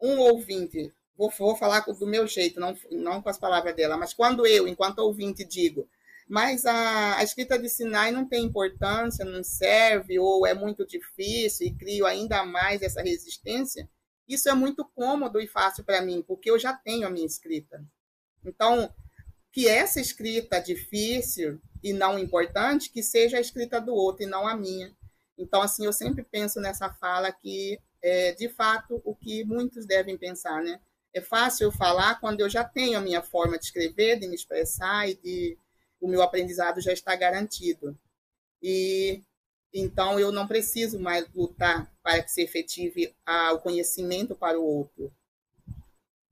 um 0.00 0.20
ouvinte, 0.20 0.94
vou, 1.30 1.56
falar 1.56 1.80
do 1.80 2.06
meu 2.06 2.26
jeito, 2.26 2.60
não, 2.60 2.76
não 2.90 3.22
com 3.22 3.28
as 3.28 3.38
palavras 3.38 3.74
dela, 3.74 3.96
mas 3.96 4.14
quando 4.14 4.46
eu, 4.46 4.66
enquanto 4.66 5.00
ouvinte, 5.00 5.44
digo, 5.44 5.88
mas 6.28 6.64
a, 6.64 7.18
a 7.18 7.22
escrita 7.22 7.58
de 7.58 7.68
sinais 7.68 8.14
não 8.14 8.26
tem 8.26 8.44
importância, 8.44 9.24
não 9.24 9.42
serve, 9.42 10.18
ou 10.18 10.46
é 10.46 10.54
muito 10.54 10.86
difícil 10.86 11.66
e 11.66 11.74
crio 11.74 12.06
ainda 12.06 12.44
mais 12.44 12.82
essa 12.82 13.02
resistência, 13.02 13.88
isso 14.28 14.48
é 14.48 14.54
muito 14.54 14.84
cômodo 14.94 15.40
e 15.40 15.46
fácil 15.46 15.84
para 15.84 16.00
mim, 16.00 16.24
porque 16.26 16.50
eu 16.50 16.58
já 16.58 16.72
tenho 16.72 17.06
a 17.06 17.10
minha 17.10 17.26
escrita. 17.26 17.84
Então, 18.44 18.92
que 19.52 19.68
essa 19.68 20.00
escrita 20.00 20.58
difícil 20.58 21.60
e 21.82 21.92
não 21.92 22.18
importante, 22.18 22.90
que 22.90 23.02
seja 23.02 23.36
a 23.36 23.40
escrita 23.40 23.80
do 23.80 23.94
outro 23.94 24.22
e 24.22 24.26
não 24.26 24.46
a 24.46 24.56
minha. 24.56 24.94
Então, 25.36 25.60
assim, 25.60 25.84
eu 25.84 25.92
sempre 25.92 26.22
penso 26.22 26.60
nessa 26.60 26.88
fala 26.88 27.30
que 27.30 27.78
é, 28.02 28.32
de 28.32 28.48
fato, 28.48 29.00
o 29.04 29.14
que 29.14 29.44
muitos 29.44 29.86
devem 29.86 30.18
pensar, 30.18 30.62
né? 30.62 30.80
É 31.14 31.20
fácil 31.20 31.64
eu 31.64 31.72
falar 31.72 32.20
quando 32.20 32.40
eu 32.40 32.48
já 32.48 32.64
tenho 32.64 32.98
a 32.98 33.00
minha 33.02 33.22
forma 33.22 33.58
de 33.58 33.64
escrever, 33.66 34.18
de 34.18 34.26
me 34.26 34.34
expressar 34.34 35.08
e 35.08 35.14
de 35.14 35.58
o 36.00 36.08
meu 36.08 36.22
aprendizado 36.22 36.80
já 36.80 36.92
está 36.92 37.14
garantido. 37.14 37.96
E 38.62 39.22
Então, 39.74 40.20
eu 40.20 40.30
não 40.30 40.46
preciso 40.46 40.98
mais 40.98 41.26
lutar 41.34 41.90
para 42.02 42.22
que 42.22 42.30
se 42.30 42.42
efetive 42.42 43.14
o 43.54 43.58
conhecimento 43.58 44.34
para 44.34 44.58
o 44.60 44.64
outro. 44.64 45.10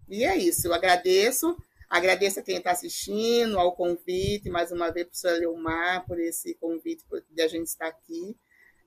E 0.08 0.24
é 0.24 0.36
isso, 0.36 0.66
eu 0.66 0.74
agradeço. 0.74 1.56
Agradeço 1.88 2.38
a 2.38 2.42
quem 2.42 2.58
está 2.58 2.70
assistindo, 2.72 3.58
ao 3.58 3.74
convite, 3.74 4.48
mais 4.50 4.70
uma 4.70 4.90
vez, 4.90 5.06
professora 5.06 5.38
Leomar, 5.38 6.06
por 6.06 6.20
esse 6.20 6.54
convite 6.54 7.02
de 7.30 7.42
a 7.42 7.48
gente 7.48 7.66
estar 7.66 7.88
aqui. 7.88 8.36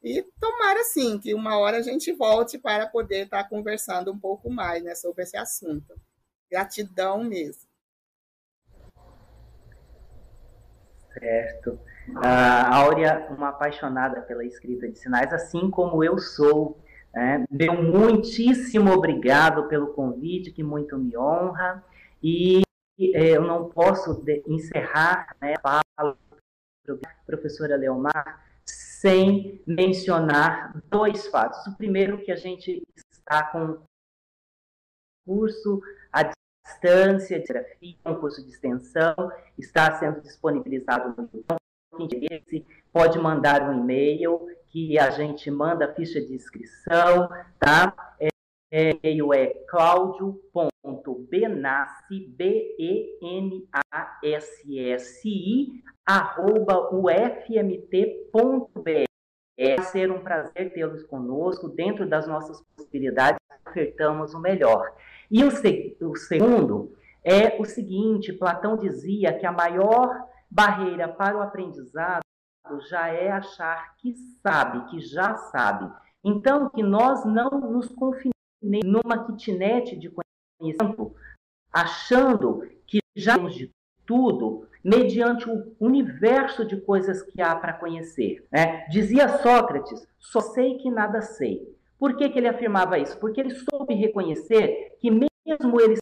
E 0.04 0.22
tomara, 0.38 0.84
sim, 0.84 1.18
que 1.18 1.34
uma 1.34 1.58
hora 1.58 1.78
a 1.78 1.82
gente 1.82 2.12
volte 2.12 2.60
para 2.60 2.88
poder 2.88 3.24
estar 3.24 3.47
conversando 3.47 4.12
um 4.12 4.20
pouco 4.20 4.49
mais 4.49 4.84
né, 4.84 4.93
sobre 4.95 5.24
esse 5.24 5.38
assunto. 5.38 5.95
Gratidão 6.51 7.24
mesmo. 7.24 7.64
Certo. 11.14 11.80
A 12.18 12.76
Áurea, 12.76 13.28
uma 13.30 13.49
apaixonada 13.49 14.22
pela 14.24 14.43
escrita 14.43 14.89
de 14.89 14.99
sinais, 14.99 15.32
assim 15.32 15.72
como 15.72 16.04
eu 16.04 16.18
sou. 16.18 16.78
Né? 17.14 17.45
Meu 17.49 17.82
muitíssimo 17.82 18.91
obrigado 18.91 19.70
pelo 19.70 19.93
convite, 19.93 20.51
que 20.51 20.64
muito 20.64 20.97
me 20.97 21.16
honra. 21.18 21.82
E 22.22 22.62
é, 22.99 23.38
eu 23.38 23.43
não 23.43 23.70
posso 23.70 24.22
encerrar 24.47 25.34
né, 25.41 25.54
a 25.64 25.82
fala 25.95 26.18
da 26.86 27.10
professora 27.26 27.78
Leomar 27.78 28.53
sem 29.04 29.62
mencionar 29.68 30.82
dois 30.89 31.28
fatos. 31.28 31.68
O 31.68 31.76
primeiro, 31.76 32.24
que 32.24 32.32
a 32.32 32.38
gente 32.38 32.82
está 33.12 33.43
com 33.51 33.84
curso 35.28 35.82
à 36.10 36.32
distância 36.66 37.38
de 37.38 37.45
grafia, 37.45 37.97
um 38.06 38.16
curso 38.16 38.41
de 38.41 38.49
extensão, 38.49 39.14
está 39.58 39.93
sendo 39.99 40.22
disponibilizado 40.22 41.10
no 41.18 41.30
YouTube. 41.34 41.58
Quem 41.97 42.06
interesse 42.06 42.66
pode 42.93 43.20
mandar 43.20 43.70
um 43.70 43.82
e-mail 43.82 44.39
que 44.70 44.97
a 44.97 45.10
gente 45.10 45.51
manda 45.51 45.86
a 45.86 45.93
ficha 45.93 46.22
de 46.22 46.34
inscrição, 46.34 47.28
tá? 47.60 48.16
É, 48.22 48.30
e-mail 48.74 49.34
é 49.34 49.47
claudio.benassi, 49.69 52.28
B-E-N-A-S-S-I, 52.36 53.69
arroba 56.03 56.89
ufmt.br. 56.91 59.05
É 59.55 59.80
ser 59.84 60.11
um 60.11 60.24
prazer 60.24 60.74
tê-los 60.74 61.03
conosco, 61.03 61.69
dentro 61.69 62.09
das 62.09 62.28
nossas 62.28 62.59
possibilidades, 62.76 63.38
ofertamos 63.67 64.34
o 64.34 64.39
melhor. 64.39 64.91
E 65.30 65.43
o, 65.43 65.49
o 66.09 66.15
segundo 66.15 66.97
é 67.24 67.61
o 67.61 67.65
seguinte: 67.65 68.34
Platão 68.34 68.76
dizia 68.76 69.38
que 69.38 69.45
a 69.45 69.51
maior 69.51 70.28
barreira 70.49 71.07
para 71.07 71.38
o 71.38 71.41
aprendizado 71.41 72.24
já 72.89 73.09
é 73.09 73.32
achar 73.32 73.95
que 73.97 74.15
sabe, 74.41 74.89
que 74.89 74.99
já 74.99 75.36
sabe. 75.36 75.93
Então, 76.24 76.69
que 76.69 76.82
nós 76.82 77.24
não 77.26 77.51
nos 77.51 77.89
confinemos 77.89 78.32
numa 78.64 79.26
kitnet 79.26 79.95
de 79.97 80.09
conhecimento, 80.09 81.14
achando 81.72 82.68
que 82.88 82.99
já 83.16 83.36
temos 83.36 83.55
de 83.55 83.70
tudo, 84.05 84.68
mediante 84.84 85.49
o 85.49 85.76
universo 85.80 86.66
de 86.66 86.80
coisas 86.82 87.22
que 87.22 87.41
há 87.41 87.55
para 87.55 87.74
conhecer. 87.74 88.45
Né? 88.51 88.86
Dizia 88.89 89.38
Sócrates: 89.39 90.05
só 90.20 90.41
sei 90.41 90.78
que 90.78 90.89
nada 90.89 91.22
sei. 91.22 91.74
Por 91.97 92.18
que, 92.18 92.30
que 92.30 92.38
ele 92.38 92.49
afirmava 92.49 92.99
isso? 92.99 93.18
Porque 93.18 93.39
ele 93.39 93.51
soube 93.51 93.93
reconhecer 93.93 94.97
que, 94.99 95.09
mesmo 95.09 95.80
ele 95.80 95.95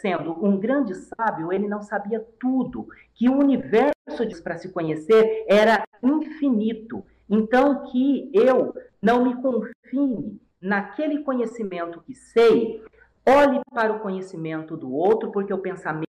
sendo 0.00 0.32
um 0.44 0.58
grande 0.58 0.94
sábio, 0.94 1.52
ele 1.52 1.68
não 1.68 1.82
sabia 1.82 2.24
tudo, 2.40 2.86
que 3.14 3.28
o 3.28 3.38
universo 3.38 3.94
para 4.42 4.58
se 4.58 4.72
conhecer 4.72 5.44
era 5.48 5.84
infinito. 6.02 7.04
Então, 7.28 7.84
que 7.84 8.30
eu 8.32 8.74
não 9.02 9.24
me 9.24 9.40
confine 9.42 10.40
naquele 10.60 11.22
conhecimento 11.22 12.00
que 12.00 12.14
sei, 12.14 12.82
olhe 13.26 13.60
para 13.72 13.92
o 13.92 14.00
conhecimento 14.00 14.76
do 14.76 14.92
outro, 14.92 15.30
porque 15.30 15.52
o 15.52 15.58
pensamento 15.58 16.06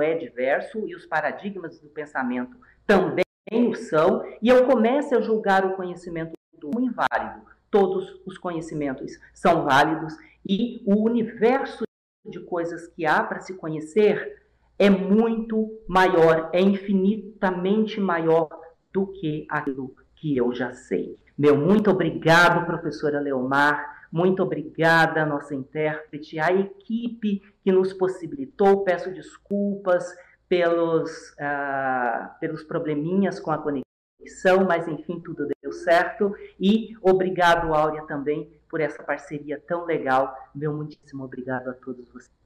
é 0.00 0.14
diverso 0.14 0.86
e 0.86 0.94
os 0.94 1.06
paradigmas 1.06 1.78
do 1.80 1.88
pensamento 1.88 2.56
também 2.86 3.24
o 3.68 3.74
são, 3.74 4.24
e 4.40 4.48
eu 4.48 4.66
comece 4.66 5.14
a 5.14 5.20
julgar 5.20 5.64
o 5.66 5.74
conhecimento 5.74 6.32
do 6.58 6.80
inválido. 6.80 7.42
Todos 7.70 8.20
os 8.26 8.38
conhecimentos 8.38 9.12
são 9.34 9.64
válidos 9.64 10.14
e 10.48 10.82
o 10.86 11.04
universo 11.04 11.84
de 12.24 12.40
coisas 12.40 12.86
que 12.88 13.06
há 13.06 13.22
para 13.22 13.40
se 13.40 13.54
conhecer 13.54 14.40
é 14.78 14.88
muito 14.88 15.78
maior, 15.86 16.50
é 16.52 16.60
infinitamente 16.60 18.00
maior 18.00 18.48
do 18.92 19.06
que 19.06 19.46
aquilo 19.48 19.94
que 20.16 20.36
eu 20.36 20.52
já 20.54 20.72
sei. 20.72 21.18
Meu 21.40 21.56
muito 21.56 21.90
obrigado, 21.90 22.66
professora 22.66 23.18
Leomar. 23.18 24.08
Muito 24.12 24.42
obrigada, 24.42 25.24
nossa 25.24 25.54
intérprete, 25.54 26.38
a 26.38 26.52
equipe 26.52 27.40
que 27.64 27.72
nos 27.72 27.94
possibilitou. 27.94 28.84
Peço 28.84 29.10
desculpas 29.10 30.04
pelos, 30.46 31.30
uh, 31.30 32.38
pelos 32.38 32.62
probleminhas 32.62 33.40
com 33.40 33.50
a 33.50 33.56
conexão, 33.56 34.66
mas 34.68 34.86
enfim, 34.86 35.18
tudo 35.18 35.48
deu 35.62 35.72
certo. 35.72 36.34
E 36.60 36.94
obrigado, 37.00 37.72
Áurea, 37.72 38.02
também 38.02 38.52
por 38.68 38.82
essa 38.82 39.02
parceria 39.02 39.58
tão 39.66 39.86
legal. 39.86 40.36
Meu 40.54 40.74
muitíssimo 40.74 41.24
obrigado 41.24 41.68
a 41.68 41.72
todos 41.72 42.06
vocês. 42.10 42.39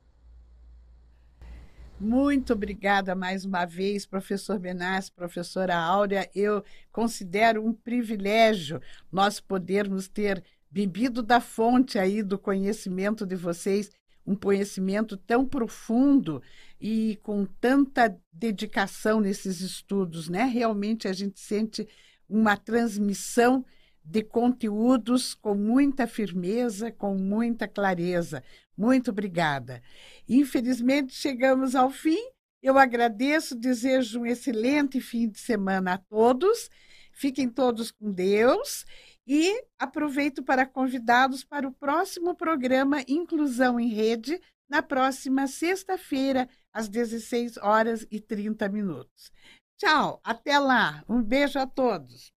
Muito 2.01 2.53
obrigada 2.53 3.15
mais 3.15 3.45
uma 3.45 3.65
vez, 3.65 4.05
professor 4.05 4.59
Benassi, 4.59 5.13
professora 5.13 5.77
Áurea. 5.77 6.29
Eu 6.35 6.65
considero 6.91 7.65
um 7.65 7.73
privilégio 7.73 8.81
nós 9.13 9.39
podermos 9.39 10.09
ter 10.09 10.43
bebido 10.69 11.23
da 11.23 11.41
fonte 11.41 11.97
aí 11.97 12.21
do 12.21 12.37
conhecimento 12.37 13.25
de 13.25 13.37
vocês, 13.37 13.93
um 14.27 14.35
conhecimento 14.35 15.17
tão 15.17 15.47
profundo 15.47 16.43
e 16.81 17.17
com 17.23 17.47
tanta 17.47 18.19
dedicação 18.33 19.21
nesses 19.21 19.61
estudos, 19.61 20.29
né? 20.29 20.45
Realmente 20.45 21.07
a 21.07 21.13
gente 21.13 21.39
sente 21.39 21.87
uma 22.29 22.57
transmissão 22.57 23.65
de 24.05 24.23
conteúdos 24.23 25.33
com 25.33 25.55
muita 25.55 26.07
firmeza, 26.07 26.91
com 26.91 27.15
muita 27.15 27.67
clareza. 27.67 28.43
Muito 28.77 29.11
obrigada. 29.11 29.83
Infelizmente, 30.29 31.15
chegamos 31.15 31.75
ao 31.75 31.91
fim. 31.91 32.19
Eu 32.63 32.79
agradeço, 32.79 33.55
desejo 33.55 34.21
um 34.21 34.27
excelente 34.27 35.01
fim 35.01 35.29
de 35.29 35.39
semana 35.39 35.95
a 35.95 35.99
todos. 35.99 36.71
Fiquem 37.13 37.49
todos 37.49 37.91
com 37.91 38.11
Deus 38.11 38.85
e 39.27 39.65
aproveito 39.79 40.43
para 40.43 40.67
convidá-los 40.67 41.45
para 41.45 41.69
o 41.69 41.73
próximo 41.73 42.35
programa 42.35 43.03
Inclusão 43.07 43.79
em 43.79 43.89
Rede, 43.89 44.41
na 44.69 44.83
próxima 44.83 45.47
sexta-feira, 45.47 46.49
às 46.73 46.89
16 46.89 47.59
horas 47.59 48.07
e 48.11 48.21
30 48.21 48.69
minutos. 48.69 49.31
Tchau, 49.79 50.21
até 50.25 50.59
lá. 50.59 51.05
Um 51.09 51.23
beijo 51.23 51.59
a 51.59 51.67
todos. 51.67 52.33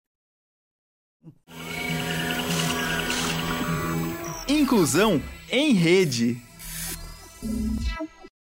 Inclusão 4.49 5.21
em 5.51 5.73
Rede. 5.73 6.37